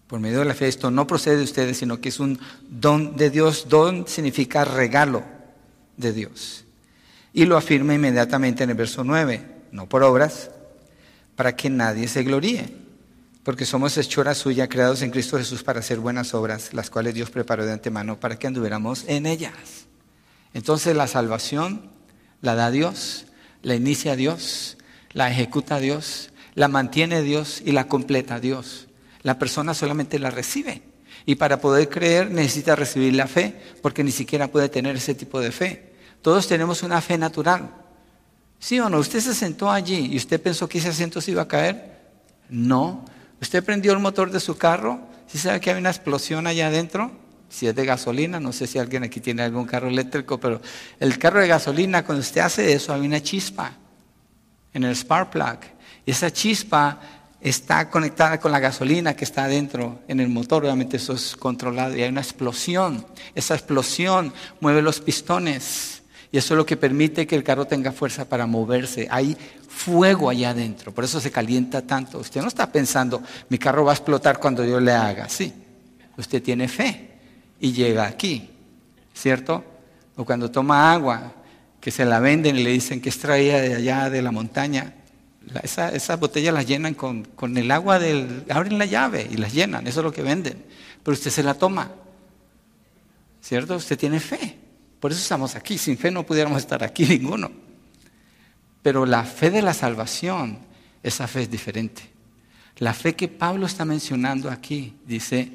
por 0.06 0.20
medio 0.20 0.40
de 0.40 0.44
la 0.44 0.54
fe. 0.54 0.68
Esto 0.68 0.90
no 0.90 1.06
procede 1.06 1.38
de 1.38 1.44
ustedes, 1.44 1.78
sino 1.78 2.00
que 2.00 2.11
es 2.11 2.20
un 2.20 2.38
don 2.68 3.16
de 3.16 3.30
Dios. 3.30 3.66
Don 3.68 4.06
significa 4.06 4.64
regalo 4.64 5.22
de 5.96 6.12
Dios. 6.12 6.64
Y 7.32 7.46
lo 7.46 7.56
afirma 7.56 7.94
inmediatamente 7.94 8.64
en 8.64 8.70
el 8.70 8.76
verso 8.76 9.04
9, 9.04 9.46
no 9.72 9.88
por 9.88 10.02
obras, 10.02 10.50
para 11.36 11.56
que 11.56 11.70
nadie 11.70 12.08
se 12.08 12.24
gloríe, 12.24 12.76
porque 13.42 13.64
somos 13.64 13.96
hechura 13.96 14.34
suya, 14.34 14.68
creados 14.68 15.00
en 15.00 15.12
Cristo 15.12 15.38
Jesús 15.38 15.62
para 15.62 15.80
hacer 15.80 15.98
buenas 15.98 16.34
obras, 16.34 16.74
las 16.74 16.90
cuales 16.90 17.14
Dios 17.14 17.30
preparó 17.30 17.64
de 17.64 17.72
antemano 17.72 18.20
para 18.20 18.36
que 18.36 18.48
anduviéramos 18.48 19.04
en 19.06 19.24
ellas. 19.24 19.86
Entonces 20.52 20.94
la 20.94 21.06
salvación 21.06 21.88
la 22.41 22.55
da 22.55 22.70
Dios, 22.70 23.26
la 23.62 23.74
inicia 23.74 24.16
Dios, 24.16 24.78
la 25.12 25.30
ejecuta 25.30 25.78
Dios, 25.78 26.30
la 26.55 26.68
mantiene 26.68 27.22
Dios 27.22 27.62
y 27.64 27.72
la 27.72 27.86
completa 27.86 28.41
Dios. 28.41 28.88
La 29.22 29.38
persona 29.38 29.74
solamente 29.74 30.18
la 30.18 30.30
recibe. 30.30 30.82
Y 31.26 31.34
para 31.34 31.61
poder 31.61 31.88
creer 31.88 32.30
necesita 32.30 32.76
recibir 32.76 33.14
la 33.14 33.26
fe, 33.26 33.55
porque 33.82 34.03
ni 34.03 34.11
siquiera 34.11 34.49
puede 34.49 34.68
tener 34.68 34.97
ese 34.97 35.14
tipo 35.14 35.41
de 35.41 35.53
fe. 35.53 35.93
Todos 36.22 36.47
tenemos 36.47 36.82
una 36.82 37.01
fe 37.01 37.18
natural. 37.18 37.70
¿Sí 38.59 38.78
o 38.80 38.88
no? 38.88 38.99
¿Usted 38.99 39.20
se 39.20 39.34
sentó 39.34 39.70
allí 39.70 40.09
y 40.12 40.16
usted 40.16 40.41
pensó 40.41 40.68
que 40.68 40.78
ese 40.78 40.88
asiento 40.88 41.20
se 41.20 41.30
iba 41.30 41.43
a 41.43 41.49
caer? 41.49 41.99
No. 42.49 43.05
¿Usted 43.41 43.64
prendió 43.64 43.93
el 43.93 43.99
motor 43.99 44.30
de 44.30 44.41
su 44.41 44.57
carro? 44.57 45.01
¿Sí 45.26 45.38
sabe 45.38 45.61
que 45.61 45.70
hay 45.70 45.78
una 45.78 45.91
explosión 45.91 46.47
allá 46.47 46.66
adentro? 46.66 47.11
Si 47.51 47.66
es 47.66 47.74
de 47.74 47.84
gasolina, 47.84 48.38
no 48.38 48.53
sé 48.53 48.68
si 48.68 48.78
alguien 48.78 49.03
aquí 49.03 49.20
tiene 49.20 49.42
algún 49.42 49.66
carro 49.66 49.88
eléctrico, 49.88 50.38
pero 50.38 50.62
el 51.01 51.18
carro 51.18 51.40
de 51.40 51.48
gasolina, 51.48 52.05
cuando 52.05 52.20
usted 52.20 52.40
hace 52.42 52.72
eso, 52.72 52.94
hay 52.94 53.01
una 53.01 53.20
chispa 53.20 53.72
en 54.72 54.84
el 54.84 54.94
spark 54.94 55.30
plug 55.30 55.59
Esa 56.07 56.32
chispa 56.32 57.01
está 57.40 57.90
conectada 57.90 58.38
con 58.38 58.53
la 58.53 58.61
gasolina 58.61 59.16
que 59.16 59.24
está 59.24 59.44
adentro 59.44 59.98
en 60.07 60.20
el 60.20 60.28
motor, 60.28 60.64
obviamente 60.64 60.98
eso 60.98 61.12
es 61.12 61.34
controlado 61.36 61.96
y 61.96 62.03
hay 62.03 62.09
una 62.09 62.20
explosión. 62.20 63.05
Esa 63.34 63.55
explosión 63.55 64.32
mueve 64.61 64.80
los 64.80 65.01
pistones 65.01 66.03
y 66.30 66.38
eso 66.38 66.55
es 66.55 66.57
lo 66.57 66.64
que 66.64 66.76
permite 66.76 67.26
que 67.26 67.34
el 67.34 67.42
carro 67.42 67.66
tenga 67.66 67.90
fuerza 67.90 68.28
para 68.28 68.46
moverse. 68.46 69.09
Hay 69.11 69.36
fuego 69.68 70.30
allá 70.30 70.51
adentro, 70.51 70.94
por 70.94 71.03
eso 71.03 71.18
se 71.18 71.32
calienta 71.32 71.82
tanto. 71.82 72.20
Usted 72.20 72.42
no 72.42 72.46
está 72.46 72.70
pensando, 72.70 73.20
mi 73.48 73.59
carro 73.59 73.84
va 73.84 73.90
a 73.90 73.96
explotar 73.96 74.38
cuando 74.38 74.64
yo 74.64 74.78
le 74.78 74.92
haga, 74.92 75.28
sí. 75.28 75.53
Usted 76.16 76.40
tiene 76.40 76.68
fe 76.68 77.09
y 77.61 77.72
llega 77.72 78.06
aquí, 78.06 78.48
¿cierto? 79.14 79.64
O 80.16 80.24
cuando 80.24 80.50
toma 80.50 80.92
agua, 80.92 81.34
que 81.80 81.90
se 81.90 82.04
la 82.04 82.20
venden 82.20 82.58
y 82.58 82.62
le 82.62 82.70
dicen 82.70 83.00
que 83.00 83.08
es 83.08 83.18
traída 83.18 83.61
de 83.61 83.74
allá 83.74 84.11
de 84.11 84.22
la 84.22 84.32
montaña, 84.32 84.94
esa, 85.62 85.88
esas 85.90 86.18
botellas 86.18 86.54
las 86.54 86.66
llenan 86.66 86.94
con, 86.94 87.24
con, 87.24 87.56
el 87.56 87.70
agua 87.70 87.98
del... 87.98 88.44
Abren 88.50 88.78
la 88.78 88.84
llave 88.86 89.26
y 89.30 89.36
las 89.36 89.52
llenan, 89.52 89.86
eso 89.86 90.00
es 90.00 90.04
lo 90.04 90.12
que 90.12 90.22
venden. 90.22 90.64
Pero 91.02 91.14
usted 91.14 91.30
se 91.30 91.42
la 91.42 91.54
toma. 91.54 91.90
¿Cierto? 93.40 93.76
Usted 93.76 93.98
tiene 93.98 94.20
fe. 94.20 94.58
Por 95.00 95.11
eso 95.11 95.20
estamos 95.20 95.56
aquí. 95.56 95.78
Sin 95.78 95.96
fe 95.96 96.11
no 96.11 96.24
pudiéramos 96.24 96.58
estar 96.58 96.84
aquí 96.84 97.04
ninguno. 97.08 97.50
Pero 98.82 99.06
la 99.06 99.24
fe 99.24 99.50
de 99.50 99.62
la 99.62 99.74
salvación, 99.74 100.58
esa 101.02 101.26
fe 101.26 101.42
es 101.42 101.50
diferente. 101.50 102.02
La 102.78 102.94
fe 102.94 103.14
que 103.14 103.28
Pablo 103.28 103.66
está 103.66 103.84
mencionando 103.84 104.50
aquí, 104.50 104.94
dice, 105.06 105.50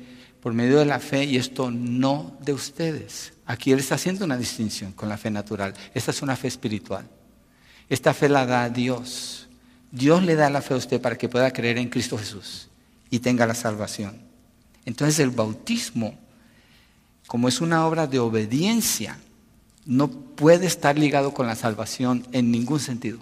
por 0.46 0.54
medio 0.54 0.78
de 0.78 0.86
la 0.86 1.00
fe, 1.00 1.24
y 1.24 1.38
esto 1.38 1.72
no 1.72 2.38
de 2.39 2.54
ustedes. 2.54 3.34
Aquí 3.48 3.72
él 3.72 3.80
está 3.80 3.96
haciendo 3.96 4.26
una 4.26 4.38
distinción 4.38 4.91
con 4.91 5.10
la 5.10 5.18
fe 5.18 5.32
natural. 5.32 5.74
Esta 5.96 6.12
es 6.12 6.22
una 6.22 6.36
fe 6.36 6.48
espiritual. 6.48 7.10
Esta 7.89 8.14
fe 8.14 8.30
la 8.30 8.46
da 8.46 8.70
Dios. 8.70 9.50
Dios 9.91 10.22
le 10.22 10.36
da 10.36 10.52
la 10.52 10.62
fe 10.62 10.76
a 10.76 10.78
usted 10.78 11.02
para 11.02 11.18
que 11.18 11.30
pueda 11.30 11.50
creer 11.50 11.80
en 11.80 11.89
Cristo 11.89 12.16
Jesús 12.16 12.70
y 13.10 13.18
tenga 13.18 13.48
la 13.48 13.56
salvación. 13.56 14.22
Entonces 14.86 15.18
el 15.18 15.32
bautismo, 15.32 16.16
como 17.26 17.48
es 17.48 17.60
una 17.60 17.88
obra 17.88 18.06
de 18.06 18.20
obediencia, 18.20 19.18
no 19.84 20.12
puede 20.12 20.68
estar 20.68 20.96
ligado 20.96 21.34
con 21.34 21.48
la 21.48 21.56
salvación 21.56 22.24
en 22.34 22.52
ningún 22.52 22.80
sentido. 22.80 23.18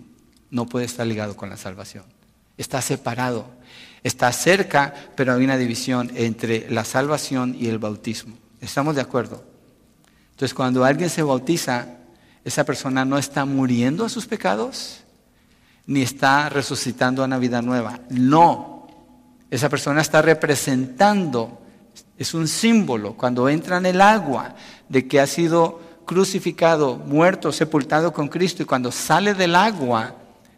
No 0.51 0.65
puede 0.65 0.87
estar 0.87 1.07
ligado 1.07 1.37
con 1.37 1.49
la 1.49 1.55
salvación. 1.55 2.03
Está 2.57 2.81
separado. 2.81 3.49
Está 4.03 4.31
cerca, 4.31 4.93
pero 5.15 5.33
hay 5.33 5.43
una 5.43 5.57
división 5.57 6.11
entre 6.15 6.69
la 6.69 6.83
salvación 6.83 7.55
y 7.57 7.67
el 7.67 7.79
bautismo. 7.79 8.37
¿Estamos 8.59 8.95
de 8.95 9.01
acuerdo? 9.01 9.43
Entonces 10.31 10.53
cuando 10.53 10.83
alguien 10.83 11.09
se 11.09 11.23
bautiza, 11.23 11.87
esa 12.43 12.65
persona 12.65 13.05
no 13.05 13.17
está 13.17 13.45
muriendo 13.45 14.03
a 14.03 14.09
sus 14.09 14.25
pecados, 14.25 15.03
ni 15.85 16.01
está 16.01 16.49
resucitando 16.49 17.21
a 17.21 17.25
una 17.25 17.37
vida 17.37 17.61
nueva. 17.61 17.99
No, 18.09 18.87
esa 19.49 19.69
persona 19.69 20.01
está 20.01 20.21
representando, 20.21 21.61
es 22.17 22.33
un 22.33 22.47
símbolo 22.47 23.15
cuando 23.15 23.47
entra 23.47 23.77
en 23.77 23.85
el 23.85 24.01
agua 24.01 24.55
de 24.89 25.07
que 25.07 25.19
ha 25.19 25.27
sido 25.27 25.79
crucificado, 26.05 26.97
muerto, 26.97 27.51
sepultado 27.51 28.11
con 28.11 28.27
Cristo 28.27 28.63
y 28.63 28.65
cuando 28.65 28.91
sale 28.91 29.33
del 29.33 29.55
agua 29.55 30.15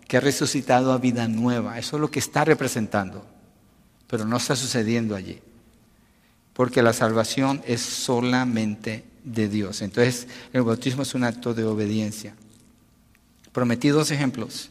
que 0.08 0.18
ha 0.18 0.22
resucitado 0.22 0.91
a 0.93 0.98
vida 0.98 1.28
nueva. 1.28 1.78
Eso 1.78 1.98
es 1.98 2.02
lo 2.02 2.10
que 2.10 2.20
está 2.20 2.46
representando, 2.46 3.26
pero 4.08 4.26
no 4.26 4.38
está 4.38 4.56
sucediendo 4.56 5.16
allí, 5.16 5.39
porque 6.53 6.82
la 6.82 6.93
salvación 6.93 7.62
es 7.66 7.82
solamente 7.82 9.03
de 9.24 9.49
Dios. 9.49 9.82
Entonces 9.82 10.28
el 10.53 10.62
bautismo 10.62 11.03
es 11.03 11.14
un 11.16 11.24
acto 11.24 11.53
de 11.53 11.66
obediencia. 11.66 12.36
Prometí 13.51 13.89
dos 13.89 14.12
ejemplos. 14.12 14.70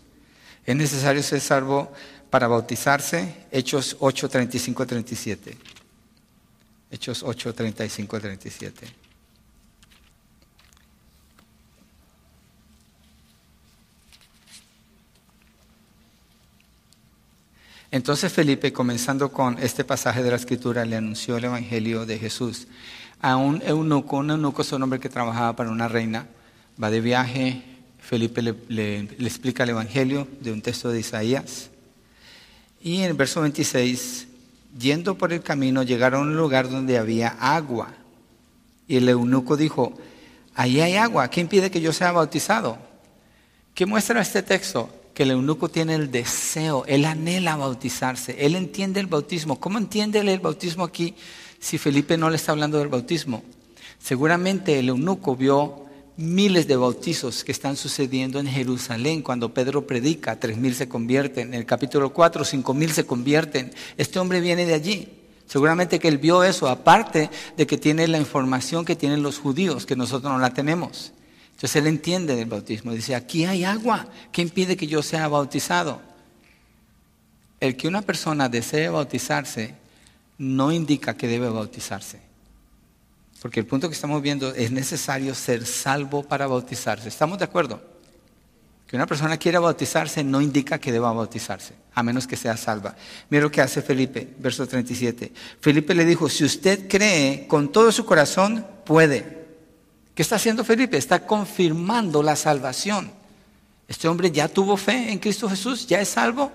Es 0.65 0.77
necesario 0.77 1.23
ser 1.23 1.41
salvo 1.41 1.93
para 2.31 2.49
bautizarse. 2.49 3.47
Hechos 3.51 3.97
8, 4.01 4.29
35, 4.29 4.87
37. 4.87 5.59
Hechos 6.91 7.23
8, 7.23 7.55
35, 7.55 8.21
37. 8.21 9.04
Entonces 17.95 18.33
Felipe, 18.33 18.73
comenzando 18.73 19.31
con 19.31 19.57
este 19.61 19.85
pasaje 19.85 20.21
de 20.25 20.31
la 20.31 20.35
escritura, 20.35 20.85
le 20.85 20.97
anunció 20.97 21.37
el 21.37 21.45
Evangelio 21.45 22.05
de 22.05 22.19
Jesús 22.19 22.67
a 23.21 23.37
un 23.37 23.63
eunuco. 23.65 24.17
Un 24.17 24.31
eunuco 24.31 24.63
es 24.63 24.73
un 24.73 24.83
hombre 24.83 24.99
que 24.99 25.09
trabajaba 25.09 25.55
para 25.55 25.71
una 25.71 25.87
reina, 25.87 26.27
va 26.83 26.91
de 26.91 27.01
viaje, 27.01 27.63
Felipe 28.01 28.43
le, 28.43 28.99
explica 28.99 29.63
el 29.63 29.71
Evangelio 29.71 30.27
de 30.41 30.51
un 30.51 30.61
texto 30.61 30.91
de 30.91 30.99
Isaías. 30.99 31.71
Y 32.83 32.97
en 32.97 33.11
el 33.11 33.15
verso 33.15 33.43
26, 33.43 34.27
yendo 34.77 35.17
por 35.17 35.33
el 35.33 35.43
camino, 35.43 35.85
llegaron 35.85 36.23
a 36.23 36.31
un 36.33 36.37
lugar 36.37 36.69
donde 36.69 36.99
había 36.99 37.29
agua. 37.39 37.95
Y 38.89 38.97
el 38.97 39.09
eunuco 39.09 39.57
dijo, 39.57 39.97
ahí 40.57 40.81
hay 40.81 40.97
agua, 40.97 41.31
¿qué 41.31 41.43
impide 41.43 41.71
que 41.71 41.81
yo 41.81 41.93
sea 41.93 42.11
bautizado? 42.11 42.77
¿Qué 43.73 43.87
muestra 43.87 44.21
este 44.21 44.43
texto? 44.43 44.91
Que 45.15 45.23
el 45.23 45.31
eunuco 45.31 45.69
tiene 45.69 45.95
el 45.95 46.11
deseo, 46.11 46.85
él 46.87 47.05
anhela 47.05 47.57
bautizarse, 47.57 48.37
él 48.45 48.57
entiende 48.57 49.01
el 49.01 49.07
bautismo. 49.07 49.61
¿Cómo 49.61 49.79
entiende 49.79 50.19
el 50.19 50.41
bautismo 50.41 50.85
aquí 50.85 51.15
si 51.61 51.79
Felipe 51.79 52.17
no 52.19 52.29
le 52.29 52.37
está 52.37 52.53
hablando 52.53 52.79
del 52.79 52.89
bautismo? 52.89 53.43
Seguramente 53.99 54.79
el 54.79 54.89
eunuco 54.89 55.37
vio 55.37 55.85
miles 56.17 56.67
de 56.69 56.77
bautizos 56.77 57.43
que 57.45 57.53
están 57.53 57.77
sucediendo 57.77 58.39
en 58.39 58.47
Jerusalén 58.47 59.23
cuando 59.23 59.53
Pedro 59.53 59.87
predica, 59.87 60.39
tres 60.39 60.57
mil 60.57 60.75
se 60.75 60.89
convierten, 60.89 61.49
en 61.49 61.55
el 61.55 61.67
capítulo 61.67 62.13
4, 62.13 62.45
cinco 62.45 62.75
mil 62.75 62.91
se 62.93 63.07
convierten. 63.07 63.73
Este 63.97 64.19
hombre 64.19 64.41
viene 64.41 64.67
de 64.67 64.75
allí. 64.75 65.09
Seguramente 65.47 65.99
que 65.99 66.09
él 66.09 66.19
vio 66.19 66.43
eso, 66.43 66.69
aparte 66.69 67.31
de 67.57 67.67
que 67.67 67.79
tiene 67.79 68.09
la 68.09 68.19
información 68.19 68.85
que 68.85 68.97
tienen 68.97 69.23
los 69.23 69.39
judíos, 69.39 69.87
que 69.87 69.97
nosotros 69.97 70.33
no 70.33 70.39
la 70.39 70.55
tenemos. 70.55 71.13
Entonces 71.55 71.77
él 71.77 71.87
entiende 71.87 72.37
del 72.37 72.47
bautismo. 72.47 72.93
Dice, 72.93 73.15
aquí 73.15 73.45
hay 73.45 73.65
agua. 73.65 74.09
¿Qué 74.33 74.43
impide 74.43 74.77
que 74.77 74.87
yo 74.87 75.03
sea 75.03 75.29
bautizado? 75.29 76.03
El 77.61 77.77
que 77.77 77.89
una 77.89 78.03
persona 78.03 78.49
desee 78.49 78.89
bautizarse 78.89 79.75
no 80.37 80.73
indica 80.73 81.17
que 81.17 81.29
debe 81.29 81.49
bautizarse. 81.49 82.21
Porque 83.41 83.61
el 83.61 83.67
punto 83.67 83.89
que 83.89 83.95
estamos 83.95 84.21
viendo 84.21 84.55
es 84.55 84.73
necesario 84.73 85.35
ser 85.35 85.65
salvo 85.65 86.23
para 86.23 86.47
bautizarse. 86.47 87.09
¿Estamos 87.09 87.39
de 87.39 87.45
acuerdo? 87.45 87.81
Que 88.87 88.97
una 88.97 89.07
persona 89.07 89.37
quiera 89.37 89.61
bautizarse 89.61 90.25
no 90.25 90.41
indica 90.41 90.79
que 90.79 90.93
deba 90.93 91.13
bautizarse, 91.13 91.75
a 91.95 92.03
menos 92.03 92.27
que 92.27 92.37
sea 92.37 92.57
salva. 92.57 92.97
Mira 93.31 93.45
lo 93.45 93.51
que 93.51 93.61
hace 93.61 93.81
Felipe, 93.81 94.35
verso 94.39 94.67
37. 94.67 95.33
Felipe 95.61 95.95
le 95.95 96.05
dijo, 96.05 96.29
si 96.29 96.45
usted 96.45 96.89
cree 96.89 97.47
con 97.47 97.71
todo 97.71 97.93
su 97.93 98.05
corazón, 98.05 98.67
puede. 98.85 99.44
¿Qué 100.15 100.23
está 100.23 100.37
haciendo 100.37 100.65
Felipe? 100.65 100.97
Está 100.97 101.27
confirmando 101.27 102.23
la 102.23 102.37
salvación. 102.37 103.11
Este 103.89 104.09
hombre 104.09 104.31
ya 104.31 104.49
tuvo 104.49 104.77
fe 104.77 105.11
en 105.11 105.19
Cristo 105.19 105.49
Jesús, 105.49 105.87
ya 105.87 106.01
es 106.01 106.09
salvo. 106.09 106.53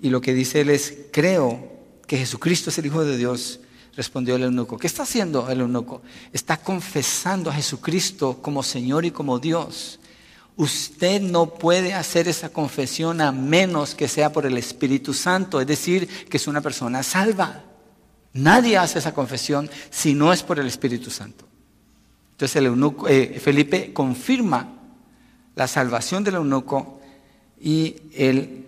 Y 0.00 0.08
lo 0.08 0.20
que 0.20 0.32
dice 0.32 0.62
él 0.62 0.70
es, 0.70 0.96
creo 1.12 1.78
que 2.06 2.16
Jesucristo 2.16 2.70
es 2.70 2.78
el 2.78 2.86
Hijo 2.86 3.04
de 3.04 3.16
Dios 3.16 3.60
respondió 3.96 4.36
el 4.36 4.44
eunuco. 4.44 4.78
¿Qué 4.78 4.86
está 4.86 5.02
haciendo 5.02 5.48
el 5.50 5.60
eunuco? 5.60 6.00
Está 6.32 6.56
confesando 6.56 7.50
a 7.50 7.54
Jesucristo 7.54 8.38
como 8.40 8.62
Señor 8.62 9.04
y 9.04 9.10
como 9.10 9.38
Dios. 9.38 10.00
Usted 10.56 11.20
no 11.20 11.54
puede 11.54 11.92
hacer 11.92 12.26
esa 12.28 12.48
confesión 12.48 13.20
a 13.20 13.30
menos 13.30 13.94
que 13.94 14.08
sea 14.08 14.32
por 14.32 14.46
el 14.46 14.56
Espíritu 14.56 15.12
Santo, 15.12 15.60
es 15.60 15.66
decir, 15.66 16.08
que 16.28 16.38
es 16.38 16.46
una 16.46 16.60
persona 16.60 17.02
salva. 17.02 17.64
Nadie 18.32 18.78
hace 18.78 19.00
esa 19.00 19.12
confesión 19.12 19.68
si 19.90 20.14
no 20.14 20.32
es 20.32 20.42
por 20.42 20.58
el 20.58 20.66
Espíritu 20.66 21.10
Santo. 21.10 21.49
Entonces 22.40 22.56
el 22.56 22.66
eunuco, 22.68 23.06
eh, 23.06 23.38
Felipe 23.38 23.92
confirma 23.92 24.66
la 25.56 25.66
salvación 25.66 26.24
del 26.24 26.36
eunuco 26.36 26.98
y 27.60 27.96
él 28.14 28.64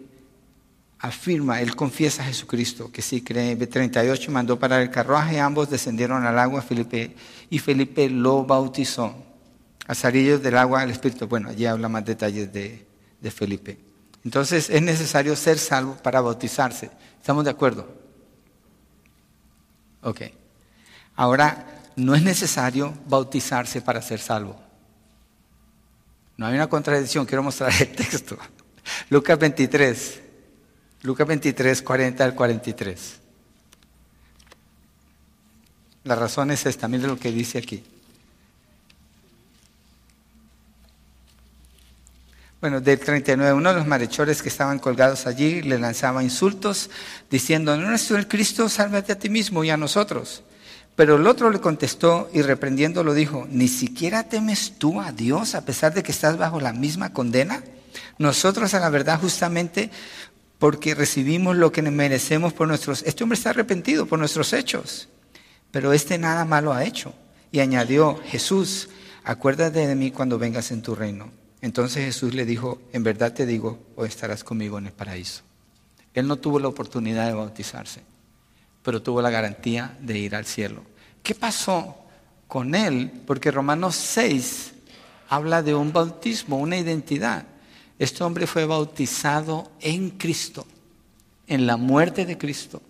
afirma, 0.98 1.62
él 1.62 1.74
confiesa 1.74 2.22
a 2.22 2.26
Jesucristo, 2.26 2.92
que 2.92 3.00
sí 3.00 3.22
cree. 3.22 3.58
B38 3.58 4.28
mandó 4.28 4.58
parar 4.58 4.82
el 4.82 4.90
carruaje, 4.90 5.40
ambos 5.40 5.70
descendieron 5.70 6.26
al 6.26 6.38
agua 6.38 6.60
Felipe, 6.60 7.16
y 7.48 7.60
Felipe 7.60 8.10
lo 8.10 8.44
bautizó. 8.44 9.16
A 9.86 9.94
sarillos 9.94 10.42
del 10.42 10.58
agua 10.58 10.84
el 10.84 10.90
Espíritu. 10.90 11.26
Bueno, 11.26 11.48
allí 11.48 11.64
habla 11.64 11.88
más 11.88 12.04
detalles 12.04 12.52
de, 12.52 12.86
de 13.22 13.30
Felipe. 13.30 13.78
Entonces 14.22 14.68
es 14.68 14.82
necesario 14.82 15.34
ser 15.34 15.58
salvo 15.58 15.96
para 15.96 16.20
bautizarse. 16.20 16.90
¿Estamos 17.18 17.42
de 17.44 17.50
acuerdo? 17.50 17.88
Ok. 20.02 20.20
Ahora, 21.16 21.81
no 21.96 22.14
es 22.14 22.22
necesario 22.22 22.94
bautizarse 23.06 23.80
para 23.80 24.02
ser 24.02 24.20
salvo. 24.20 24.60
No 26.36 26.46
hay 26.46 26.54
una 26.54 26.68
contradicción, 26.68 27.26
quiero 27.26 27.42
mostrar 27.42 27.72
el 27.80 27.92
texto. 27.92 28.36
Lucas 29.10 29.38
23, 29.38 30.20
Lucas 31.02 31.26
23, 31.26 31.82
40 31.82 32.24
al 32.24 32.34
43. 32.34 33.20
La 36.04 36.16
razón 36.16 36.50
es 36.50 36.66
esta, 36.66 36.88
mire 36.88 37.06
lo 37.06 37.18
que 37.18 37.30
dice 37.30 37.58
aquí. 37.58 37.84
Bueno, 42.60 42.80
del 42.80 43.00
39, 43.00 43.54
uno 43.54 43.70
de 43.70 43.76
los 43.76 43.86
malhechores 43.88 44.40
que 44.40 44.48
estaban 44.48 44.78
colgados 44.78 45.26
allí 45.26 45.62
le 45.62 45.80
lanzaba 45.80 46.22
insultos 46.22 46.90
diciendo, 47.28 47.76
no 47.76 47.88
eres 47.88 48.06
tú 48.06 48.14
el 48.14 48.28
Cristo, 48.28 48.68
sálvate 48.68 49.12
a 49.12 49.18
ti 49.18 49.28
mismo 49.28 49.64
y 49.64 49.70
a 49.70 49.76
nosotros. 49.76 50.44
Pero 50.96 51.16
el 51.16 51.26
otro 51.26 51.50
le 51.50 51.60
contestó 51.60 52.28
y 52.32 52.42
reprendiéndolo 52.42 53.14
dijo, 53.14 53.46
¿ni 53.50 53.68
siquiera 53.68 54.24
temes 54.24 54.74
tú 54.78 55.00
a 55.00 55.12
Dios 55.12 55.54
a 55.54 55.64
pesar 55.64 55.94
de 55.94 56.02
que 56.02 56.12
estás 56.12 56.36
bajo 56.36 56.60
la 56.60 56.72
misma 56.72 57.12
condena? 57.12 57.62
Nosotros 58.18 58.74
a 58.74 58.80
la 58.80 58.90
verdad 58.90 59.20
justamente 59.20 59.90
porque 60.58 60.94
recibimos 60.94 61.56
lo 61.56 61.72
que 61.72 61.82
merecemos 61.82 62.52
por 62.52 62.68
nuestros... 62.68 63.02
Este 63.02 63.24
hombre 63.24 63.36
está 63.36 63.50
arrepentido 63.50 64.06
por 64.06 64.18
nuestros 64.18 64.52
hechos, 64.52 65.08
pero 65.70 65.92
este 65.92 66.18
nada 66.18 66.44
malo 66.44 66.72
ha 66.72 66.84
hecho. 66.84 67.14
Y 67.50 67.60
añadió, 67.60 68.20
Jesús, 68.26 68.88
acuérdate 69.24 69.86
de 69.86 69.94
mí 69.94 70.10
cuando 70.10 70.38
vengas 70.38 70.70
en 70.70 70.82
tu 70.82 70.94
reino. 70.94 71.30
Entonces 71.62 72.04
Jesús 72.04 72.34
le 72.34 72.44
dijo, 72.44 72.80
en 72.92 73.02
verdad 73.02 73.32
te 73.32 73.46
digo, 73.46 73.78
hoy 73.96 74.08
estarás 74.08 74.44
conmigo 74.44 74.78
en 74.78 74.86
el 74.86 74.92
paraíso. 74.92 75.42
Él 76.14 76.26
no 76.28 76.36
tuvo 76.36 76.58
la 76.58 76.68
oportunidad 76.68 77.26
de 77.26 77.34
bautizarse, 77.34 78.02
pero 78.82 79.02
tuvo 79.02 79.22
la 79.22 79.30
garantía 79.30 79.96
de 80.00 80.18
ir 80.18 80.34
al 80.34 80.44
cielo. 80.44 80.82
¿Qué 81.22 81.34
pasó 81.34 81.96
con 82.48 82.74
él? 82.74 83.10
Porque 83.26 83.50
Romanos 83.50 83.94
6 83.94 84.72
habla 85.28 85.62
de 85.62 85.74
un 85.74 85.92
bautismo, 85.92 86.58
una 86.58 86.76
identidad. 86.76 87.44
Este 87.98 88.24
hombre 88.24 88.46
fue 88.46 88.66
bautizado 88.66 89.70
en 89.80 90.10
Cristo, 90.10 90.66
en 91.46 91.66
la 91.66 91.76
muerte 91.76 92.26
de 92.26 92.36
Cristo, 92.36 92.82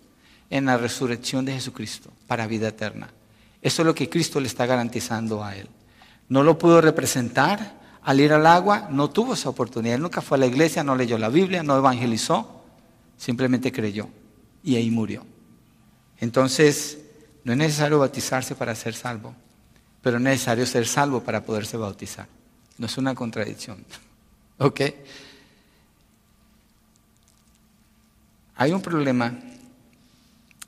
en 0.48 0.66
la 0.66 0.76
resurrección 0.76 1.44
de 1.44 1.52
Jesucristo, 1.52 2.10
para 2.26 2.46
vida 2.46 2.68
eterna. 2.68 3.10
Eso 3.60 3.82
es 3.82 3.86
lo 3.86 3.94
que 3.94 4.08
Cristo 4.08 4.40
le 4.40 4.48
está 4.48 4.66
garantizando 4.66 5.44
a 5.44 5.54
él. 5.56 5.68
No 6.28 6.42
lo 6.42 6.58
pudo 6.58 6.80
representar, 6.80 7.80
al 8.02 8.20
ir 8.20 8.32
al 8.32 8.46
agua 8.46 8.88
no 8.90 9.10
tuvo 9.10 9.34
esa 9.34 9.48
oportunidad. 9.48 9.96
Él 9.96 10.02
nunca 10.02 10.20
fue 10.20 10.36
a 10.36 10.40
la 10.40 10.46
iglesia, 10.46 10.82
no 10.82 10.96
leyó 10.96 11.18
la 11.18 11.28
Biblia, 11.28 11.62
no 11.62 11.76
evangelizó, 11.76 12.62
simplemente 13.16 13.70
creyó 13.70 14.08
y 14.64 14.76
ahí 14.76 14.90
murió. 14.90 15.24
Entonces, 16.20 16.98
no 17.44 17.52
es 17.52 17.58
necesario 17.58 17.98
bautizarse 17.98 18.54
para 18.54 18.74
ser 18.74 18.94
salvo, 18.94 19.34
pero 20.02 20.16
es 20.16 20.22
necesario 20.22 20.66
ser 20.66 20.86
salvo 20.86 21.22
para 21.22 21.44
poderse 21.44 21.76
bautizar. 21.76 22.26
No 22.78 22.86
es 22.86 22.96
una 22.98 23.14
contradicción. 23.14 23.84
¿Ok? 24.58 24.80
Hay 28.56 28.72
un 28.72 28.82
problema 28.82 29.38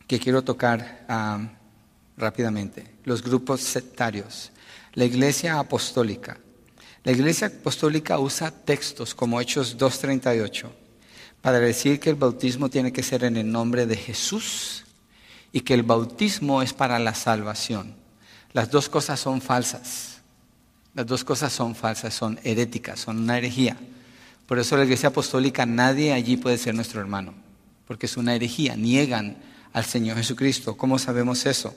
que 0.06 0.18
quiero 0.18 0.42
tocar 0.42 1.04
ah, 1.08 1.40
rápidamente, 2.16 2.94
los 3.04 3.22
grupos 3.22 3.60
sectarios. 3.60 4.50
La 4.94 5.04
iglesia 5.04 5.58
apostólica 5.58 6.38
la 7.04 7.12
Iglesia 7.12 7.48
Apostólica 7.48 8.18
usa 8.18 8.50
textos 8.50 9.14
como 9.14 9.38
Hechos 9.38 9.76
2.38 9.76 10.70
para 11.42 11.60
decir 11.60 12.00
que 12.00 12.08
el 12.08 12.16
bautismo 12.16 12.70
tiene 12.70 12.94
que 12.94 13.02
ser 13.02 13.24
en 13.24 13.36
el 13.36 13.52
nombre 13.52 13.84
de 13.84 13.94
Jesús 13.94 14.86
y 15.54 15.60
que 15.60 15.72
el 15.72 15.84
bautismo 15.84 16.62
es 16.62 16.72
para 16.72 16.98
la 16.98 17.14
salvación. 17.14 17.94
Las 18.52 18.72
dos 18.72 18.88
cosas 18.88 19.20
son 19.20 19.40
falsas. 19.40 20.18
Las 20.94 21.06
dos 21.06 21.22
cosas 21.22 21.52
son 21.52 21.76
falsas, 21.76 22.12
son 22.12 22.40
heréticas, 22.42 22.98
son 22.98 23.18
una 23.18 23.38
herejía. 23.38 23.76
Por 24.48 24.58
eso 24.58 24.76
la 24.76 24.82
Iglesia 24.82 25.10
Apostólica 25.10 25.64
nadie 25.64 26.12
allí 26.12 26.36
puede 26.36 26.58
ser 26.58 26.74
nuestro 26.74 27.00
hermano, 27.00 27.34
porque 27.86 28.06
es 28.06 28.16
una 28.16 28.34
herejía, 28.34 28.74
niegan 28.74 29.36
al 29.72 29.84
Señor 29.84 30.16
Jesucristo. 30.16 30.76
¿Cómo 30.76 30.98
sabemos 30.98 31.46
eso? 31.46 31.72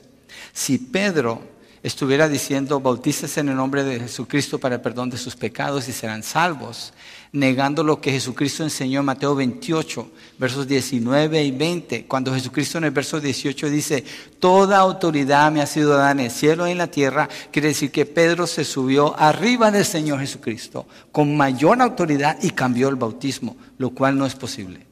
Si 0.54 0.80
Pedro 0.80 1.48
estuviera 1.84 2.28
diciendo, 2.28 2.80
bautícese 2.80 3.42
en 3.42 3.50
el 3.50 3.58
nombre 3.58 3.84
de 3.84 4.00
Jesucristo 4.00 4.58
para 4.58 4.76
el 4.76 4.82
perdón 4.82 5.12
de 5.12 5.18
sus 5.18 5.36
pecados 5.36 5.88
y 5.88 5.94
serán 5.94 6.24
salvos, 6.24 6.94
negando 7.38 7.84
lo 7.84 8.02
que 8.02 8.12
Jesucristo 8.12 8.64
enseñó 8.64 9.00
en 9.00 9.06
Mateo 9.06 9.36
28, 9.36 10.10
versos 10.38 10.68
19 10.68 11.44
y 11.44 11.52
20, 11.52 12.06
cuando 12.06 12.34
Jesucristo 12.34 12.78
en 12.78 12.86
el 12.86 12.92
verso 12.92 13.20
18 13.20 13.70
dice, 13.70 14.04
toda 14.40 14.78
autoridad 14.78 15.52
me 15.52 15.62
ha 15.62 15.68
sido 15.68 15.92
dada 15.92 16.12
en 16.12 16.22
el 16.22 16.32
cielo 16.32 16.68
y 16.68 16.72
en 16.72 16.78
la 16.78 16.88
tierra, 16.88 17.30
quiere 17.52 17.70
decir 17.70 17.92
que 17.92 18.06
Pedro 18.06 18.48
se 18.48 18.66
subió 18.66 19.18
arriba 19.20 19.72
del 19.72 19.86
Señor 19.86 20.20
Jesucristo 20.20 20.88
con 21.12 21.38
mayor 21.38 21.82
autoridad 21.82 22.38
y 22.42 22.52
cambió 22.52 22.90
el 22.90 22.96
bautismo, 22.96 23.56
lo 23.78 23.92
cual 23.92 24.18
no 24.18 24.26
es 24.26 24.36
posible. 24.36 24.86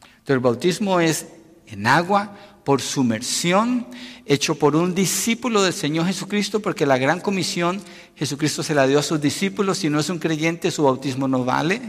Entonces 0.00 0.36
el 0.36 0.40
bautismo 0.40 1.00
es 1.00 1.26
en 1.66 1.86
agua, 1.86 2.36
por 2.64 2.80
sumersión, 2.80 3.86
hecho 4.26 4.54
por 4.54 4.74
un 4.74 4.94
discípulo 4.94 5.62
del 5.62 5.74
Señor 5.74 6.06
Jesucristo, 6.06 6.60
porque 6.60 6.86
la 6.86 6.98
gran 6.98 7.20
comisión 7.20 7.80
Jesucristo 8.16 8.62
se 8.62 8.74
la 8.74 8.86
dio 8.86 8.98
a 8.98 9.02
sus 9.02 9.20
discípulos, 9.20 9.78
si 9.78 9.90
no 9.90 10.00
es 10.00 10.08
un 10.08 10.18
creyente 10.18 10.70
su 10.70 10.84
bautismo 10.84 11.28
no 11.28 11.44
vale, 11.44 11.80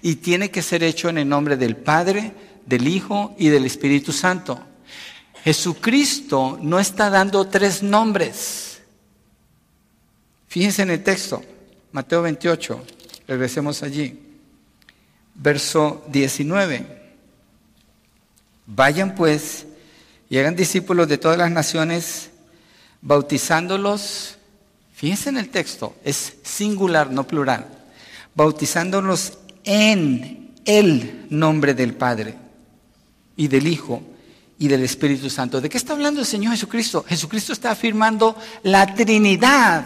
y 0.00 0.16
tiene 0.16 0.50
que 0.50 0.62
ser 0.62 0.82
hecho 0.82 1.08
en 1.08 1.18
el 1.18 1.28
nombre 1.28 1.56
del 1.56 1.76
Padre, 1.76 2.32
del 2.66 2.88
Hijo 2.88 3.34
y 3.38 3.48
del 3.48 3.66
Espíritu 3.66 4.12
Santo. 4.12 4.60
Jesucristo 5.44 6.58
no 6.62 6.78
está 6.78 7.10
dando 7.10 7.46
tres 7.48 7.82
nombres. 7.82 8.80
Fíjense 10.46 10.82
en 10.82 10.90
el 10.90 11.02
texto, 11.02 11.42
Mateo 11.90 12.22
28, 12.22 12.84
regresemos 13.26 13.82
allí, 13.82 14.20
verso 15.34 16.04
19. 16.08 17.02
Vayan 18.66 19.14
pues 19.14 19.66
y 20.32 20.38
eran 20.38 20.56
discípulos 20.56 21.08
de 21.08 21.18
todas 21.18 21.36
las 21.36 21.50
naciones, 21.50 22.30
bautizándolos, 23.02 24.38
fíjense 24.94 25.28
en 25.28 25.36
el 25.36 25.50
texto, 25.50 25.94
es 26.04 26.36
singular, 26.42 27.10
no 27.10 27.26
plural, 27.26 27.66
bautizándolos 28.34 29.34
en 29.62 30.54
el 30.64 31.26
nombre 31.28 31.74
del 31.74 31.92
Padre 31.92 32.34
y 33.36 33.46
del 33.48 33.66
Hijo 33.66 34.02
y 34.58 34.68
del 34.68 34.84
Espíritu 34.84 35.28
Santo. 35.28 35.60
¿De 35.60 35.68
qué 35.68 35.76
está 35.76 35.92
hablando 35.92 36.20
el 36.20 36.26
Señor 36.26 36.52
Jesucristo? 36.52 37.04
Jesucristo 37.06 37.52
está 37.52 37.72
afirmando 37.72 38.34
la 38.62 38.94
Trinidad 38.94 39.84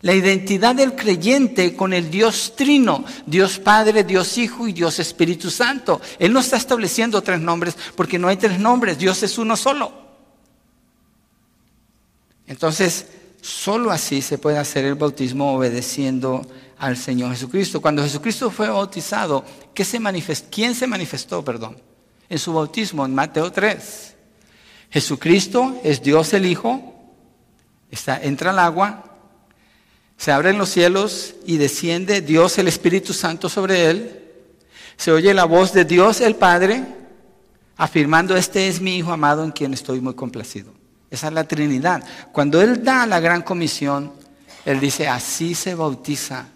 la 0.00 0.14
identidad 0.14 0.74
del 0.74 0.94
creyente 0.94 1.74
con 1.74 1.92
el 1.92 2.10
Dios 2.10 2.54
trino, 2.56 3.04
Dios 3.26 3.58
Padre, 3.58 4.04
Dios 4.04 4.38
Hijo 4.38 4.68
y 4.68 4.72
Dios 4.72 4.98
Espíritu 4.98 5.50
Santo. 5.50 6.00
Él 6.18 6.32
no 6.32 6.40
está 6.40 6.56
estableciendo 6.56 7.22
tres 7.22 7.40
nombres 7.40 7.76
porque 7.96 8.18
no 8.18 8.28
hay 8.28 8.36
tres 8.36 8.58
nombres, 8.60 8.98
Dios 8.98 9.22
es 9.22 9.38
uno 9.38 9.56
solo. 9.56 9.92
Entonces, 12.46 13.06
solo 13.40 13.90
así 13.90 14.22
se 14.22 14.38
puede 14.38 14.58
hacer 14.58 14.84
el 14.84 14.94
bautismo 14.94 15.54
obedeciendo 15.54 16.46
al 16.78 16.96
Señor 16.96 17.32
Jesucristo. 17.32 17.80
Cuando 17.80 18.02
Jesucristo 18.02 18.50
fue 18.50 18.68
bautizado, 18.68 19.44
¿qué 19.74 19.84
se 19.84 20.00
¿quién 20.50 20.74
se 20.74 20.86
manifestó? 20.86 21.44
Perdón, 21.44 21.76
en 22.28 22.38
su 22.38 22.52
bautismo, 22.52 23.04
en 23.04 23.14
Mateo 23.14 23.50
3. 23.50 24.14
Jesucristo 24.90 25.80
es 25.82 26.02
Dios 26.02 26.32
el 26.32 26.46
Hijo, 26.46 26.94
está, 27.90 28.22
entra 28.22 28.50
al 28.50 28.58
agua, 28.60 29.07
se 30.18 30.32
abren 30.32 30.58
los 30.58 30.68
cielos 30.68 31.36
y 31.46 31.58
desciende 31.58 32.20
Dios 32.20 32.58
el 32.58 32.66
Espíritu 32.66 33.12
Santo 33.14 33.48
sobre 33.48 33.88
él. 33.88 34.20
Se 34.96 35.12
oye 35.12 35.32
la 35.32 35.44
voz 35.44 35.72
de 35.72 35.84
Dios 35.84 36.20
el 36.20 36.34
Padre 36.34 36.84
afirmando, 37.76 38.36
este 38.36 38.66
es 38.66 38.80
mi 38.80 38.96
Hijo 38.96 39.12
amado 39.12 39.44
en 39.44 39.52
quien 39.52 39.72
estoy 39.72 40.00
muy 40.00 40.14
complacido. 40.14 40.72
Esa 41.08 41.28
es 41.28 41.32
la 41.32 41.44
Trinidad. 41.44 42.02
Cuando 42.32 42.60
Él 42.60 42.82
da 42.82 43.06
la 43.06 43.20
gran 43.20 43.42
comisión, 43.42 44.12
Él 44.64 44.80
dice, 44.80 45.06
así 45.06 45.54
se 45.54 45.76
bautiza, 45.76 46.48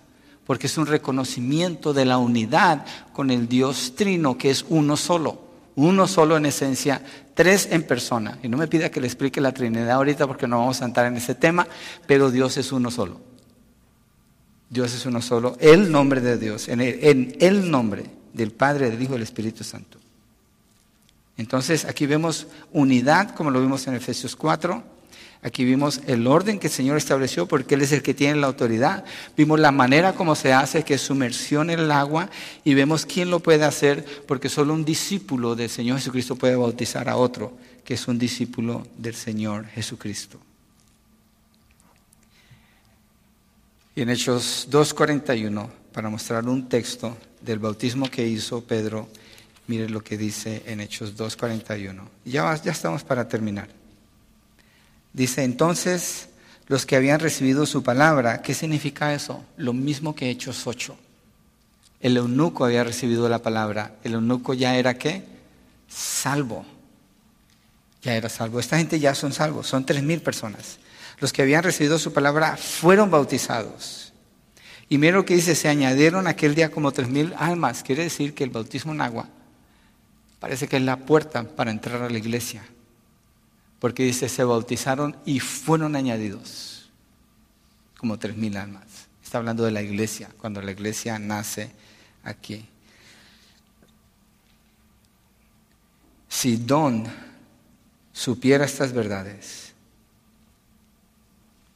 porque 0.45 0.67
es 0.67 0.77
un 0.77 0.87
reconocimiento 0.87 1.95
de 1.95 2.05
la 2.05 2.19
unidad 2.19 2.85
con 3.13 3.31
el 3.31 3.49
Dios 3.49 3.95
Trino, 3.95 4.37
que 4.37 4.51
es 4.51 4.67
uno 4.71 4.97
solo, 4.97 5.41
uno 5.77 6.09
solo 6.09 6.37
en 6.37 6.47
esencia, 6.47 7.01
tres 7.35 7.69
en 7.71 7.85
persona. 7.85 8.41
Y 8.43 8.49
no 8.49 8.57
me 8.57 8.67
pida 8.67 8.91
que 8.91 9.01
le 9.01 9.07
explique 9.07 9.41
la 9.41 9.53
Trinidad 9.53 9.93
ahorita 9.93 10.27
porque 10.27 10.49
no 10.49 10.59
vamos 10.59 10.83
a 10.83 10.85
entrar 10.85 11.07
en 11.07 11.17
ese 11.17 11.37
tema, 11.37 11.69
pero 12.09 12.33
Dios 12.33 12.57
es 12.57 12.73
uno 12.73 12.91
solo. 12.91 13.32
Dios 14.73 14.95
es 14.95 15.05
uno 15.05 15.21
solo, 15.21 15.59
el 15.61 15.93
nombre 15.93 16.23
de 16.23 16.39
Dios, 16.39 16.69
en 16.69 16.81
el, 16.81 17.71
nombre 17.71 18.05
del 18.33 18.53
Padre, 18.53 18.91
del 18.91 19.03
Hijo 19.03 19.13
y 19.13 19.17
del 19.17 19.23
Espíritu 19.23 19.65
Santo. 19.65 19.99
Entonces 21.37 21.85
aquí 21.85 22.07
vemos 22.07 22.47
unidad, 22.73 23.35
como 23.35 23.51
lo 23.51 23.61
vimos 23.61 23.87
en 23.87 23.95
Efesios 23.95 24.35
4. 24.35 24.83
Aquí 25.43 25.67
vimos 25.67 26.01
el 26.07 26.27
orden 26.27 26.59
que 26.59 26.69
el 26.69 26.73
Señor 26.73 26.97
estableció 26.97 27.47
porque 27.47 27.75
Él 27.75 27.83
es 27.83 27.93
el 27.93 28.01
que 28.01 28.15
tiene 28.15 28.41
la 28.41 28.47
autoridad. 28.47 29.05
Vimos 29.37 29.61
la 29.61 29.73
manera 29.73 30.15
como 30.15 30.35
se 30.35 30.55
hace, 30.55 30.85
que 30.85 30.95
es 30.95 31.03
sumersión 31.03 31.69
en 31.69 31.79
el 31.79 31.91
agua, 31.93 32.31
y 32.65 32.73
vemos 32.73 33.05
quién 33.05 33.29
lo 33.29 33.41
puede 33.41 33.65
hacer 33.65 34.25
porque 34.27 34.49
solo 34.49 34.73
un 34.73 34.87
discípulo 34.87 35.55
del 35.55 35.69
Señor 35.69 35.99
Jesucristo 35.99 36.37
puede 36.37 36.57
bautizar 36.57 37.11
a 37.11 37.17
otro, 37.17 37.53
que 37.85 37.93
es 37.93 38.09
un 38.09 38.19
discípulo 38.19 38.87
del 38.97 39.15
Señor 39.15 39.67
Jesucristo. 39.67 40.39
Y 43.95 44.03
en 44.03 44.09
Hechos 44.09 44.69
2.41, 44.71 45.69
para 45.93 46.09
mostrar 46.09 46.49
un 46.49 46.69
texto 46.69 47.17
del 47.43 47.59
bautismo 47.59 48.11
que 48.11 48.27
hizo 48.27 48.65
Pedro, 48.65 49.09
mire 49.67 49.89
lo 49.89 50.03
que 50.03 50.17
dice 50.17 50.63
en 50.67 50.81
Hechos 50.81 51.17
2.41. 51.17 52.01
Ya, 52.25 52.55
ya 52.63 52.73
estamos 52.73 53.05
para 53.05 53.29
terminar. 53.29 53.69
Dice, 55.13 55.45
entonces 55.45 56.31
los 56.69 56.87
que 56.87 56.97
habían 56.97 57.21
recibido 57.21 57.67
su 57.67 57.83
palabra, 57.83 58.41
¿qué 58.41 58.55
significa 58.55 59.13
eso? 59.13 59.45
Lo 59.59 59.75
mismo 59.75 60.15
que 60.15 60.31
Hechos 60.31 60.67
8. 60.67 60.97
El 62.01 62.17
eunuco 62.17 62.65
había 62.65 62.85
recibido 62.85 63.29
la 63.29 63.41
palabra. 63.41 63.97
El 64.05 64.15
eunuco 64.15 64.55
ya 64.55 64.77
era 64.77 64.95
qué? 64.95 65.23
Salvo. 65.87 66.65
Ya 68.03 68.15
era 68.15 68.31
salvo. 68.31 68.59
Esta 68.59 68.79
gente 68.79 68.99
ya 68.99 69.15
son 69.15 69.33
salvos. 69.33 69.67
Son 69.67 69.85
tres 69.85 70.03
mil 70.03 70.23
personas. 70.23 70.79
Los 71.23 71.33
que 71.33 71.43
habían 71.43 71.63
recibido 71.63 72.01
su 72.01 72.13
palabra 72.13 72.57
fueron 72.57 73.09
bautizados. 73.09 74.13
Y 74.89 74.99
mira 74.99 75.15
lo 75.15 75.25
que 75.25 75.37
dice, 75.37 75.55
se 75.55 75.69
añadieron 75.69 76.27
aquel 76.27 76.57
día 76.57 76.73
como 76.73 76.91
tres 76.91 77.09
mil 77.09 77.33
almas. 77.39 77.85
Quiere 77.85 78.03
decir 78.03 78.35
que 78.35 78.43
el 78.43 78.51
bautismo 78.51 78.93
en 78.93 79.03
agua 79.03 79.29
parece 80.41 80.67
que 80.67 80.79
es 80.79 80.83
la 80.83 80.97
puerta 80.97 81.45
para 81.45 81.71
entrar 81.71 82.03
a 82.03 82.11
la 82.11 82.19
iglesia. 82.19 82.65
Porque 83.79 84.03
dice, 84.03 84.29
se 84.29 84.43
bautizaron 84.43 85.17
y 85.25 85.39
fueron 85.39 85.95
añadidos 85.95 86.91
como 87.99 88.19
tres 88.19 88.37
mil 88.37 88.57
almas. 88.57 88.83
Está 89.23 89.39
hablando 89.39 89.63
de 89.63 89.71
la 89.71 89.81
iglesia, 89.81 90.29
cuando 90.39 90.61
la 90.61 90.73
iglesia 90.73 91.21
nace 91.21 91.71
aquí. 92.25 92.67
Si 96.29 96.57
Don 96.57 97.05
supiera 98.13 98.65
estas 98.65 98.93
verdades 98.93 99.72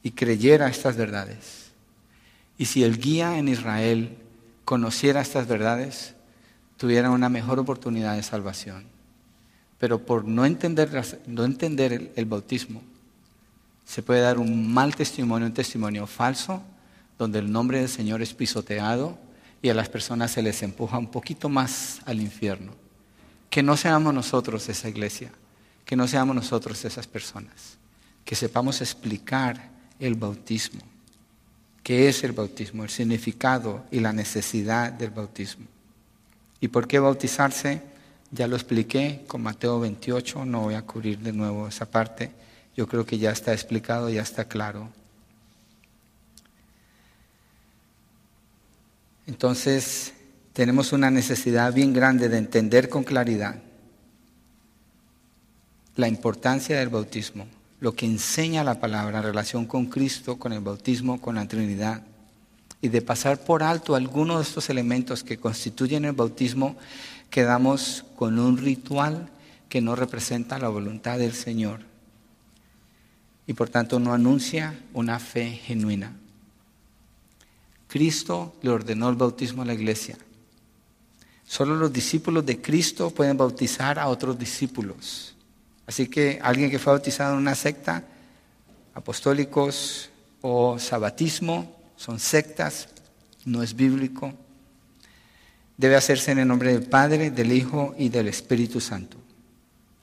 y 0.07 0.11
creyera 0.11 0.69
estas 0.69 0.95
verdades, 0.95 1.65
y 2.57 2.63
si 2.63 2.81
el 2.85 2.97
guía 2.97 3.37
en 3.39 3.49
Israel 3.49 4.17
conociera 4.63 5.19
estas 5.19 5.49
verdades, 5.49 6.15
tuviera 6.77 7.11
una 7.11 7.27
mejor 7.27 7.59
oportunidad 7.59 8.15
de 8.15 8.23
salvación. 8.23 8.85
Pero 9.77 10.05
por 10.05 10.23
no 10.23 10.45
entender, 10.45 10.89
no 11.27 11.43
entender 11.43 11.91
el, 11.91 12.11
el 12.15 12.23
bautismo, 12.23 12.81
se 13.83 14.01
puede 14.01 14.21
dar 14.21 14.37
un 14.37 14.73
mal 14.73 14.95
testimonio, 14.95 15.45
un 15.45 15.53
testimonio 15.53 16.07
falso, 16.07 16.63
donde 17.17 17.39
el 17.39 17.51
nombre 17.51 17.79
del 17.79 17.89
Señor 17.89 18.21
es 18.21 18.33
pisoteado 18.33 19.17
y 19.61 19.67
a 19.67 19.73
las 19.73 19.89
personas 19.89 20.31
se 20.31 20.41
les 20.41 20.63
empuja 20.63 20.97
un 20.97 21.11
poquito 21.11 21.49
más 21.49 21.99
al 22.05 22.21
infierno. 22.21 22.71
Que 23.49 23.61
no 23.61 23.75
seamos 23.75 24.13
nosotros 24.13 24.69
esa 24.69 24.87
iglesia, 24.87 25.33
que 25.83 25.97
no 25.97 26.07
seamos 26.07 26.33
nosotros 26.33 26.85
esas 26.85 27.07
personas, 27.07 27.77
que 28.23 28.35
sepamos 28.35 28.79
explicar 28.79 29.75
el 29.99 30.15
bautismo, 30.15 30.81
qué 31.83 32.07
es 32.07 32.23
el 32.23 32.31
bautismo, 32.31 32.83
el 32.83 32.89
significado 32.89 33.85
y 33.91 33.99
la 33.99 34.13
necesidad 34.13 34.91
del 34.91 35.09
bautismo. 35.09 35.65
¿Y 36.59 36.67
por 36.67 36.87
qué 36.87 36.99
bautizarse? 36.99 37.81
Ya 38.31 38.47
lo 38.47 38.55
expliqué 38.55 39.23
con 39.27 39.41
Mateo 39.41 39.79
28, 39.79 40.45
no 40.45 40.61
voy 40.61 40.75
a 40.75 40.81
cubrir 40.81 41.19
de 41.19 41.33
nuevo 41.33 41.67
esa 41.67 41.89
parte, 41.89 42.31
yo 42.75 42.87
creo 42.87 43.05
que 43.05 43.17
ya 43.17 43.31
está 43.31 43.53
explicado, 43.53 44.09
ya 44.09 44.21
está 44.21 44.45
claro. 44.45 44.89
Entonces, 49.25 50.13
tenemos 50.53 50.93
una 50.93 51.11
necesidad 51.11 51.73
bien 51.73 51.93
grande 51.93 52.29
de 52.29 52.37
entender 52.37 52.89
con 52.89 53.03
claridad 53.03 53.61
la 55.95 56.07
importancia 56.07 56.79
del 56.79 56.89
bautismo, 56.89 57.47
lo 57.79 57.93
que 57.93 58.05
enseña 58.05 58.63
la 58.63 58.79
palabra 58.79 59.19
en 59.19 59.25
relación 59.25 59.65
con 59.65 59.85
Cristo, 59.85 60.37
con 60.37 60.53
el 60.53 60.61
bautismo, 60.61 61.21
con 61.21 61.35
la 61.35 61.47
Trinidad, 61.47 62.03
y 62.81 62.89
de 62.89 63.01
pasar 63.01 63.43
por 63.43 63.63
alto 63.63 63.95
algunos 63.95 64.37
de 64.37 64.43
estos 64.43 64.69
elementos 64.69 65.23
que 65.23 65.37
constituyen 65.37 66.05
el 66.05 66.13
bautismo, 66.13 66.75
quedamos 67.29 68.05
con 68.15 68.39
un 68.39 68.57
ritual 68.57 69.29
que 69.69 69.81
no 69.81 69.95
representa 69.95 70.59
la 70.59 70.69
voluntad 70.69 71.17
del 71.17 71.33
Señor 71.33 71.81
y 73.47 73.53
por 73.53 73.69
tanto 73.69 73.99
no 73.99 74.13
anuncia 74.13 74.77
una 74.93 75.19
fe 75.19 75.51
genuina. 75.51 76.13
Cristo 77.87 78.53
le 78.61 78.69
ordenó 78.69 79.09
el 79.09 79.15
bautismo 79.15 79.61
a 79.61 79.65
la 79.65 79.73
iglesia. 79.73 80.17
Solo 81.45 81.77
los 81.77 81.93
discípulos 81.93 82.45
de 82.45 82.61
Cristo 82.61 83.09
pueden 83.09 83.37
bautizar 83.37 83.97
a 83.97 84.09
otros 84.09 84.37
discípulos. 84.37 85.36
Así 85.87 86.07
que 86.07 86.39
alguien 86.43 86.69
que 86.69 86.79
fue 86.79 86.93
bautizado 86.93 87.33
en 87.33 87.39
una 87.39 87.55
secta, 87.55 88.03
apostólicos 88.93 90.09
o 90.41 90.77
sabatismo, 90.77 91.75
son 91.95 92.19
sectas, 92.19 92.89
no 93.45 93.63
es 93.63 93.73
bíblico. 93.73 94.33
Debe 95.77 95.95
hacerse 95.95 96.31
en 96.31 96.39
el 96.39 96.47
nombre 96.47 96.73
del 96.73 96.87
Padre, 96.87 97.31
del 97.31 97.51
Hijo 97.51 97.95
y 97.97 98.09
del 98.09 98.27
Espíritu 98.27 98.81
Santo, 98.81 99.17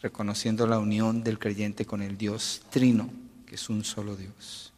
reconociendo 0.01 0.67
la 0.67 0.79
unión 0.79 1.23
del 1.23 1.39
creyente 1.39 1.85
con 1.85 2.03
el 2.03 2.17
Dios 2.17 2.63
trino, 2.71 3.11
que 3.47 3.57
es 3.57 3.69
un 3.69 3.85
solo 3.85 4.17
Dios. 4.17 4.73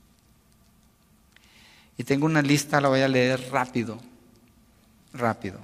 Y 1.98 2.04
tengo 2.04 2.26
una 2.26 2.42
lista, 2.42 2.80
la 2.80 2.88
voy 2.88 3.00
a 3.00 3.08
leer 3.08 3.48
rápido, 3.50 3.98
rápido, 5.12 5.60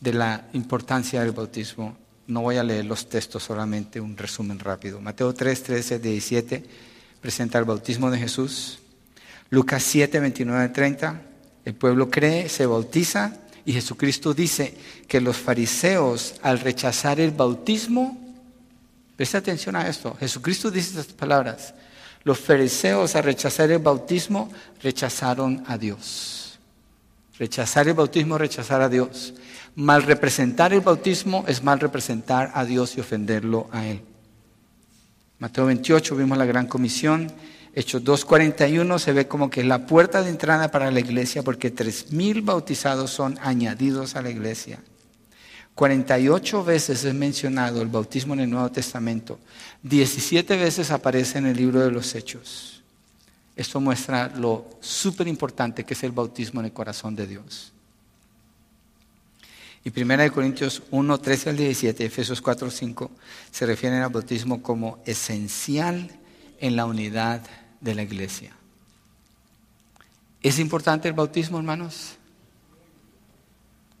de 0.00 0.12
la 0.12 0.48
importancia 0.52 1.22
del 1.22 1.32
bautismo. 1.32 1.96
No 2.26 2.40
voy 2.42 2.56
a 2.56 2.64
leer 2.64 2.84
los 2.84 3.08
textos, 3.08 3.44
solamente 3.44 4.00
un 4.00 4.16
resumen 4.16 4.58
rápido. 4.58 5.00
Mateo 5.00 5.32
3, 5.32 5.62
13, 5.62 5.98
17 5.98 6.64
presenta 7.20 7.58
el 7.58 7.64
bautismo 7.64 8.10
de 8.10 8.18
Jesús. 8.18 8.78
Lucas 9.50 9.82
7, 9.82 10.20
29, 10.20 10.68
30. 10.70 11.22
El 11.64 11.74
pueblo 11.74 12.10
cree, 12.10 12.48
se 12.48 12.66
bautiza 12.66 13.36
y 13.64 13.72
Jesucristo 13.72 14.32
dice 14.32 14.74
que 15.08 15.20
los 15.20 15.36
fariseos 15.36 16.36
al 16.42 16.60
rechazar 16.60 17.18
el 17.18 17.32
bautismo, 17.32 18.16
presta 19.16 19.38
atención 19.38 19.74
a 19.74 19.88
esto, 19.88 20.16
Jesucristo 20.20 20.70
dice 20.70 21.00
estas 21.00 21.12
palabras, 21.12 21.74
los 22.22 22.38
fariseos 22.38 23.16
al 23.16 23.24
rechazar 23.24 23.70
el 23.70 23.80
bautismo 23.80 24.52
rechazaron 24.82 25.64
a 25.66 25.76
Dios. 25.76 26.58
Rechazar 27.38 27.88
el 27.88 27.94
bautismo, 27.94 28.38
rechazar 28.38 28.80
a 28.80 28.88
Dios. 28.88 29.34
Mal 29.76 30.04
representar 30.04 30.72
el 30.72 30.80
bautismo 30.80 31.44
es 31.46 31.62
mal 31.62 31.78
representar 31.78 32.50
a 32.54 32.64
Dios 32.64 32.96
y 32.96 33.00
ofenderlo 33.00 33.68
a 33.72 33.86
Él. 33.86 34.00
Mateo 35.38 35.66
28 35.66 36.16
vimos 36.16 36.38
la 36.38 36.46
gran 36.46 36.66
comisión. 36.66 37.30
Hechos 37.74 38.02
2.41 38.02 38.98
se 38.98 39.12
ve 39.12 39.28
como 39.28 39.50
que 39.50 39.60
es 39.60 39.66
la 39.66 39.86
puerta 39.86 40.22
de 40.22 40.30
entrada 40.30 40.70
para 40.70 40.90
la 40.90 41.00
iglesia 41.00 41.42
porque 41.42 41.74
3.000 41.74 42.42
bautizados 42.42 43.10
son 43.10 43.38
añadidos 43.42 44.16
a 44.16 44.22
la 44.22 44.30
iglesia. 44.30 44.80
48 45.74 46.64
veces 46.64 47.04
es 47.04 47.12
mencionado 47.12 47.82
el 47.82 47.88
bautismo 47.88 48.32
en 48.32 48.40
el 48.40 48.50
Nuevo 48.50 48.72
Testamento. 48.72 49.38
17 49.82 50.56
veces 50.56 50.90
aparece 50.90 51.36
en 51.36 51.44
el 51.44 51.56
libro 51.58 51.80
de 51.80 51.90
los 51.90 52.14
Hechos. 52.14 52.82
Esto 53.54 53.78
muestra 53.78 54.28
lo 54.28 54.70
súper 54.80 55.28
importante 55.28 55.84
que 55.84 55.92
es 55.92 56.02
el 56.02 56.12
bautismo 56.12 56.60
en 56.60 56.66
el 56.66 56.72
corazón 56.72 57.14
de 57.14 57.26
Dios. 57.26 57.74
Y 59.86 60.02
1 60.02 60.32
Corintios 60.32 60.82
1, 60.90 61.20
13 61.20 61.50
al 61.50 61.56
17, 61.58 62.04
Efesios 62.04 62.42
4, 62.42 62.72
5, 62.72 63.08
se 63.52 63.66
refieren 63.66 64.02
al 64.02 64.10
bautismo 64.10 64.60
como 64.60 65.00
esencial 65.06 66.10
en 66.58 66.74
la 66.74 66.86
unidad 66.86 67.40
de 67.80 67.94
la 67.94 68.02
iglesia. 68.02 68.50
¿Es 70.42 70.58
importante 70.58 71.06
el 71.06 71.14
bautismo, 71.14 71.58
hermanos? 71.58 72.16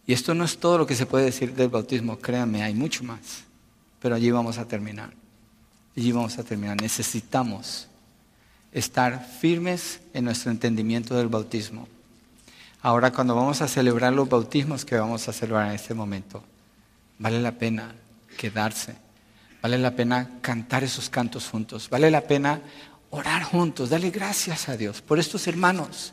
Y 0.08 0.12
esto 0.12 0.34
no 0.34 0.42
es 0.42 0.58
todo 0.58 0.76
lo 0.76 0.88
que 0.88 0.96
se 0.96 1.06
puede 1.06 1.26
decir 1.26 1.54
del 1.54 1.68
bautismo, 1.68 2.18
créanme, 2.18 2.64
hay 2.64 2.74
mucho 2.74 3.04
más. 3.04 3.44
Pero 4.00 4.16
allí 4.16 4.32
vamos 4.32 4.58
a 4.58 4.66
terminar. 4.66 5.12
Allí 5.96 6.10
vamos 6.10 6.36
a 6.36 6.42
terminar. 6.42 6.82
Necesitamos 6.82 7.86
estar 8.72 9.24
firmes 9.24 10.00
en 10.12 10.24
nuestro 10.24 10.50
entendimiento 10.50 11.14
del 11.14 11.28
bautismo. 11.28 11.86
Ahora 12.86 13.10
cuando 13.10 13.34
vamos 13.34 13.62
a 13.62 13.66
celebrar 13.66 14.12
los 14.12 14.28
bautismos 14.28 14.84
que 14.84 14.94
vamos 14.94 15.26
a 15.26 15.32
celebrar 15.32 15.66
en 15.66 15.74
este 15.74 15.92
momento, 15.92 16.44
vale 17.18 17.40
la 17.40 17.50
pena 17.50 17.92
quedarse, 18.38 18.94
vale 19.60 19.76
la 19.76 19.96
pena 19.96 20.38
cantar 20.40 20.84
esos 20.84 21.10
cantos 21.10 21.48
juntos, 21.48 21.90
vale 21.90 22.12
la 22.12 22.20
pena 22.20 22.62
orar 23.10 23.42
juntos, 23.42 23.90
darle 23.90 24.10
gracias 24.10 24.68
a 24.68 24.76
Dios 24.76 25.02
por 25.02 25.18
estos 25.18 25.48
hermanos 25.48 26.12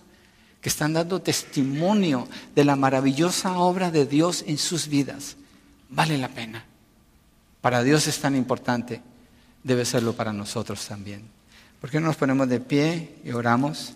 que 0.62 0.70
están 0.70 0.94
dando 0.94 1.22
testimonio 1.22 2.28
de 2.56 2.66
la 2.66 2.76
maravillosa 2.76 3.56
obra 3.60 3.92
de 3.92 4.08
Dios 4.08 4.44
en 4.48 4.58
sus 4.58 4.88
vidas. 4.88 5.38
Vale 5.92 6.18
la 6.18 6.30
pena. 6.30 6.66
Para 7.62 7.84
Dios 7.84 8.08
es 8.08 8.20
tan 8.20 8.36
importante, 8.36 9.00
debe 9.64 9.86
serlo 9.86 10.14
para 10.14 10.34
nosotros 10.34 10.84
también. 10.88 11.22
¿Por 11.80 11.92
qué 11.92 12.00
no 12.00 12.08
nos 12.08 12.16
ponemos 12.16 12.50
de 12.50 12.60
pie 12.60 13.18
y 13.24 13.30
oramos? 13.30 13.94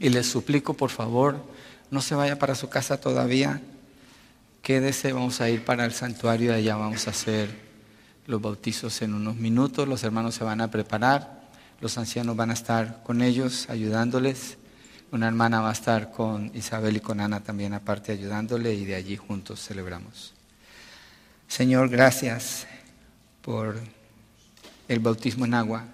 Y 0.00 0.08
les 0.08 0.26
suplico, 0.26 0.72
por 0.72 0.88
favor, 0.88 1.44
no 1.90 2.00
se 2.00 2.14
vaya 2.14 2.38
para 2.38 2.54
su 2.54 2.70
casa 2.70 2.98
todavía. 2.98 3.60
Quédese, 4.62 5.12
vamos 5.12 5.42
a 5.42 5.50
ir 5.50 5.62
para 5.62 5.84
el 5.84 5.92
santuario, 5.92 6.54
allá 6.54 6.74
vamos 6.76 7.06
a 7.06 7.10
hacer 7.10 7.54
los 8.26 8.40
bautizos 8.40 9.02
en 9.02 9.12
unos 9.12 9.36
minutos. 9.36 9.86
Los 9.86 10.02
hermanos 10.02 10.34
se 10.34 10.42
van 10.42 10.62
a 10.62 10.70
preparar, 10.70 11.42
los 11.82 11.98
ancianos 11.98 12.34
van 12.34 12.48
a 12.50 12.54
estar 12.54 13.02
con 13.02 13.20
ellos, 13.20 13.68
ayudándoles. 13.68 14.56
Una 15.12 15.28
hermana 15.28 15.60
va 15.60 15.68
a 15.68 15.74
estar 15.74 16.10
con 16.10 16.50
Isabel 16.54 16.96
y 16.96 17.00
con 17.00 17.20
Ana 17.20 17.40
también 17.40 17.74
aparte 17.74 18.12
ayudándole 18.12 18.72
y 18.72 18.86
de 18.86 18.94
allí 18.94 19.18
juntos 19.18 19.60
celebramos. 19.60 20.32
Señor, 21.46 21.90
gracias 21.90 22.66
por 23.42 23.78
el 24.88 25.00
bautismo 25.00 25.44
en 25.44 25.54
agua, 25.54 25.84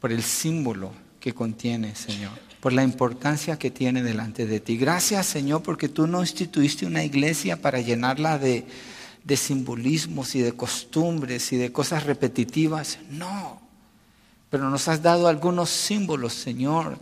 por 0.00 0.10
el 0.10 0.22
símbolo 0.22 0.92
que 1.22 1.32
contiene, 1.32 1.94
Señor. 1.94 2.32
por 2.60 2.72
la 2.72 2.82
importancia 2.82 3.58
que 3.58 3.70
tiene 3.70 4.02
delante 4.02 4.44
de 4.44 4.58
ti. 4.60 4.76
Gracias, 4.76 5.26
Señor, 5.26 5.62
porque 5.62 5.88
tú 5.88 6.06
no 6.06 6.20
instituiste 6.20 6.84
una 6.84 7.04
iglesia 7.04 7.62
para 7.62 7.80
llenarla 7.80 8.38
de, 8.38 8.66
de 9.24 9.36
simbolismos 9.36 10.34
y 10.34 10.40
de 10.40 10.52
costumbres 10.52 11.52
y 11.52 11.56
de 11.56 11.72
cosas 11.72 12.04
repetitivas. 12.04 12.98
No, 13.08 13.60
pero 14.50 14.68
nos 14.68 14.88
has 14.88 15.00
dado 15.00 15.28
algunos 15.28 15.70
símbolos, 15.70 16.34
Señor, 16.34 16.98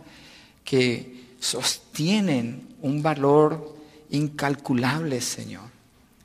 que 0.63 1.35
sostienen 1.39 2.75
un 2.81 3.01
valor 3.01 3.75
incalculable, 4.11 5.19
Señor. 5.21 5.69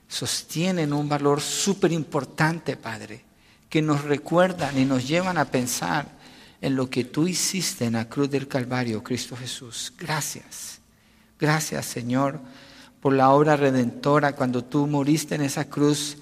Sostienen 0.09 0.93
un 0.93 1.09
valor 1.09 1.41
súper 1.41 1.93
importante, 1.93 2.77
Padre, 2.77 3.23
que 3.71 3.81
nos 3.81 4.05
recuerdan 4.05 4.79
y 4.79 4.85
nos 4.85 5.09
llevan 5.09 5.39
a 5.39 5.47
pensar 5.47 6.16
en 6.61 6.77
lo 6.77 6.89
que 6.89 7.05
tú 7.05 7.27
hiciste 7.27 7.85
en 7.85 7.95
la 7.95 8.09
cruz 8.09 8.31
del 8.31 8.49
Calvario, 8.49 9.03
Cristo 9.03 9.37
Jesús. 9.37 9.93
Gracias. 9.99 10.81
Gracias, 11.39 11.87
Señor, 11.87 12.41
por 13.01 13.13
la 13.13 13.31
obra 13.31 13.57
redentora 13.57 14.35
cuando 14.35 14.65
tú 14.65 14.87
moriste 14.87 15.35
en 15.35 15.43
esa 15.43 15.67
cruz, 15.67 16.17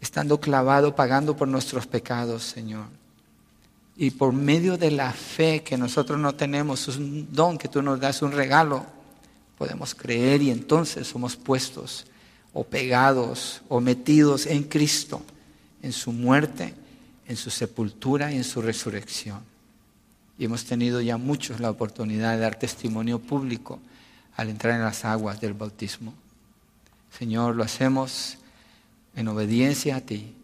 estando 0.00 0.40
clavado, 0.40 0.94
pagando 0.96 1.36
por 1.36 1.48
nuestros 1.48 1.86
pecados, 1.86 2.42
Señor. 2.44 2.86
Y 3.96 4.10
por 4.10 4.32
medio 4.32 4.76
de 4.76 4.90
la 4.90 5.12
fe 5.12 5.62
que 5.62 5.76
nosotros 5.76 6.18
no 6.18 6.34
tenemos, 6.34 6.88
es 6.88 6.96
un 6.96 7.28
don 7.30 7.58
que 7.58 7.68
tú 7.68 7.82
nos 7.82 8.00
das, 8.00 8.22
un 8.22 8.32
regalo, 8.32 8.84
podemos 9.56 9.94
creer 9.94 10.42
y 10.42 10.50
entonces 10.50 11.06
somos 11.06 11.36
puestos 11.36 12.06
o 12.52 12.64
pegados 12.64 13.62
o 13.68 13.80
metidos 13.80 14.46
en 14.46 14.64
Cristo, 14.64 15.22
en 15.82 15.92
su 15.92 16.10
muerte, 16.10 16.74
en 17.26 17.36
su 17.36 17.50
sepultura 17.50 18.32
y 18.32 18.36
en 18.36 18.44
su 18.44 18.62
resurrección. 18.62 19.53
Y 20.38 20.46
hemos 20.46 20.64
tenido 20.64 21.00
ya 21.00 21.16
muchos 21.16 21.60
la 21.60 21.70
oportunidad 21.70 22.34
de 22.34 22.40
dar 22.40 22.58
testimonio 22.58 23.18
público 23.18 23.78
al 24.36 24.48
entrar 24.48 24.74
en 24.74 24.82
las 24.82 25.04
aguas 25.04 25.40
del 25.40 25.54
bautismo. 25.54 26.12
Señor, 27.16 27.54
lo 27.54 27.62
hacemos 27.62 28.38
en 29.14 29.28
obediencia 29.28 29.96
a 29.96 30.00
ti 30.00 30.34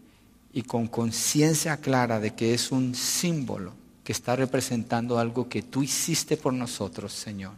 y 0.52 0.62
con 0.62 0.86
conciencia 0.86 1.76
clara 1.78 2.20
de 2.20 2.34
que 2.34 2.54
es 2.54 2.70
un 2.70 2.94
símbolo 2.94 3.72
que 4.04 4.12
está 4.12 4.36
representando 4.36 5.18
algo 5.18 5.48
que 5.48 5.62
tú 5.62 5.82
hiciste 5.82 6.36
por 6.36 6.52
nosotros, 6.52 7.12
Señor. 7.12 7.52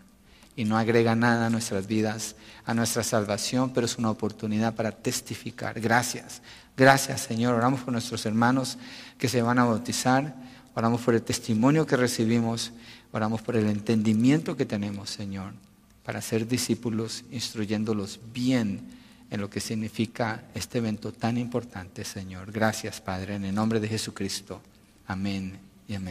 Y 0.54 0.64
no 0.64 0.76
agrega 0.76 1.14
nada 1.14 1.46
a 1.46 1.50
nuestras 1.50 1.86
vidas, 1.86 2.36
a 2.66 2.74
nuestra 2.74 3.02
salvación, 3.02 3.72
pero 3.72 3.86
es 3.86 3.96
una 3.96 4.10
oportunidad 4.10 4.74
para 4.74 4.92
testificar. 4.92 5.80
Gracias. 5.80 6.42
Gracias, 6.76 7.22
Señor. 7.22 7.54
Oramos 7.54 7.80
por 7.80 7.92
nuestros 7.92 8.26
hermanos 8.26 8.76
que 9.18 9.28
se 9.28 9.40
van 9.40 9.58
a 9.58 9.64
bautizar. 9.64 10.34
Oramos 10.74 11.02
por 11.02 11.14
el 11.14 11.22
testimonio 11.22 11.86
que 11.86 11.96
recibimos. 11.96 12.72
Oramos 13.12 13.42
por 13.42 13.56
el 13.56 13.68
entendimiento 13.68 14.56
que 14.56 14.64
tenemos, 14.64 15.10
Señor, 15.10 15.52
para 16.04 16.22
ser 16.22 16.48
discípulos, 16.48 17.24
instruyéndolos 17.30 18.20
bien 18.32 18.80
en 19.30 19.40
lo 19.40 19.48
que 19.48 19.60
significa 19.60 20.44
este 20.54 20.78
evento 20.78 21.12
tan 21.12 21.38
importante, 21.38 22.04
Señor. 22.04 22.52
Gracias, 22.52 23.00
Padre, 23.00 23.36
en 23.36 23.44
el 23.44 23.54
nombre 23.54 23.80
de 23.80 23.88
Jesucristo. 23.88 24.60
Amén 25.06 25.58
y 25.88 25.94
amén. 25.94 26.10